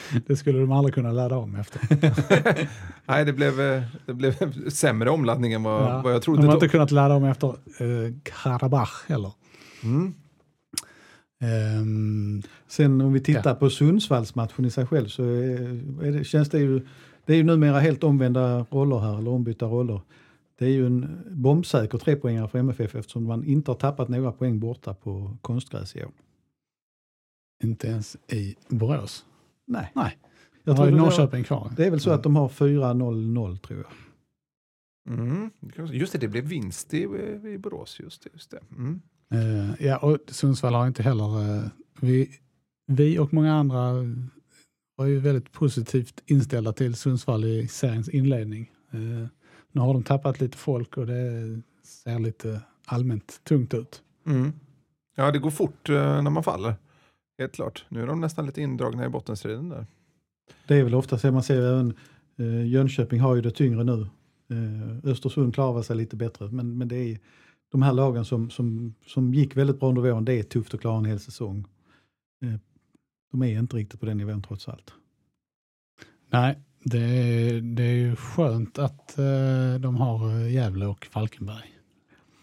det 0.26 0.36
skulle 0.36 0.58
de 0.58 0.72
aldrig 0.72 0.94
kunna 0.94 1.12
ladda 1.12 1.36
om 1.36 1.54
efter. 1.56 1.80
Nej, 3.06 3.24
det 3.24 3.32
blev, 3.32 3.60
eh, 3.60 3.82
det 4.06 4.14
blev 4.14 4.68
sämre 4.70 5.10
omladdning 5.10 5.52
än 5.52 5.62
vad, 5.62 5.82
Ja, 5.82 6.02
vad 6.02 6.14
jag 6.14 6.22
trodde. 6.22 6.42
de 6.42 6.46
har 6.46 6.54
inte 6.54 6.68
kunnat 6.68 6.90
ladda 6.90 7.14
om 7.14 7.24
efter 7.24 7.48
eh, 7.48 8.12
Karabach 8.22 9.04
heller. 9.08 9.32
Mm. 9.84 10.14
Ehm, 11.40 12.42
Sen 12.66 13.00
om 13.00 13.12
vi 13.12 13.20
tittar 13.20 13.54
på 13.54 13.70
Sundsvallsmatchen 13.70 14.64
i 14.64 14.70
sig 14.70 14.86
själv 14.86 15.08
så 15.08 15.22
är, 15.24 16.04
är 16.06 16.12
det, 16.12 16.24
känns 16.24 16.48
det 16.48 16.58
ju, 16.58 16.86
det 17.26 17.32
är 17.32 17.36
ju 17.36 17.42
numera 17.42 17.80
helt 17.80 18.04
omvända 18.04 18.66
roller 18.70 18.98
här, 18.98 19.18
eller 19.18 19.30
ombytta 19.30 19.66
roller. 19.66 20.00
Det 20.58 20.64
är 20.64 20.70
ju 20.70 20.86
en 20.86 21.22
bombsäker 21.30 21.98
trepoängare 21.98 22.48
för 22.48 22.58
MFF 22.58 22.94
eftersom 22.94 23.24
man 23.24 23.44
inte 23.44 23.70
har 23.70 23.76
tappat 23.76 24.08
några 24.08 24.32
poäng 24.32 24.60
borta 24.60 24.94
på 24.94 25.36
konstgräs 25.42 25.96
i 25.96 26.04
år. 26.04 26.10
inte 27.64 27.86
ens 27.86 28.16
i 28.32 28.56
Borås. 28.68 29.24
Nej. 29.66 29.92
Nej. 29.94 30.18
Jag 30.64 30.76
tror 30.76 30.84
har 30.86 30.92
det, 30.92 30.98
Norrköping 30.98 31.44
kvar. 31.44 31.72
det 31.76 31.86
är 31.86 31.90
väl 31.90 32.00
så 32.00 32.10
att 32.10 32.22
de 32.22 32.36
har 32.36 32.48
4-0-0 32.48 33.58
tror 33.58 33.78
jag. 33.78 33.92
Mm. 35.18 35.50
Just 35.92 36.12
det, 36.12 36.18
det 36.18 36.28
blev 36.28 36.44
vinst 36.44 36.94
i, 36.94 37.02
i 37.44 37.58
Borås. 37.58 38.00
Just 38.00 38.22
det. 38.22 38.30
Just 38.32 38.50
det. 38.50 38.60
Mm. 38.70 39.00
Eh, 39.32 39.86
ja, 39.86 39.98
och 39.98 40.18
Sundsvall 40.26 40.74
har 40.74 40.86
inte 40.86 41.02
heller... 41.02 41.56
eh, 41.56 41.64
vi, 42.00 42.30
vi 42.86 43.18
och 43.18 43.34
många 43.34 43.54
andra 43.54 43.92
var 44.96 45.06
ju 45.06 45.18
väldigt 45.18 45.52
positivt 45.52 46.22
inställda 46.26 46.72
till 46.72 46.94
Sundsvall 46.94 47.44
i 47.44 47.68
seriens 47.68 48.08
inledning. 48.08 48.70
Eh, 48.90 49.26
nu 49.72 49.80
har 49.80 49.94
de 49.94 50.02
tappat 50.02 50.40
lite 50.40 50.58
folk 50.58 50.96
och 50.96 51.06
det 51.06 51.60
ser 51.82 52.18
lite 52.18 52.60
allmänt 52.86 53.40
tungt 53.44 53.74
ut. 53.74 54.02
Mm. 54.26 54.52
Ja, 55.16 55.30
det 55.30 55.38
går 55.38 55.50
fort 55.50 55.88
när 55.88 56.30
man 56.30 56.42
faller. 56.42 56.74
Helt 57.42 57.54
klart. 57.54 57.84
Nu 57.88 58.02
är 58.02 58.06
de 58.06 58.20
nästan 58.20 58.46
lite 58.46 58.62
indragna 58.62 59.04
i 59.04 59.08
bottenstriden 59.08 59.68
där. 59.68 59.86
Det 60.66 60.74
är 60.76 60.84
väl 60.84 60.94
ofta 60.94 61.18
så 61.18 61.32
man 61.32 61.42
ser 61.42 61.62
även 61.62 61.94
eh, 62.38 62.66
Jönköping 62.66 63.20
har 63.20 63.34
ju 63.34 63.40
det 63.40 63.50
tyngre 63.50 63.84
nu. 63.84 64.00
Eh, 64.50 65.10
Östersund 65.10 65.54
klarar 65.54 65.82
sig 65.82 65.96
lite 65.96 66.16
bättre 66.16 66.48
men, 66.50 66.78
men 66.78 66.88
det 66.88 66.96
är 66.96 67.18
de 67.72 67.82
här 67.82 67.92
lagen 67.92 68.24
som, 68.24 68.50
som, 68.50 68.94
som 69.06 69.34
gick 69.34 69.56
väldigt 69.56 69.80
bra 69.80 69.88
under 69.88 70.02
våren, 70.02 70.24
det 70.24 70.34
är 70.38 70.42
tufft 70.42 70.74
att 70.74 70.80
klara 70.80 70.98
en 70.98 71.04
hel 71.04 71.20
säsong. 71.20 71.64
Eh, 72.44 72.54
de 73.32 73.42
är 73.42 73.58
inte 73.58 73.76
riktigt 73.76 74.00
på 74.00 74.06
den 74.06 74.16
nivån 74.16 74.42
trots 74.42 74.68
allt. 74.68 74.92
Nej, 76.30 76.58
det 76.84 76.98
är, 76.98 77.60
det 77.60 77.82
är 77.82 77.94
ju 77.94 78.16
skönt 78.16 78.78
att 78.78 79.18
eh, 79.18 79.74
de 79.80 79.96
har 79.96 80.30
eh, 80.40 80.52
Gävle 80.54 80.86
och 80.86 81.04
Falkenberg 81.06 81.78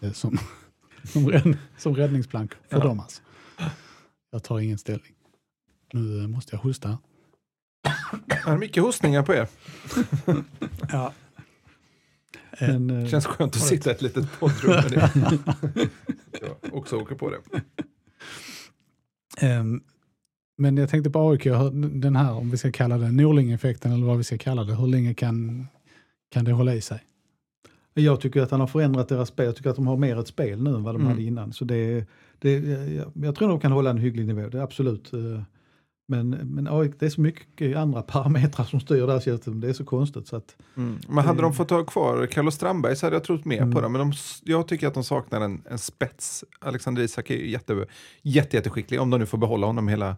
eh, 0.00 0.12
som, 0.12 0.38
som, 1.04 1.28
rädd, 1.28 1.58
som 1.78 1.94
räddningsplank 1.96 2.52
för 2.54 2.76
Ja. 2.78 2.84
dem. 2.84 3.00
Alltså. 3.00 3.22
Jag 4.30 4.42
tar 4.42 4.58
ingen 4.60 4.78
ställning. 4.78 5.12
Nu 5.92 6.20
eh, 6.22 6.28
måste 6.28 6.56
jag 6.56 6.60
hosta. 6.62 6.98
Det 8.26 8.34
är 8.46 8.58
mycket 8.58 8.82
hostningar 8.82 9.22
på 9.22 9.34
er. 9.34 9.48
Ja. 10.92 11.12
Men, 12.60 12.90
eh, 12.90 13.08
Känns 13.08 13.26
skönt 13.26 13.56
att 13.56 13.62
sitta 13.62 13.90
i 13.90 13.92
ett 13.94 14.02
litet 14.02 14.40
poddrum 14.40 14.70
med 14.70 14.90
det. 14.90 15.88
Jag 16.40 16.74
också 16.74 16.96
åker 16.96 17.14
på 17.14 17.30
det. 17.30 17.38
Ehm, 19.46 19.82
men 20.58 20.76
jag 20.76 20.88
tänkte 20.90 21.10
på 21.10 21.30
AIK, 21.30 21.44
den 21.92 22.16
här, 22.16 22.32
om 22.32 22.50
vi 22.50 22.56
ska 22.56 22.72
kalla 22.72 22.98
det 22.98 23.12
Norling-effekten 23.12 23.92
eller 23.92 24.06
vad 24.06 24.18
vi 24.18 24.24
ska 24.24 24.38
kalla 24.38 24.64
det, 24.64 24.74
hur 24.74 24.86
länge 24.86 25.14
kan, 25.14 25.66
kan 26.30 26.44
det 26.44 26.52
hålla 26.52 26.74
i 26.74 26.80
sig? 26.80 27.02
Jag 27.94 28.20
tycker 28.20 28.42
att 28.42 28.50
han 28.50 28.60
har 28.60 28.66
förändrat 28.66 29.08
deras 29.08 29.28
spel. 29.28 29.46
Jag 29.46 29.56
tycker 29.56 29.70
att 29.70 29.76
de 29.76 29.86
har 29.86 29.96
mer 29.96 30.18
ett 30.20 30.28
spel 30.28 30.62
nu 30.62 30.74
än 30.74 30.82
vad 30.82 30.94
de 30.94 31.00
Mm. 31.00 31.08
hade 31.10 31.22
innan. 31.22 31.52
Så 31.52 31.64
det, 31.64 32.06
det, 32.40 32.52
jag, 32.94 33.12
jag 33.14 33.34
tror 33.34 33.48
de 33.48 33.60
kan 33.60 33.72
hålla 33.72 33.90
en 33.90 33.98
hygglig 33.98 34.26
nivå, 34.26 34.48
det 34.48 34.62
absolut. 34.62 35.12
eh, 35.12 35.42
Men, 36.08 36.30
men 36.30 36.64
det 36.98 37.02
är 37.06 37.10
så 37.10 37.20
mycket 37.20 37.76
andra 37.76 38.02
parametrar 38.14 38.64
som 38.64 38.80
styr 38.80 39.06
där 39.06 39.20
känns 39.20 39.40
det, 39.40 39.54
det 39.60 39.68
är 39.68 39.72
så 39.72 39.84
konstigt. 39.84 40.26
Så 40.28 40.36
att, 40.36 40.56
Mm. 40.76 40.98
Men 41.08 41.24
hade 41.24 41.42
de 41.42 41.52
fått 41.54 41.70
ha 41.70 41.84
kvar 41.84 42.26
Carlos 42.26 42.54
Strandberg 42.54 42.96
så 42.96 43.06
hade 43.06 43.16
jag 43.16 43.24
trott 43.24 43.44
mer 43.44 43.58
på 43.58 43.62
Mm. 43.64 43.82
det. 43.82 43.88
Men 43.88 44.00
de, 44.00 44.12
jag 44.44 44.68
tycker 44.68 44.86
att 44.86 44.94
de 44.94 45.04
saknar 45.04 45.40
en, 45.40 45.62
en 45.70 45.78
spets. 45.78 46.44
Alexander 46.60 47.02
Isak 47.02 47.30
är 47.30 47.34
jätte, 47.36 47.86
jätte, 48.22 48.56
jätteskicklig, 48.56 49.00
om 49.00 49.10
de 49.10 49.20
nu 49.20 49.26
får 49.26 49.38
behålla 49.38 49.66
honom 49.66 49.88
hela 49.88 50.16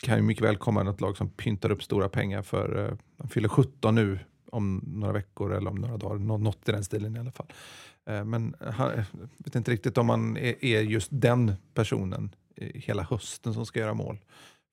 kan 0.00 0.16
ju 0.16 0.22
mycket 0.22 0.44
väl 0.44 0.56
komma 0.56 0.82
något 0.82 1.00
lag 1.00 1.16
som 1.16 1.30
pyntar 1.30 1.70
upp 1.72 1.82
stora 1.82 2.08
pengar 2.08 2.42
för, 2.42 2.86
eh, 2.86 2.94
de 3.16 3.28
fyller 3.28 3.48
17 3.48 3.94
nu 3.94 4.18
om 4.52 4.82
några 4.86 5.12
veckor 5.12 5.52
eller 5.54 5.70
om 5.70 5.76
några 5.76 5.96
dagar, 5.96 6.18
Nå- 6.18 6.38
något 6.38 6.68
i 6.68 6.72
den 6.72 6.84
stilen 6.84 7.16
i 7.16 7.18
alla 7.18 7.32
fall. 7.32 7.46
Eh, 8.10 8.24
Men 8.24 8.54
jag 8.60 9.04
vet 9.44 9.54
inte 9.54 9.70
riktigt 9.70 9.98
om 9.98 10.08
han 10.08 10.36
är, 10.36 10.80
just 10.80 11.08
den 11.12 11.52
personen 11.74 12.34
i 12.56 12.78
hela 12.80 13.02
hösten 13.02 13.54
som 13.54 13.66
ska 13.66 13.80
göra 13.80 13.94
mål 13.94 14.18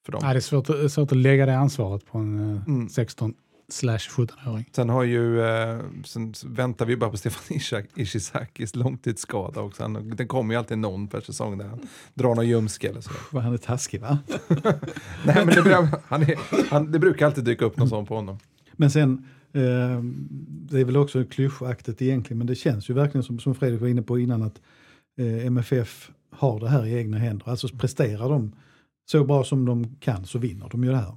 för 0.06 0.12
dem. 0.12 0.22
Nej, 0.24 0.34
det 0.34 0.40
är 0.40 0.42
svårt, 0.42 0.70
att- 0.70 0.92
svårt 0.92 1.12
att 1.12 1.18
lägga 1.18 1.46
det 1.46 1.58
ansvaret 1.58 2.06
på 2.06 2.18
en 2.18 2.56
eh, 2.56 2.62
Mm. 2.68 2.90
16 2.90 3.34
slash 3.70 3.98
17-åring. 3.98 4.70
Sen, 4.76 4.90
har 4.90 5.04
ju, 5.04 5.42
eh, 5.42 5.80
sen 6.06 6.34
väntar 6.46 6.86
vi 6.86 6.98
bara 6.98 7.10
på 7.10 7.18
Stefan 7.18 7.58
Ishizakis 7.96 8.76
långtidsskada 8.76 9.62
också. 9.62 9.84
Han, 9.84 10.10
det 10.16 10.26
kommer 10.26 10.54
ju 10.54 10.58
alltid 10.60 10.78
någon 10.78 11.08
per 11.08 11.22
säsong 11.22 11.58
där 11.58 11.66
han 11.68 11.80
drar 12.14 12.36
någon 12.36 12.48
ljumske 12.48 12.90
eller 12.90 13.02
så. 13.02 13.12
Vad 13.32 13.44
han 13.44 13.54
är 13.54 13.58
taskig 13.58 14.02
va? 14.02 14.18
Nej, 15.26 15.46
men 15.46 15.48
det, 15.48 15.90
han 16.08 16.22
är, 16.24 16.40
han, 16.70 16.92
det 16.92 17.00
brukar 17.00 17.26
alltid 17.26 17.44
dyka 17.44 17.66
upp 17.66 17.78
någon 17.78 17.90
sån 17.90 18.06
på 18.06 18.16
honom. 18.16 18.40
Men 18.74 18.92
sen, 18.92 19.28
eh, 19.56 20.02
det 20.70 20.80
är 20.80 20.86
väl 20.86 20.98
också 20.98 21.24
klyschaktigt 21.26 22.02
egentligen, 22.02 22.38
men 22.38 22.48
det 22.48 22.56
känns 22.56 22.90
ju 22.90 22.94
verkligen 22.94 23.24
som, 23.24 23.40
som 23.40 23.56
Fredrik 23.56 23.82
var 23.82 23.88
inne 23.88 24.02
på 24.02 24.20
innan 24.20 24.42
att 24.42 24.62
eh, 25.20 25.46
MFF 25.46 26.12
har 26.32 26.60
det 26.60 26.70
här 26.70 26.86
i 26.86 26.94
egna 26.94 27.18
händer. 27.18 27.50
Alltså 27.50 27.68
presterar 27.68 28.30
de 28.30 28.52
så 29.12 29.24
bra 29.24 29.44
som 29.44 29.66
de 29.66 29.96
kan 30.00 30.26
så 30.26 30.40
vinner 30.40 30.70
de 30.70 30.84
ju 30.84 30.90
det 30.90 30.98
här. 30.98 31.16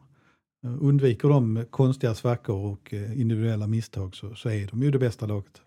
Eh, 0.64 0.76
undviker 0.80 1.28
de 1.28 1.64
konstiga 1.70 2.14
svackor 2.14 2.56
och 2.72 2.94
eh, 2.94 3.20
individuella 3.20 3.66
misstag 3.66 4.16
så, 4.16 4.34
så 4.34 4.48
är 4.48 4.66
de 4.66 4.82
ju 4.82 4.90
det 4.90 4.98
bästa 4.98 5.26
laget. 5.26 5.62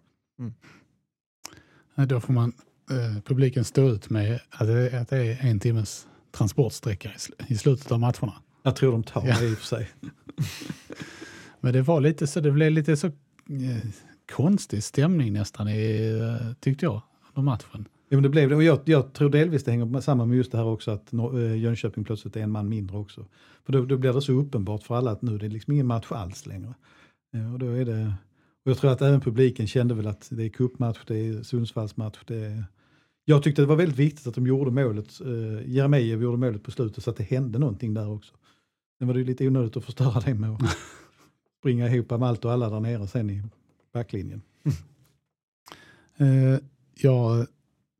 Eh, 1.97 2.05
Då 2.07 2.19
får 2.19 2.33
man 2.33 2.53
eh, 2.91 3.21
publiken 3.23 3.63
stå 3.63 3.89
ut 3.89 4.09
med 4.09 4.39
att 4.49 4.67
det, 4.67 5.01
att 5.01 5.09
det 5.09 5.17
är 5.17 5.45
en 5.49 5.59
timmes 5.59 6.07
transportsträcka 6.31 7.09
i, 7.09 7.17
sl- 7.17 7.45
i 7.47 7.57
slutet 7.57 7.91
av 7.91 7.99
matcherna. 7.99 8.33
Jag 8.63 8.75
tror 8.75 8.91
de 8.91 9.03
tar 9.03 9.27
Ja. 9.27 9.39
det 9.39 9.45
i 9.47 9.53
och 9.53 9.57
för 9.57 9.65
sig. 9.65 9.89
Men 11.61 11.73
det 11.73 11.81
var 11.81 12.01
lite 12.01 12.27
så, 12.27 12.39
det 12.39 12.51
blev 12.51 12.71
lite 12.71 12.97
så 12.97 13.07
eh, 13.07 13.13
konstig 14.31 14.83
stämning 14.83 15.33
nästan, 15.33 15.67
i, 15.67 16.19
eh, 16.21 16.53
tyckte 16.59 16.85
jag, 16.85 17.01
under 17.33 17.51
matchen. 17.51 17.87
Ja, 18.09 18.17
men 18.17 18.23
det 18.23 18.29
blev 18.29 18.49
det. 18.49 18.55
Och 18.55 18.63
jag, 18.63 18.79
jag 18.85 19.13
tror 19.13 19.29
delvis 19.29 19.63
det 19.63 19.71
hänger 19.71 20.01
samman 20.01 20.29
med 20.29 20.37
just 20.37 20.51
det 20.51 20.57
här 20.57 20.65
också 20.65 20.91
att 20.91 21.13
eh, 21.13 21.57
Jönköping 21.57 22.03
plötsligt 22.03 22.35
är 22.35 22.41
en 22.41 22.51
man 22.51 22.69
mindre 22.69 22.97
också. 22.97 23.25
För 23.65 23.73
då, 23.73 23.85
då 23.85 23.97
blir 23.97 24.13
det 24.13 24.21
så 24.21 24.33
uppenbart 24.33 24.83
för 24.83 24.95
alla 24.95 25.11
att 25.11 25.21
nu 25.21 25.35
är 25.35 25.39
det 25.39 25.49
liksom 25.49 25.73
ingen 25.73 25.87
match 25.87 26.11
alls 26.11 26.45
längre. 26.45 26.73
Eh, 27.33 27.53
och 27.53 27.59
då 27.59 27.65
är 27.65 27.85
det, 27.85 28.13
och 28.65 28.71
jag 28.71 28.77
tror 28.77 28.91
att 28.91 29.01
även 29.01 29.21
publiken 29.21 29.67
kände 29.67 29.93
väl 29.93 30.07
att 30.07 30.27
det 30.31 30.43
är 30.43 30.49
cupmatch, 30.49 30.99
det 31.07 31.27
är 31.27 31.43
Sundsvallsmatch. 31.43 32.19
Det 32.25 32.45
är, 32.45 32.65
jag 33.25 33.43
tyckte 33.43 33.61
det 33.61 33.65
var 33.65 33.75
väldigt 33.75 33.99
viktigt 33.99 34.27
att 34.27 34.35
de 34.35 34.47
gjorde 34.47 34.71
målet, 34.71 35.21
eh, 35.21 35.71
Jeremejeff 35.71 36.21
gjorde 36.21 36.37
målet 36.37 36.63
på 36.63 36.71
slutet 36.71 37.03
så 37.03 37.09
att 37.09 37.17
det 37.17 37.23
hände 37.23 37.59
någonting 37.59 37.93
där 37.93 38.09
också. 38.09 38.33
Sen 38.97 39.07
var 39.07 39.13
det 39.13 39.19
ju 39.19 39.25
lite 39.25 39.47
onödigt 39.47 39.77
att 39.77 39.85
förstöra 39.85 40.19
det 40.19 40.33
med 40.33 40.49
att 40.49 40.61
springa 41.61 41.87
ihop 41.87 42.09
med 42.09 42.23
allt 42.23 42.45
och 42.45 42.51
alla 42.51 42.69
där 42.69 42.79
nere 42.79 43.07
sen 43.07 43.29
i 43.29 43.43
backlinjen. 43.93 44.41
Eh, 46.17 46.59
jag 46.93 47.47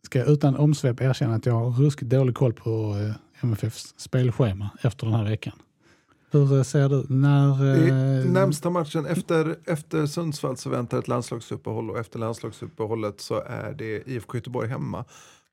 ska 0.05 0.24
utan 0.24 0.55
omsvep 0.55 1.01
erkänna 1.01 1.36
att 1.36 1.45
jag 1.45 1.53
har 1.53 1.72
ruskigt 1.72 2.12
dålig 2.12 2.36
koll 2.36 2.53
på 2.53 2.97
eh, 2.97 3.43
MFFs 3.43 3.93
spelschema 3.97 4.70
efter 4.82 5.05
den 5.05 5.16
här 5.16 5.24
veckan. 5.24 5.53
Hur 6.32 6.57
eh, 6.57 6.64
ser 6.64 6.89
du? 6.89 7.05
När, 7.09 7.78
I 7.78 8.30
närmsta 8.30 8.70
matchen 8.70 9.05
efter, 9.05 9.55
efter 9.66 10.05
Sundsvall 10.05 10.57
så 10.57 10.70
väntar 10.70 10.99
ett 10.99 11.07
landslagsuppehåll 11.07 11.89
och 11.89 11.99
efter 11.99 12.20
landslagsuppehållet 12.20 13.22
så 13.22 13.41
är 13.41 13.74
det 13.74 14.09
IFK 14.09 14.38
Göteborg 14.38 14.70
hemma 14.70 15.05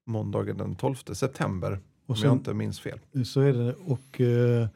måndagen 0.06 0.56
den 0.56 0.74
12 0.74 0.94
september. 0.94 1.72
Om 1.72 1.78
Och 2.06 2.16
jag 2.16 2.18
sen, 2.18 2.32
inte 2.32 2.54
minns 2.54 2.80
fel. 2.80 3.00
Så 3.24 3.40
är 3.40 3.52
det 3.52 3.74
och 3.74 4.20
eh, 4.20 4.68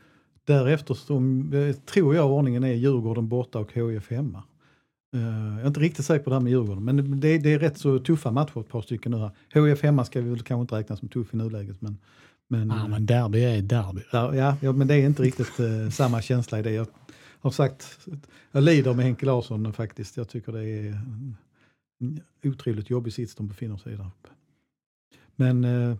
därefter 0.44 0.94
så, 0.94 1.16
eh, 1.56 1.74
tror 1.76 2.14
jag 2.14 2.30
ordningen 2.30 2.64
är 2.64 2.72
Djurgården 2.72 3.28
borta 3.28 3.58
och 3.58 3.72
HIF 3.72 4.10
hemma. 4.10 4.42
Eh, 5.14 5.20
jag 5.22 5.60
är 5.60 5.66
inte 5.66 5.80
riktigt 5.80 6.04
säker 6.04 6.24
på 6.24 6.30
det 6.30 6.36
här 6.36 6.40
med 6.40 6.50
Djurgården 6.50 6.84
men 6.84 7.20
det, 7.20 7.38
det 7.38 7.52
är 7.52 7.58
rätt 7.58 7.78
så 7.78 7.98
tuffa 7.98 8.30
matcher 8.30 8.60
ett 8.60 8.68
par 8.68 8.82
stycken 8.82 9.12
nu 9.12 9.18
här. 9.18 9.30
HIF 9.68 9.82
hemma 9.82 10.04
ska 10.04 10.20
vi 10.20 10.30
väl 10.30 10.42
kanske 10.42 10.60
inte 10.62 10.74
räkna 10.74 10.96
som 10.96 11.08
tuff 11.08 11.34
i 11.34 11.36
nuläget 11.36 11.82
men, 11.82 11.98
men, 12.48 12.68
ja, 12.68 12.88
men 12.88 13.06
derby 13.06 13.44
är 13.44 13.62
derby. 13.62 14.02
där, 14.12 14.34
ja, 14.34 14.56
ja, 14.60 14.72
men 14.72 14.88
det 14.88 14.94
är 14.94 15.06
inte 15.06 15.22
riktigt 15.22 15.60
eh, 15.60 15.88
samma 15.90 16.22
känsla 16.22 16.58
i 16.58 16.62
det. 16.62 16.72
Jag 16.72 16.86
har 17.40 17.50
sagt, 17.50 17.98
jag 18.52 18.62
lider 18.62 18.94
med 18.94 19.04
Henke 19.04 19.26
Larsson 19.26 19.72
faktiskt. 19.72 20.16
Jag 20.16 20.28
tycker 20.28 20.52
det 20.52 20.64
är 20.64 20.98
en 22.00 22.20
otroligt 22.44 22.90
jobbig 22.90 23.12
sits 23.12 23.34
de 23.34 23.48
befinner 23.48 23.76
sig 23.76 23.92
i 23.92 23.96
där 23.96 24.06
uppe. 24.06 24.28
Men 25.36 25.64
eh, 25.64 25.96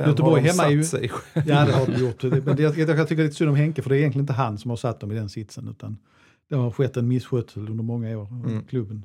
Den 0.00 0.08
Göteborg 0.10 0.40
har 0.40 0.48
de 0.48 0.50
hemma 0.50 0.62
är 0.64 0.70
ju- 0.70 0.84
satt 0.84 1.00
sig 1.00 1.08
själv. 1.08 1.48
Ja, 1.48 1.64
det 1.66 1.72
har 1.72 1.86
de 1.86 1.92
gjort. 2.00 2.22
Men 2.44 2.56
det, 2.56 2.62
jag, 2.62 2.78
jag 2.78 3.08
tycker 3.08 3.22
lite 3.22 3.34
synd 3.34 3.50
om 3.50 3.56
Henke, 3.56 3.82
för 3.82 3.90
det 3.90 3.96
är 3.96 3.98
egentligen 3.98 4.22
inte 4.22 4.32
han 4.32 4.58
som 4.58 4.68
har 4.70 4.76
satt 4.76 5.00
dem 5.00 5.12
i 5.12 5.14
den 5.14 5.28
sitsen, 5.28 5.68
utan 5.68 5.96
det 6.48 6.56
har 6.56 6.70
skett 6.70 6.96
en 6.96 7.08
misskötsel 7.08 7.68
under 7.68 7.84
många 7.84 8.18
år, 8.18 8.28
i 8.46 8.50
Mm. 8.50 8.64
klubben. 8.64 9.04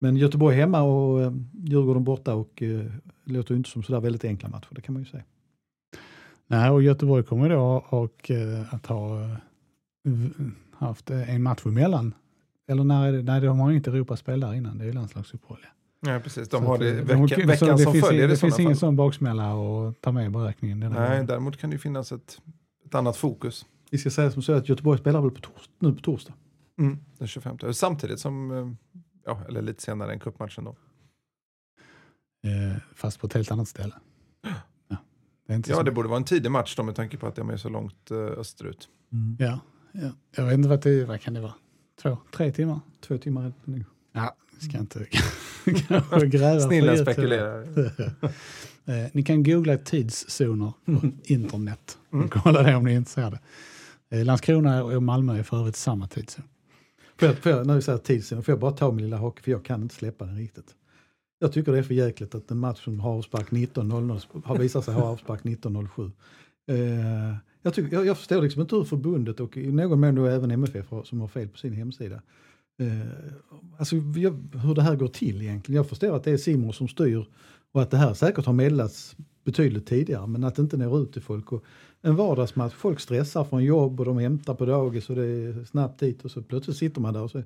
Men 0.00 0.16
Göteborg 0.16 0.56
hemma 0.56 0.82
och 0.82 1.22
eh, 1.22 1.32
Djurgården 1.64 2.04
borta 2.04 2.34
och 2.34 2.62
eh, 2.62 2.84
låter 3.24 3.50
ju 3.54 3.56
inte 3.58 3.70
som 3.70 3.82
sådär 3.82 4.00
väldigt 4.00 4.24
enkla 4.24 4.48
matcher, 4.48 4.68
det 4.70 4.80
kan 4.80 4.92
man 4.92 5.02
ju 5.02 5.08
säga. 5.08 5.22
Nej, 6.46 6.70
och 6.70 6.82
Göteborg 6.82 7.24
kommer 7.24 7.48
då 7.50 7.84
och, 7.88 8.30
eh, 8.30 8.74
att 8.74 8.86
ha 8.86 9.20
eh, 9.22 9.28
haft 10.72 11.10
en 11.10 11.42
match 11.42 11.66
emellan. 11.66 12.14
Eller 12.68 12.84
när 12.84 13.08
är 13.08 13.12
det? 13.12 13.22
Nej, 13.22 13.40
de 13.40 13.58
har 13.58 13.70
ju 13.70 13.76
inte 13.76 13.90
Europaspel 13.90 14.40
där 14.40 14.54
innan, 14.54 14.78
det 14.78 14.84
är 14.84 14.86
ju 14.86 14.92
landslagsuppehåll. 14.92 15.58
ja. 15.62 15.68
Nej, 16.02 16.20
precis. 16.20 16.48
De 16.48 16.62
Så 16.62 16.66
har 16.68 16.78
det 16.78 16.92
vecka, 16.92 17.14
de- 17.36 17.46
veckan 17.46 17.56
så 17.58 17.66
det 17.66 17.78
som 17.78 17.92
finns, 17.92 18.06
följer 18.06 18.28
Det 18.28 18.36
finns 18.36 18.58
ingen 18.58 18.70
fall. 18.72 18.78
sån 18.78 18.96
baksmälla 18.96 19.52
att 19.52 20.00
ta 20.00 20.12
med 20.12 20.26
i 20.26 20.28
beräkningen. 20.28 20.78
Nej, 20.80 20.88
gången. 20.90 21.26
däremot 21.26 21.56
kan 21.56 21.70
det 21.70 21.74
ju 21.74 21.78
finnas 21.78 22.12
ett, 22.12 22.40
ett 22.86 22.94
annat 22.94 23.16
fokus. 23.16 23.66
Vi 23.90 23.98
ska 23.98 24.10
säga 24.10 24.30
som 24.30 24.42
så 24.42 24.52
att 24.52 24.68
Göteborg 24.68 24.98
spelar 24.98 25.20
väl 25.20 25.30
på 25.30 25.40
tors, 25.40 25.70
nu 25.78 25.92
på 25.94 26.00
torsdag. 26.00 26.34
Mm, 26.78 26.98
den 27.18 27.28
25. 27.28 27.72
Samtidigt 27.72 28.20
som, 28.20 28.50
eh, 28.50 28.72
ja, 29.24 29.40
eller 29.48 29.62
lite 29.62 29.82
senare 29.82 30.12
än 30.12 30.20
cupmatchen 30.20 30.64
då. 30.64 30.76
Eh, 32.44 32.76
fast 32.94 33.20
på 33.20 33.26
ett 33.26 33.32
helt 33.32 33.50
annat 33.50 33.68
ställe. 33.68 33.94
Ja, 34.88 34.96
det 35.46 35.54
är 35.54 35.70
Ja, 35.70 35.82
det 35.82 35.92
borde 35.92 36.08
vara 36.08 36.16
en 36.16 36.24
tidig 36.24 36.50
match 36.50 36.76
då 36.76 36.82
med 36.82 36.94
tanke 36.94 37.16
på 37.16 37.26
att 37.26 37.36
de 37.36 37.50
är 37.50 37.56
så 37.56 37.68
långt 37.68 38.10
eh, 38.10 38.16
österut. 38.18 38.88
Ja, 39.38 39.60
ja. 39.92 40.10
Jag 40.36 40.44
vet 40.44 40.54
inte 40.54 40.68
vad 40.68 40.82
det 40.82 41.04
vad 41.04 41.20
kan 41.20 41.34
det 41.34 41.40
vara? 41.40 41.54
Två, 42.02 42.18
tre 42.32 42.52
timmar? 42.52 42.80
Två 43.00 43.18
timmar 43.18 43.42
är 43.42 43.48
det 43.48 43.54
nu. 43.72 43.84
Ja, 44.12 44.36
vi 44.60 44.68
ska 44.68 44.78
inte 44.78 45.06
gräva 46.26 46.60
Snillen 46.60 46.98
spekulerar. 46.98 47.66
Eh, 48.86 49.06
Ni 49.12 49.22
kan 49.22 49.42
googla 49.42 49.76
tidszoner 49.78 50.72
på 50.84 51.10
internet 51.24 51.98
Mm. 52.12 52.28
kolla 52.28 52.62
det 52.62 52.74
om 52.76 52.84
ni 52.84 52.92
är 52.92 52.96
intresserade. 52.96 53.40
Eh, 54.10 54.24
Landskrona 54.24 54.84
och 54.84 55.02
Malmö 55.02 55.38
är 55.38 55.42
för 55.42 55.56
övrigt 55.60 55.76
samma 55.76 56.08
tidszon. 56.08 56.44
Får 57.18 57.28
jag, 57.28 57.36
får 57.38 57.52
jag, 57.52 57.66
när 57.66 57.74
vi 57.74 57.82
säger 57.82 57.98
tidsen, 57.98 58.42
får 58.42 58.52
jag 58.52 58.60
bara 58.60 58.72
ta 58.72 58.92
min 58.92 59.04
lilla 59.04 59.16
hockey, 59.16 59.42
för 59.42 59.50
jag 59.50 59.64
kan 59.64 59.82
inte 59.82 59.94
släppa 59.94 60.24
den 60.24 60.36
riktigt. 60.36 60.74
Jag 61.38 61.52
tycker 61.52 61.72
det 61.72 61.78
är 61.78 61.82
för 61.82 61.94
jäkligt 61.94 62.34
att 62.34 62.50
en 62.50 62.58
match 62.58 62.84
som 62.84 63.00
har 63.00 63.10
avspark 63.18 63.50
19.00 63.50 64.42
har 64.44 64.58
visat 64.58 64.84
sig 64.84 64.94
ha 64.94 65.02
avspark 65.02 65.42
19.07. 65.42 66.10
Eh, 66.70 67.36
jag, 67.62 67.74
tycker, 67.74 67.96
jag, 67.96 68.06
jag 68.06 68.16
förstår 68.18 68.42
liksom 68.42 68.62
inte 68.62 68.76
hur 68.76 68.84
förbundet 68.84 69.40
och 69.40 69.56
i 69.56 69.72
någon 69.72 70.00
mån 70.00 70.26
även 70.26 70.50
MFF 70.50 70.86
som 71.04 71.20
har 71.20 71.28
fel 71.28 71.48
på 71.48 71.58
sin 71.58 71.72
hemsida. 71.72 72.22
Eh, 72.80 72.86
alltså 73.78 73.96
hur 73.96 74.74
det 74.74 74.82
här 74.82 74.96
går 74.96 75.08
till 75.08 75.42
egentligen. 75.42 75.76
Jag 75.76 75.88
förstår 75.88 76.16
att 76.16 76.24
det 76.24 76.30
är 76.30 76.36
Simon 76.36 76.72
som 76.72 76.88
styr 76.88 77.26
och 77.72 77.82
att 77.82 77.90
det 77.90 77.96
här 77.96 78.14
säkert 78.14 78.46
har 78.46 78.52
meddelats 78.52 79.16
betydligt 79.44 79.86
tidigare 79.86 80.26
men 80.26 80.44
att 80.44 80.54
det 80.54 80.62
inte 80.62 80.76
når 80.76 81.02
ut 81.02 81.12
till 81.12 81.22
folk. 81.22 81.52
Och 81.52 81.64
en 82.02 82.16
vardagsmatch, 82.16 82.74
folk 82.74 83.00
stressar 83.00 83.44
från 83.44 83.64
jobb 83.64 84.00
och 84.00 84.06
de 84.06 84.18
hämtar 84.18 84.54
på 84.54 84.66
dagis 84.66 85.10
och 85.10 85.16
det 85.16 85.26
är 85.26 85.64
snabbt 85.64 86.00
dit 86.00 86.24
och 86.24 86.30
så 86.30 86.42
plötsligt 86.42 86.76
sitter 86.76 87.00
man 87.00 87.14
där 87.14 87.22
och 87.22 87.30
så 87.30 87.42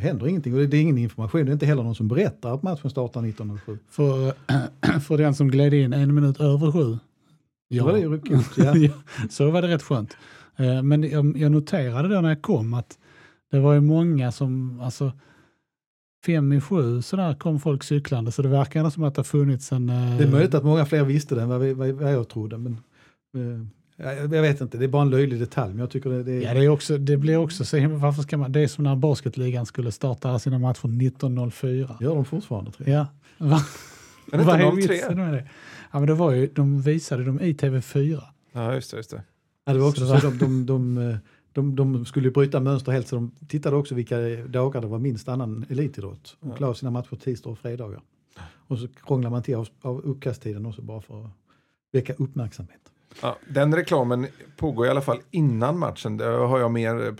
händer 0.00 0.28
ingenting 0.28 0.54
och 0.54 0.68
det 0.68 0.76
är 0.76 0.80
ingen 0.80 0.98
information. 0.98 1.44
Det 1.44 1.50
är 1.50 1.52
inte 1.52 1.66
heller 1.66 1.82
någon 1.82 1.94
som 1.94 2.08
berättar 2.08 2.54
att 2.54 2.62
matchen 2.62 2.90
startar 2.90 3.20
1907. 3.20 3.78
För, 3.88 4.32
för 5.00 5.18
den 5.18 5.34
som 5.34 5.50
gled 5.50 5.74
in 5.74 5.92
en 5.92 6.14
minut 6.14 6.40
över 6.40 6.72
sju. 6.72 6.98
Ja. 7.68 7.84
Var 7.84 7.92
det 7.92 7.98
ju. 7.98 8.20
Ja. 8.82 8.92
Så 9.30 9.50
var 9.50 9.62
det 9.62 9.68
rätt 9.68 9.82
skönt. 9.82 10.16
Eh, 10.56 10.82
Men 10.82 11.02
jag, 11.02 11.36
jag 11.36 11.52
noterade 11.52 12.08
då 12.14 12.20
när 12.20 12.28
jag 12.28 12.42
kom 12.42 12.74
att 12.74 12.98
det 13.50 13.58
var 13.58 13.74
ju 13.74 13.80
många 13.80 14.32
som, 14.32 14.80
alltså 14.80 15.12
fem 16.26 16.52
i 16.52 16.60
sju 16.60 17.02
så 17.02 17.16
där 17.16 17.34
kom 17.34 17.60
folk 17.60 17.82
cyklande 17.82 18.32
så 18.32 18.42
det 18.42 18.48
verkar 18.48 18.90
som 18.90 19.04
att 19.04 19.14
det 19.14 19.18
har 19.18 19.24
funnits 19.24 19.72
en... 19.72 19.88
eh, 19.88 20.16
Det 20.18 20.24
är 20.24 20.28
möjligt 20.30 20.54
att 20.54 20.64
många 20.64 20.86
fler 20.86 21.04
visste 21.04 21.34
det 21.34 21.42
än 21.42 21.48
vad, 21.48 21.60
vi, 21.60 21.72
vad, 21.72 21.88
vad 21.90 22.12
jag 22.12 22.28
trodde. 22.28 22.58
Men, 22.58 22.72
eh, 23.36 23.66
jag, 24.20 24.28
vet 24.28 24.60
inte, 24.60 24.78
det 24.78 24.84
är 24.84 24.88
bara 24.88 25.02
en 25.02 25.10
löjlig 25.10 25.40
detalj. 25.40 25.70
Men 25.72 25.80
jag 25.80 25.90
tycker 25.90 26.10
det, 26.10 26.22
det 26.22 26.32
är... 26.32 26.42
Ja, 26.42 26.54
det, 26.54 26.64
är 26.64 26.68
också, 26.68 26.98
det 26.98 27.16
blir 27.16 27.36
också 27.36 27.64
så, 27.64 27.88
varför 27.88 28.22
ska 28.22 28.36
man, 28.38 28.52
det 28.52 28.60
är 28.60 28.66
som 28.68 28.84
när 28.84 28.96
basketligan 28.96 29.66
skulle 29.66 29.92
starta 29.92 30.38
sina 30.38 30.58
matcher 30.58 31.02
1904. 31.06 31.96
Gör 32.00 32.14
de 32.14 32.24
fortfarande 32.24 32.70
tror 32.72 32.88
jag. 32.88 32.98
Ja. 33.00 33.06
Va? 33.46 33.60
Är 34.32 34.38
det 34.38 34.44
Vad 34.44 34.60
är 34.60 34.64
inte 34.70 34.86
03? 34.86 34.92
vitsen 34.94 35.16
med 35.18 35.34
det? 35.34 35.48
Ja, 35.92 35.98
men 35.98 36.06
det 36.06 36.14
var 36.14 36.32
ju, 36.32 36.46
de 36.54 36.82
visade 36.82 37.24
dem 37.24 37.40
i 37.40 37.52
TV4. 37.52 38.22
Ja, 38.52 38.74
just 38.74 38.90
det. 38.90 38.96
Just 38.96 39.10
det. 39.10 39.22
Ja, 39.64 39.72
det 39.72 39.78
var 39.78 39.88
också 39.88 40.06
Så 40.06 40.20
så, 40.20 40.26
de, 40.30 40.38
de, 40.38 40.66
de, 40.66 40.98
eh, 41.10 41.16
de, 41.58 41.76
de 41.76 42.04
skulle 42.04 42.30
bryta 42.30 42.60
mönster 42.60 42.92
helt 42.92 43.08
så 43.08 43.16
de 43.16 43.30
tittade 43.48 43.76
också 43.76 43.94
vilka 43.94 44.16
dagar 44.46 44.80
det 44.80 44.86
var 44.86 44.98
minst 44.98 45.28
annan 45.28 45.66
elitidrott. 45.68 46.36
Ja. 46.40 46.54
la 46.58 46.74
sina 46.74 46.90
matcher 46.90 47.16
tisdag 47.16 47.50
och 47.50 47.58
fredagar. 47.58 48.00
Och 48.40 48.78
så 48.78 48.88
krånglar 48.88 49.30
man 49.30 49.42
till 49.42 49.54
av, 49.54 49.68
av 49.80 50.00
uppkasttiden 50.00 50.66
också 50.66 50.82
bara 50.82 51.00
för 51.00 51.24
att 51.24 51.30
väcka 51.92 52.14
uppmärksamhet. 52.18 52.92
Ja, 53.22 53.38
den 53.48 53.74
reklamen 53.74 54.26
pågår 54.58 54.86
i 54.86 54.90
alla 54.90 55.00
fall 55.00 55.18
innan 55.30 55.78
matchen. 55.78 56.16
Det 56.16 56.24
har 56.24 56.58
jag 56.58 56.70
mer, 56.70 57.14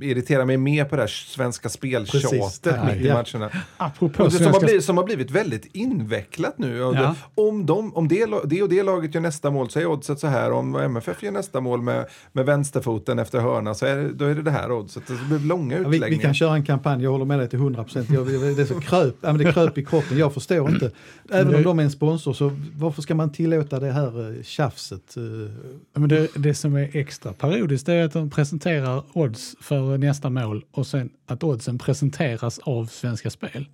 irriterar 0.00 0.44
mig 0.44 0.56
mer 0.56 0.84
på 0.84 0.96
det 0.96 1.02
här 1.02 1.08
svenska 1.08 1.68
speltjatet 1.68 2.76
här, 2.76 2.94
mitt 2.94 3.04
i 3.04 3.08
matcherna. 3.08 3.50
Apropå 3.76 4.24
Och 4.24 4.30
det 4.30 4.36
som, 4.36 4.52
har 4.52 4.60
blivit, 4.60 4.84
som 4.84 4.96
har 4.96 5.04
blivit 5.04 5.30
väldigt 5.30 5.68
invecklat 5.72 6.58
nu. 6.58 6.76
Ja. 6.76 6.92
det, 6.92 7.14
om 7.42 7.66
de, 7.66 7.96
om 7.96 8.08
det, 8.08 8.26
det 8.44 8.62
och 8.62 8.68
det 8.68 8.82
laget 8.82 9.14
gör 9.14 9.20
nästa 9.20 9.50
mål 9.50 9.70
så 9.70 9.80
är 9.80 9.86
oddset 9.86 10.18
så 10.18 10.26
här. 10.26 10.52
Om 10.52 10.74
MFF 10.76 11.22
gör 11.22 11.32
nästa 11.32 11.60
mål 11.60 11.82
med, 11.82 12.06
med 12.32 12.46
vänsterfoten 12.46 13.18
efter 13.18 13.40
hörna 13.40 13.74
så 13.74 13.86
är, 13.86 14.08
då 14.14 14.24
är 14.24 14.34
det 14.34 14.42
det 14.42 14.50
här 14.50 14.72
oddset. 14.72 15.02
Det 15.06 15.14
blir 15.28 15.38
långa 15.38 15.76
Ja, 15.76 15.88
vi, 15.88 15.96
utläggningar. 15.96 16.18
vi 16.18 16.24
kan 16.24 16.34
köra 16.34 16.54
en 16.54 16.64
kampanj, 16.64 17.02
jag 17.02 17.10
håller 17.10 17.24
med 17.24 17.38
dig 17.38 17.48
till 17.48 17.58
100 17.58 17.84
procent. 17.84 18.08
Det, 18.08 18.62
är 18.62 18.64
så 18.64 18.80
kröp, 18.80 19.16
ja, 19.20 19.32
det 19.32 19.52
kröp 19.52 19.78
i 19.78 19.84
kroppen, 19.84 20.18
jag 20.18 20.34
förstår 20.34 20.70
inte. 20.70 20.90
Även 21.30 21.54
om 21.54 21.62
de 21.62 21.78
är 21.78 21.82
en 21.82 21.90
sponsor, 21.90 22.32
så 22.32 22.52
varför 22.76 23.02
ska 23.02 23.14
man 23.14 23.32
tillåta 23.32 23.80
det 23.80 23.92
här 23.92 24.36
eh, 24.36 24.42
tjafset? 24.42 25.09
Ja, 25.16 26.00
Men 26.00 26.08
det, 26.08 26.28
det 26.36 26.54
som 26.54 26.74
är 26.76 26.96
extra 26.96 27.32
parodiskt 27.32 27.88
är 27.88 28.04
att 28.04 28.12
de 28.12 28.30
presenterar 28.30 29.02
odds 29.12 29.56
för 29.60 29.98
nästa 29.98 30.30
mål 30.30 30.64
och 30.70 30.86
sen 30.86 31.10
att 31.26 31.44
oddsen 31.44 31.78
presenteras 31.78 32.58
av 32.58 32.86
Svenska 32.86 33.30
Spel. 33.30 33.66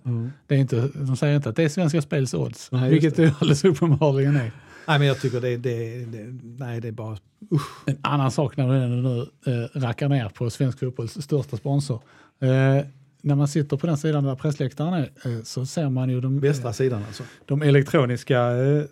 Det 0.47 0.55
är 0.55 0.59
inte, 0.59 0.89
de 0.93 1.17
säger 1.17 1.35
inte 1.35 1.49
att 1.49 1.55
det 1.55 1.63
är 1.63 1.69
Svenska 1.69 2.01
Spels 2.01 2.33
odds, 2.33 2.71
Nej, 2.71 2.91
vilket 2.91 3.15
det. 3.15 3.33
alldeles 3.39 3.65
uppenbarligen 3.65 4.35
är. 4.35 4.51
Nej 4.87 4.99
men 4.99 5.07
jag 5.07 5.21
tycker 5.21 5.41
det, 5.41 5.57
det, 5.57 6.05
det, 6.05 6.39
nej, 6.43 6.81
det 6.81 6.87
är 6.87 6.91
bara, 6.91 7.17
usch. 7.51 7.83
En 7.85 7.97
annan 8.01 8.31
sak 8.31 8.57
när 8.57 8.67
du 8.67 8.87
nu 8.87 9.19
eh, 9.45 9.79
rackar 9.79 10.09
ner 10.09 10.29
på 10.29 10.49
svensk 10.49 10.79
fotbolls 10.79 11.21
största 11.21 11.57
sponsor. 11.57 12.01
Eh, 12.39 12.85
när 13.21 13.35
man 13.35 13.47
sitter 13.47 13.77
på 13.77 13.87
den 13.87 13.97
sidan 13.97 14.23
där 14.23 14.35
pressläktaren 14.35 14.93
är 14.93 15.09
eh, 15.25 15.43
så 15.43 15.65
ser 15.65 15.89
man 15.89 16.09
ju 16.09 16.21
de, 16.21 16.39
Västra 16.39 16.73
sidan 16.73 17.03
alltså. 17.07 17.23
de 17.45 17.61
elektroniska 17.61 18.39
eh, 18.51 18.83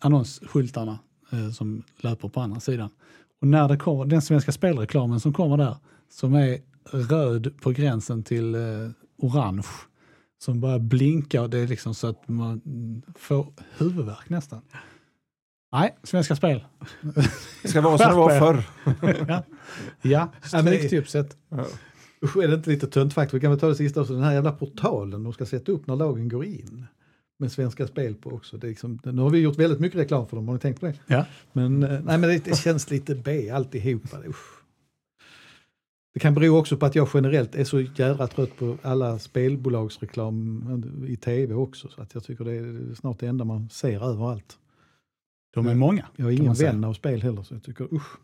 annonsskyltarna 0.00 0.98
eh, 1.32 1.50
som 1.50 1.82
löper 2.00 2.28
på 2.28 2.40
andra 2.40 2.60
sidan. 2.60 2.90
Och 3.40 3.46
när 3.46 3.68
det 3.68 3.76
kommer, 3.76 4.04
den 4.04 4.22
svenska 4.22 4.52
spelreklamen 4.52 5.20
som 5.20 5.32
kommer 5.32 5.56
där, 5.56 5.76
som 6.10 6.34
är 6.34 6.58
röd 6.90 7.52
på 7.60 7.70
gränsen 7.70 8.22
till 8.22 8.54
eh, 8.54 8.60
orange, 9.16 9.68
som 10.38 10.60
bara 10.60 10.78
blinkar, 10.78 11.48
det 11.48 11.58
är 11.58 11.66
liksom 11.66 11.94
så 11.94 12.06
att 12.06 12.28
man 12.28 12.62
får 13.16 13.46
huvudvärk 13.78 14.28
nästan. 14.28 14.60
Nej, 15.72 15.96
Svenska 16.02 16.36
Spel. 16.36 16.64
Det 17.62 17.68
ska 17.68 17.80
vara 17.80 17.98
som 17.98 18.08
det 18.08 18.16
var 18.16 18.38
förr. 18.38 18.64
ja, 19.02 19.24
ja 19.28 19.42
Ja, 20.02 20.28
stryktipset. 20.42 21.36
Usch, 22.24 22.36
är 22.36 22.48
det 22.48 22.54
inte 22.54 22.70
lite 22.70 22.86
tönt 22.86 23.14
faktiskt? 23.14 23.34
Vi 23.34 23.40
kan 23.40 23.50
väl 23.50 23.60
ta 23.60 23.68
det 23.68 23.74
sista 23.74 24.00
också, 24.00 24.12
den 24.12 24.22
här 24.22 24.32
jävla 24.32 24.52
portalen 24.52 25.22
de 25.22 25.32
ska 25.32 25.46
sätta 25.46 25.72
upp 25.72 25.86
när 25.86 25.96
lagen 25.96 26.28
går 26.28 26.44
in. 26.44 26.86
Med 27.40 27.52
Svenska 27.52 27.86
Spel 27.86 28.14
på 28.14 28.30
också. 28.30 28.56
Det 28.56 28.66
är 28.66 28.68
liksom, 28.68 28.98
nu 29.04 29.22
har 29.22 29.30
vi 29.30 29.38
gjort 29.38 29.58
väldigt 29.58 29.80
mycket 29.80 30.00
reklam 30.00 30.26
för 30.26 30.36
dem, 30.36 30.48
har 30.48 30.54
ni 30.54 30.60
tänkt 30.60 30.80
på 30.80 30.86
det? 30.86 30.94
Ja. 31.06 31.26
Men, 31.52 31.82
eh, 31.82 31.88
nej, 31.88 32.18
men 32.18 32.22
det, 32.22 32.44
det 32.44 32.56
känns 32.56 32.90
lite 32.90 33.14
B 33.14 33.50
alltihopa. 33.50 34.18
Usch. 34.26 34.60
Det 36.14 36.20
kan 36.20 36.34
bero 36.34 36.58
också 36.58 36.76
på 36.76 36.86
att 36.86 36.94
jag 36.94 37.08
generellt 37.14 37.54
är 37.54 37.64
så 37.64 37.80
jävla 37.80 38.26
trött 38.26 38.56
på 38.58 38.76
alla 38.82 39.18
spelbolagsreklam 39.18 41.06
i 41.08 41.16
tv 41.16 41.54
också. 41.54 41.88
Så 41.88 42.02
att 42.02 42.14
jag 42.14 42.24
tycker 42.24 42.44
det 42.44 42.52
är 42.52 42.94
snart 42.94 43.18
det 43.18 43.26
enda 43.26 43.44
man 43.44 43.68
ser 43.70 44.10
överallt. 44.10 44.58
De 45.54 45.66
är 45.66 45.74
många. 45.74 46.06
Jag 46.16 46.28
är 46.28 46.32
ingen 46.32 46.54
vän 46.54 46.84
av 46.84 46.94
spel 46.94 47.22
heller 47.22 47.42
så 47.42 47.54
jag 47.54 47.62
tycker 47.62 47.94
usch. 47.94 48.16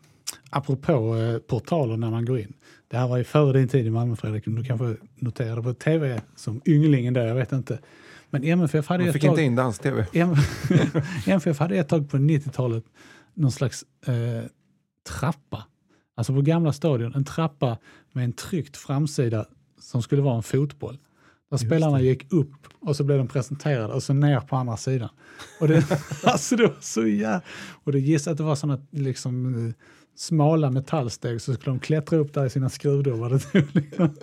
Apropå 0.49 1.15
eh, 1.15 1.37
portaler 1.39 1.97
när 1.97 2.11
man 2.11 2.25
går 2.25 2.39
in. 2.39 2.53
Det 2.87 2.97
här 2.97 3.07
var 3.07 3.17
ju 3.17 3.23
före 3.23 3.59
din 3.59 3.67
tid 3.67 3.87
i 3.87 3.89
Malmö 3.89 4.15
Fredrik. 4.15 4.45
Du 4.45 4.63
kanske 4.63 4.95
noterade 5.15 5.63
på 5.63 5.73
tv 5.73 6.21
som 6.35 6.61
ynglingen 6.65 7.13
där, 7.13 7.27
jag 7.27 7.35
vet 7.35 7.51
inte. 7.51 7.79
Men 8.29 8.43
MFF 8.43 8.87
hade 8.87 9.03
Man 9.03 9.07
ett 9.07 9.13
fick 9.13 9.21
tag, 9.21 9.31
inte 9.31 9.41
in 9.41 9.55
dans-tv. 9.55 10.05
MFF 11.25 11.59
hade 11.59 11.77
ett 11.77 11.89
tag 11.89 12.09
på 12.09 12.17
90-talet 12.17 12.83
någon 13.37 13.51
slags 13.51 13.85
eh, 14.05 14.43
trappa. 15.09 15.63
Alltså 16.15 16.33
på 16.33 16.41
gamla 16.41 16.73
stadion, 16.73 17.15
en 17.15 17.25
trappa 17.25 17.77
med 18.11 18.23
en 18.23 18.33
tryckt 18.33 18.77
framsida 18.77 19.45
som 19.79 20.01
skulle 20.01 20.21
vara 20.21 20.35
en 20.35 20.43
fotboll. 20.43 20.97
Där 21.49 21.57
spelarna 21.57 22.01
gick 22.01 22.33
upp 22.33 22.67
och 22.79 22.95
så 22.95 23.03
blev 23.03 23.17
de 23.17 23.27
presenterade 23.27 23.93
och 23.93 24.03
så 24.03 24.13
ner 24.13 24.39
på 24.39 24.55
andra 24.55 24.77
sidan. 24.77 25.09
Och 25.59 25.67
det, 25.67 25.91
alltså 26.23 26.55
det 26.55 26.67
var 26.67 26.75
så 26.81 27.07
jä... 27.07 27.41
Och 27.83 27.91
det 27.91 27.99
gissade 27.99 28.31
att 28.31 28.37
det 28.37 28.43
var 28.43 28.55
sådana 28.55 28.81
liksom, 28.91 29.65
eh, 29.67 29.73
smala 30.17 30.69
metallsteg 30.71 31.41
så 31.41 31.53
skulle 31.53 31.75
de 31.75 31.79
klättra 31.79 32.17
upp 32.19 32.33
där 32.33 32.45
i 32.45 32.49
sina 32.49 32.69
skruvdubbar. 32.69 33.29
Det 33.29 33.39
tog, 33.39 33.75
liksom, 33.75 34.15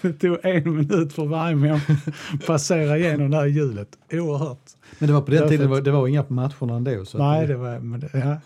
det 0.00 0.12
tog 0.12 0.38
en 0.42 0.76
minut 0.76 1.12
för 1.12 1.26
varje 1.26 1.56
människa 1.56 1.92
att 2.32 2.46
passera 2.46 2.98
igenom 2.98 3.30
det 3.30 3.36
här 3.36 3.46
hjulet. 3.46 3.88
Oerhört. 4.12 4.70
Men 4.98 5.06
det 5.06 5.12
var 5.12 5.20
på 5.20 5.30
den 5.30 5.40
Därför 5.40 5.50
tiden, 5.50 5.66
det 5.66 5.74
var, 5.74 5.80
det 5.80 5.90
var 5.90 6.08
inga 6.08 6.22
på 6.22 6.34
matcherna 6.34 6.76
ändå. 6.76 7.04
Så 7.04 7.18
Nej, 7.18 7.42
att, 7.42 7.48
det 7.48 7.56
var... 7.56 7.78
Men 7.78 8.00
det, 8.00 8.10
ja. 8.12 8.40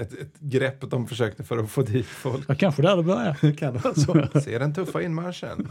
Ett, 0.00 0.12
ett 0.12 0.40
grepp 0.40 0.90
de 0.90 1.06
försökte 1.06 1.44
för 1.44 1.58
att 1.58 1.70
få 1.70 1.82
dit 1.82 2.06
folk. 2.06 2.44
Ja, 2.48 2.54
kanske 2.54 2.82
där 2.82 2.96
det 2.96 3.02
började. 3.02 3.52
kan 3.58 3.74
det 3.74 3.84
vara 3.84 3.94
så. 3.94 4.40
Se 4.40 4.58
den 4.58 4.74
tuffa 4.74 5.02
inmarschen. 5.02 5.68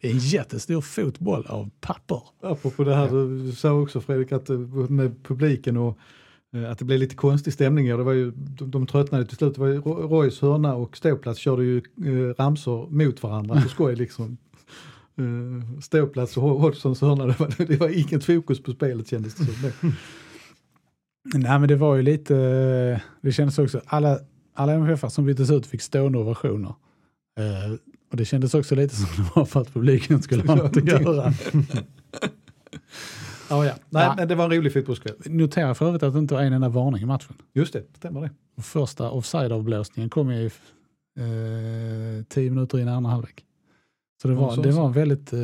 En 0.00 0.18
jättestor 0.18 0.80
fotboll 0.80 1.46
av 1.46 1.70
papper. 1.80 2.22
Apropå 2.42 2.84
det 2.84 2.94
här 2.94 3.08
du 3.46 3.52
sa 3.52 3.72
också 3.72 4.00
Fredrik, 4.00 4.32
att 4.32 4.50
eh, 4.50 4.58
med 4.58 5.24
publiken 5.24 5.76
och 5.76 5.98
att 6.70 6.78
det 6.78 6.84
blev 6.84 6.98
lite 6.98 7.14
konstig 7.14 7.52
stämning. 7.52 7.86
Det 7.88 7.96
var 7.96 8.12
ju, 8.12 8.30
de, 8.36 8.70
de 8.70 8.86
tröttnade 8.86 9.26
till 9.26 9.36
slut. 9.36 9.54
Det 9.54 9.60
var 9.60 9.68
ju 9.68 9.80
Ro- 9.80 10.08
Roys 10.08 10.40
hörna 10.40 10.74
och 10.74 10.96
ståplats 10.96 11.38
körde 11.40 11.64
ju 11.64 11.76
eh, 11.78 12.34
ramsor 12.38 12.90
mot 12.90 13.22
varandra 13.22 13.62
på 13.62 13.68
skoj 13.68 13.96
liksom. 13.96 14.36
Eh, 15.18 15.80
ståplats 15.80 16.36
och 16.36 16.42
Ho- 16.42 16.58
Hodgsons 16.60 17.00
hörna, 17.00 17.26
det 17.26 17.40
var, 17.40 17.66
det 17.66 17.76
var 17.80 17.88
inget 17.88 18.24
fokus 18.24 18.62
på 18.62 18.72
spelet 18.72 19.08
kändes 19.08 19.34
det 19.34 19.44
som. 19.44 19.92
Nej, 21.34 21.58
men 21.58 21.68
det 21.68 21.76
var 21.76 21.96
ju 21.96 22.02
lite... 22.02 22.36
eh, 22.36 23.00
Det 23.20 23.32
kändes 23.32 23.58
också... 23.58 23.80
Alla, 23.86 24.18
alla 24.54 24.72
MFF 24.72 25.12
som 25.12 25.24
byttes 25.24 25.50
ut 25.50 25.66
fick 25.66 25.82
stående 25.82 26.18
ovationer. 26.18 26.74
Eh, 27.38 27.72
och 28.10 28.16
det 28.16 28.24
kändes 28.24 28.54
också 28.54 28.74
lite 28.74 28.96
som 28.96 29.24
det 29.24 29.30
var 29.36 29.44
för 29.44 29.60
att 29.60 29.74
publiken 29.74 30.22
skulle 30.22 30.42
ha 30.42 30.54
något 30.62 30.76
att 30.76 30.86
göra. 30.88 31.32
Ja, 33.52 33.66
ja. 33.66 33.72
Nej, 33.90 34.04
Ja. 34.04 34.14
men 34.16 34.28
det 34.28 34.34
var 34.34 34.44
en 34.44 34.50
rolig 34.50 34.72
fotbollskväll. 34.72 35.14
Notera 35.26 35.74
för 35.74 35.86
övrigt 35.86 36.02
att 36.02 36.12
det 36.12 36.18
inte 36.18 36.34
var 36.34 36.42
en 36.42 36.52
enda 36.52 36.68
varning 36.68 37.02
i 37.02 37.06
matchen. 37.06 37.34
Just 37.52 37.72
det, 37.72 37.84
stämmer 37.96 38.20
det. 38.20 38.30
Och 38.56 38.64
första 38.64 39.10
offside-avblåsningen 39.10 40.10
kom 40.10 40.30
ju 40.32 40.46
eh, 40.46 42.24
tio 42.28 42.50
minuter 42.50 42.78
in 42.78 42.88
i 42.88 42.90
andra 42.90 43.10
halvlek. 43.10 43.44
Så 44.22 44.28
det 44.28 44.34
var, 44.34 44.62
det 44.62 44.70
var 44.70 44.86
en 44.86 44.92
väldigt... 44.92 45.32
Eh, 45.32 45.38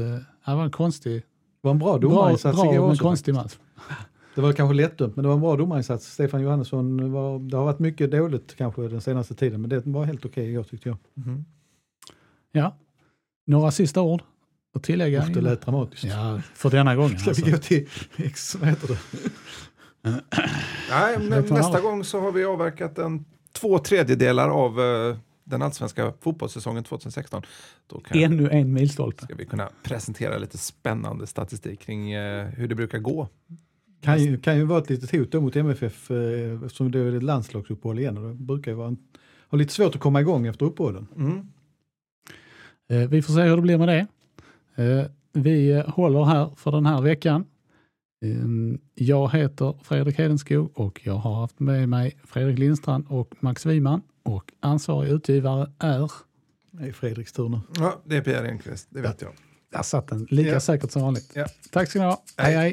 det 0.46 0.54
var 0.54 0.64
en 0.64 0.70
konstig... 0.70 1.12
Det 1.16 1.22
var 1.60 1.70
en 1.70 1.78
bra 1.78 1.98
Bra, 1.98 2.10
domarinsats 2.10 2.58
bra 2.62 2.74
igår 2.74 2.88
men 2.88 2.96
konstig 2.96 3.34
match. 3.34 3.56
Det 4.34 4.42
var 4.42 4.52
kanske 4.52 4.74
lättdömt, 4.74 5.16
men 5.16 5.22
det 5.22 5.26
var 5.28 5.34
en 5.34 5.40
bra 5.40 5.56
domarinsats. 5.56 6.12
Stefan 6.12 6.42
Johannesson, 6.42 7.12
var, 7.12 7.38
det 7.38 7.56
har 7.56 7.64
varit 7.64 7.78
mycket 7.78 8.10
dåligt 8.10 8.54
kanske 8.56 8.82
den 8.88 9.00
senaste 9.00 9.34
tiden, 9.34 9.60
men 9.60 9.70
det 9.70 9.86
var 9.86 10.04
helt 10.04 10.24
okej 10.24 10.50
igår 10.50 10.62
tyckte 10.62 10.88
jag. 10.88 10.98
Ja. 12.52 12.76
Några 13.46 13.70
sista 13.70 14.00
ord 14.02 14.22
att 14.78 14.84
tillägga? 14.84 15.22
Usch, 15.22 15.30
det 15.34 15.40
lät 15.40 15.62
dramatiskt. 15.62 16.04
Ja, 16.04 16.40
för 16.54 16.70
denna 16.70 16.96
gången. 16.96 17.18
Ska 17.18 17.30
Alltså. 17.30 17.44
vi 17.44 17.50
gå 17.50 17.58
till, 17.58 17.86
vad 18.60 18.68
heter 18.68 18.88
det? 18.88 18.98
Nej, 20.90 21.18
nästa 21.50 21.80
gång 21.80 22.04
så 22.04 22.20
har 22.20 22.32
vi 22.32 22.44
avverkat 22.44 22.98
en 22.98 23.24
två 23.52 23.78
tredjedelar 23.78 24.48
av 24.48 24.80
eh, 24.80 25.16
den 25.44 25.62
allsvenska 25.62 26.12
fotbollssäsongen 26.20 26.84
2016. 26.84 27.42
Då 27.86 28.00
kan, 28.00 28.18
Ännu 28.18 28.50
en 28.50 28.72
milstolpe. 28.72 29.24
ska 29.24 29.34
vi 29.34 29.44
kunna 29.46 29.68
presentera 29.82 30.38
lite 30.38 30.58
spännande 30.58 31.26
statistik 31.26 31.80
kring 31.80 32.12
eh, 32.12 32.46
hur 32.46 32.68
det 32.68 32.74
brukar 32.74 32.98
gå. 32.98 33.28
Kan 34.02 34.22
ju, 34.22 34.38
kan 34.40 34.56
ju 34.56 34.64
vara 34.64 34.78
ett 34.82 34.90
litet 34.90 35.10
hot 35.12 35.32
då 35.32 35.40
mot 35.40 35.56
MFF 35.56 36.10
eh, 36.10 36.64
eftersom 36.64 36.90
det 36.90 36.98
är 36.98 37.16
ett 37.16 37.22
landslagsuppehåll 37.22 37.98
igen 37.98 38.18
och 38.18 38.28
det 38.28 38.34
brukar 38.34 38.70
ju 38.70 38.76
vara 38.76 38.88
en, 38.88 38.96
ha 39.50 39.58
lite 39.58 39.72
svårt 39.72 39.94
att 39.94 40.00
komma 40.00 40.20
igång 40.20 40.46
efter 40.46 40.66
uppehållen. 40.66 41.06
Mm. 41.16 41.48
Eh, 42.90 43.08
vi 43.08 43.22
får 43.22 43.32
se 43.32 43.42
hur 43.42 43.56
det 43.56 43.62
blir 43.62 43.78
med 43.78 43.88
det. 43.88 44.06
Eh, 44.78 45.04
vi 45.32 45.82
håller 45.86 46.24
här 46.24 46.50
för 46.56 46.70
den 46.70 46.86
här 46.86 47.00
veckan. 47.02 47.44
Eh, 48.24 48.76
jag 48.94 49.30
heter 49.32 49.78
Fredrik 49.82 50.18
Hedenskog 50.18 50.70
och 50.78 51.00
jag 51.04 51.14
har 51.14 51.34
haft 51.40 51.60
med 51.60 51.88
mig 51.88 52.18
Fredrik 52.24 52.58
Lindstrand 52.58 53.06
och 53.08 53.34
Max 53.40 53.66
Wiman 53.66 54.02
och 54.22 54.52
ansvarig 54.60 55.10
utgivare 55.10 55.72
är, 55.78 56.10
Det 56.70 56.88
är 56.88 56.92
Fredriks 56.92 57.32
tur 57.32 57.48
nu. 57.48 57.60
Ja, 57.78 58.00
det 58.04 58.16
är 58.16 58.20
Pierre 58.20 58.48
Enqvist, 58.50 58.86
det 58.90 59.00
vet 59.00 59.22
jag. 59.22 59.30
där 59.72 59.82
satt 59.82 60.08
den, 60.08 60.26
lika 60.30 60.50
Ja. 60.50 60.60
säkert 60.60 60.90
som 60.90 61.02
vanligt. 61.02 61.32
Ja. 61.34 61.46
Tack 61.72 61.88
ska 61.88 61.98
ni 61.98 62.04
ha. 62.04 62.22
hej. 62.36 62.54
Hej. 62.54 62.56
hej. 62.56 62.72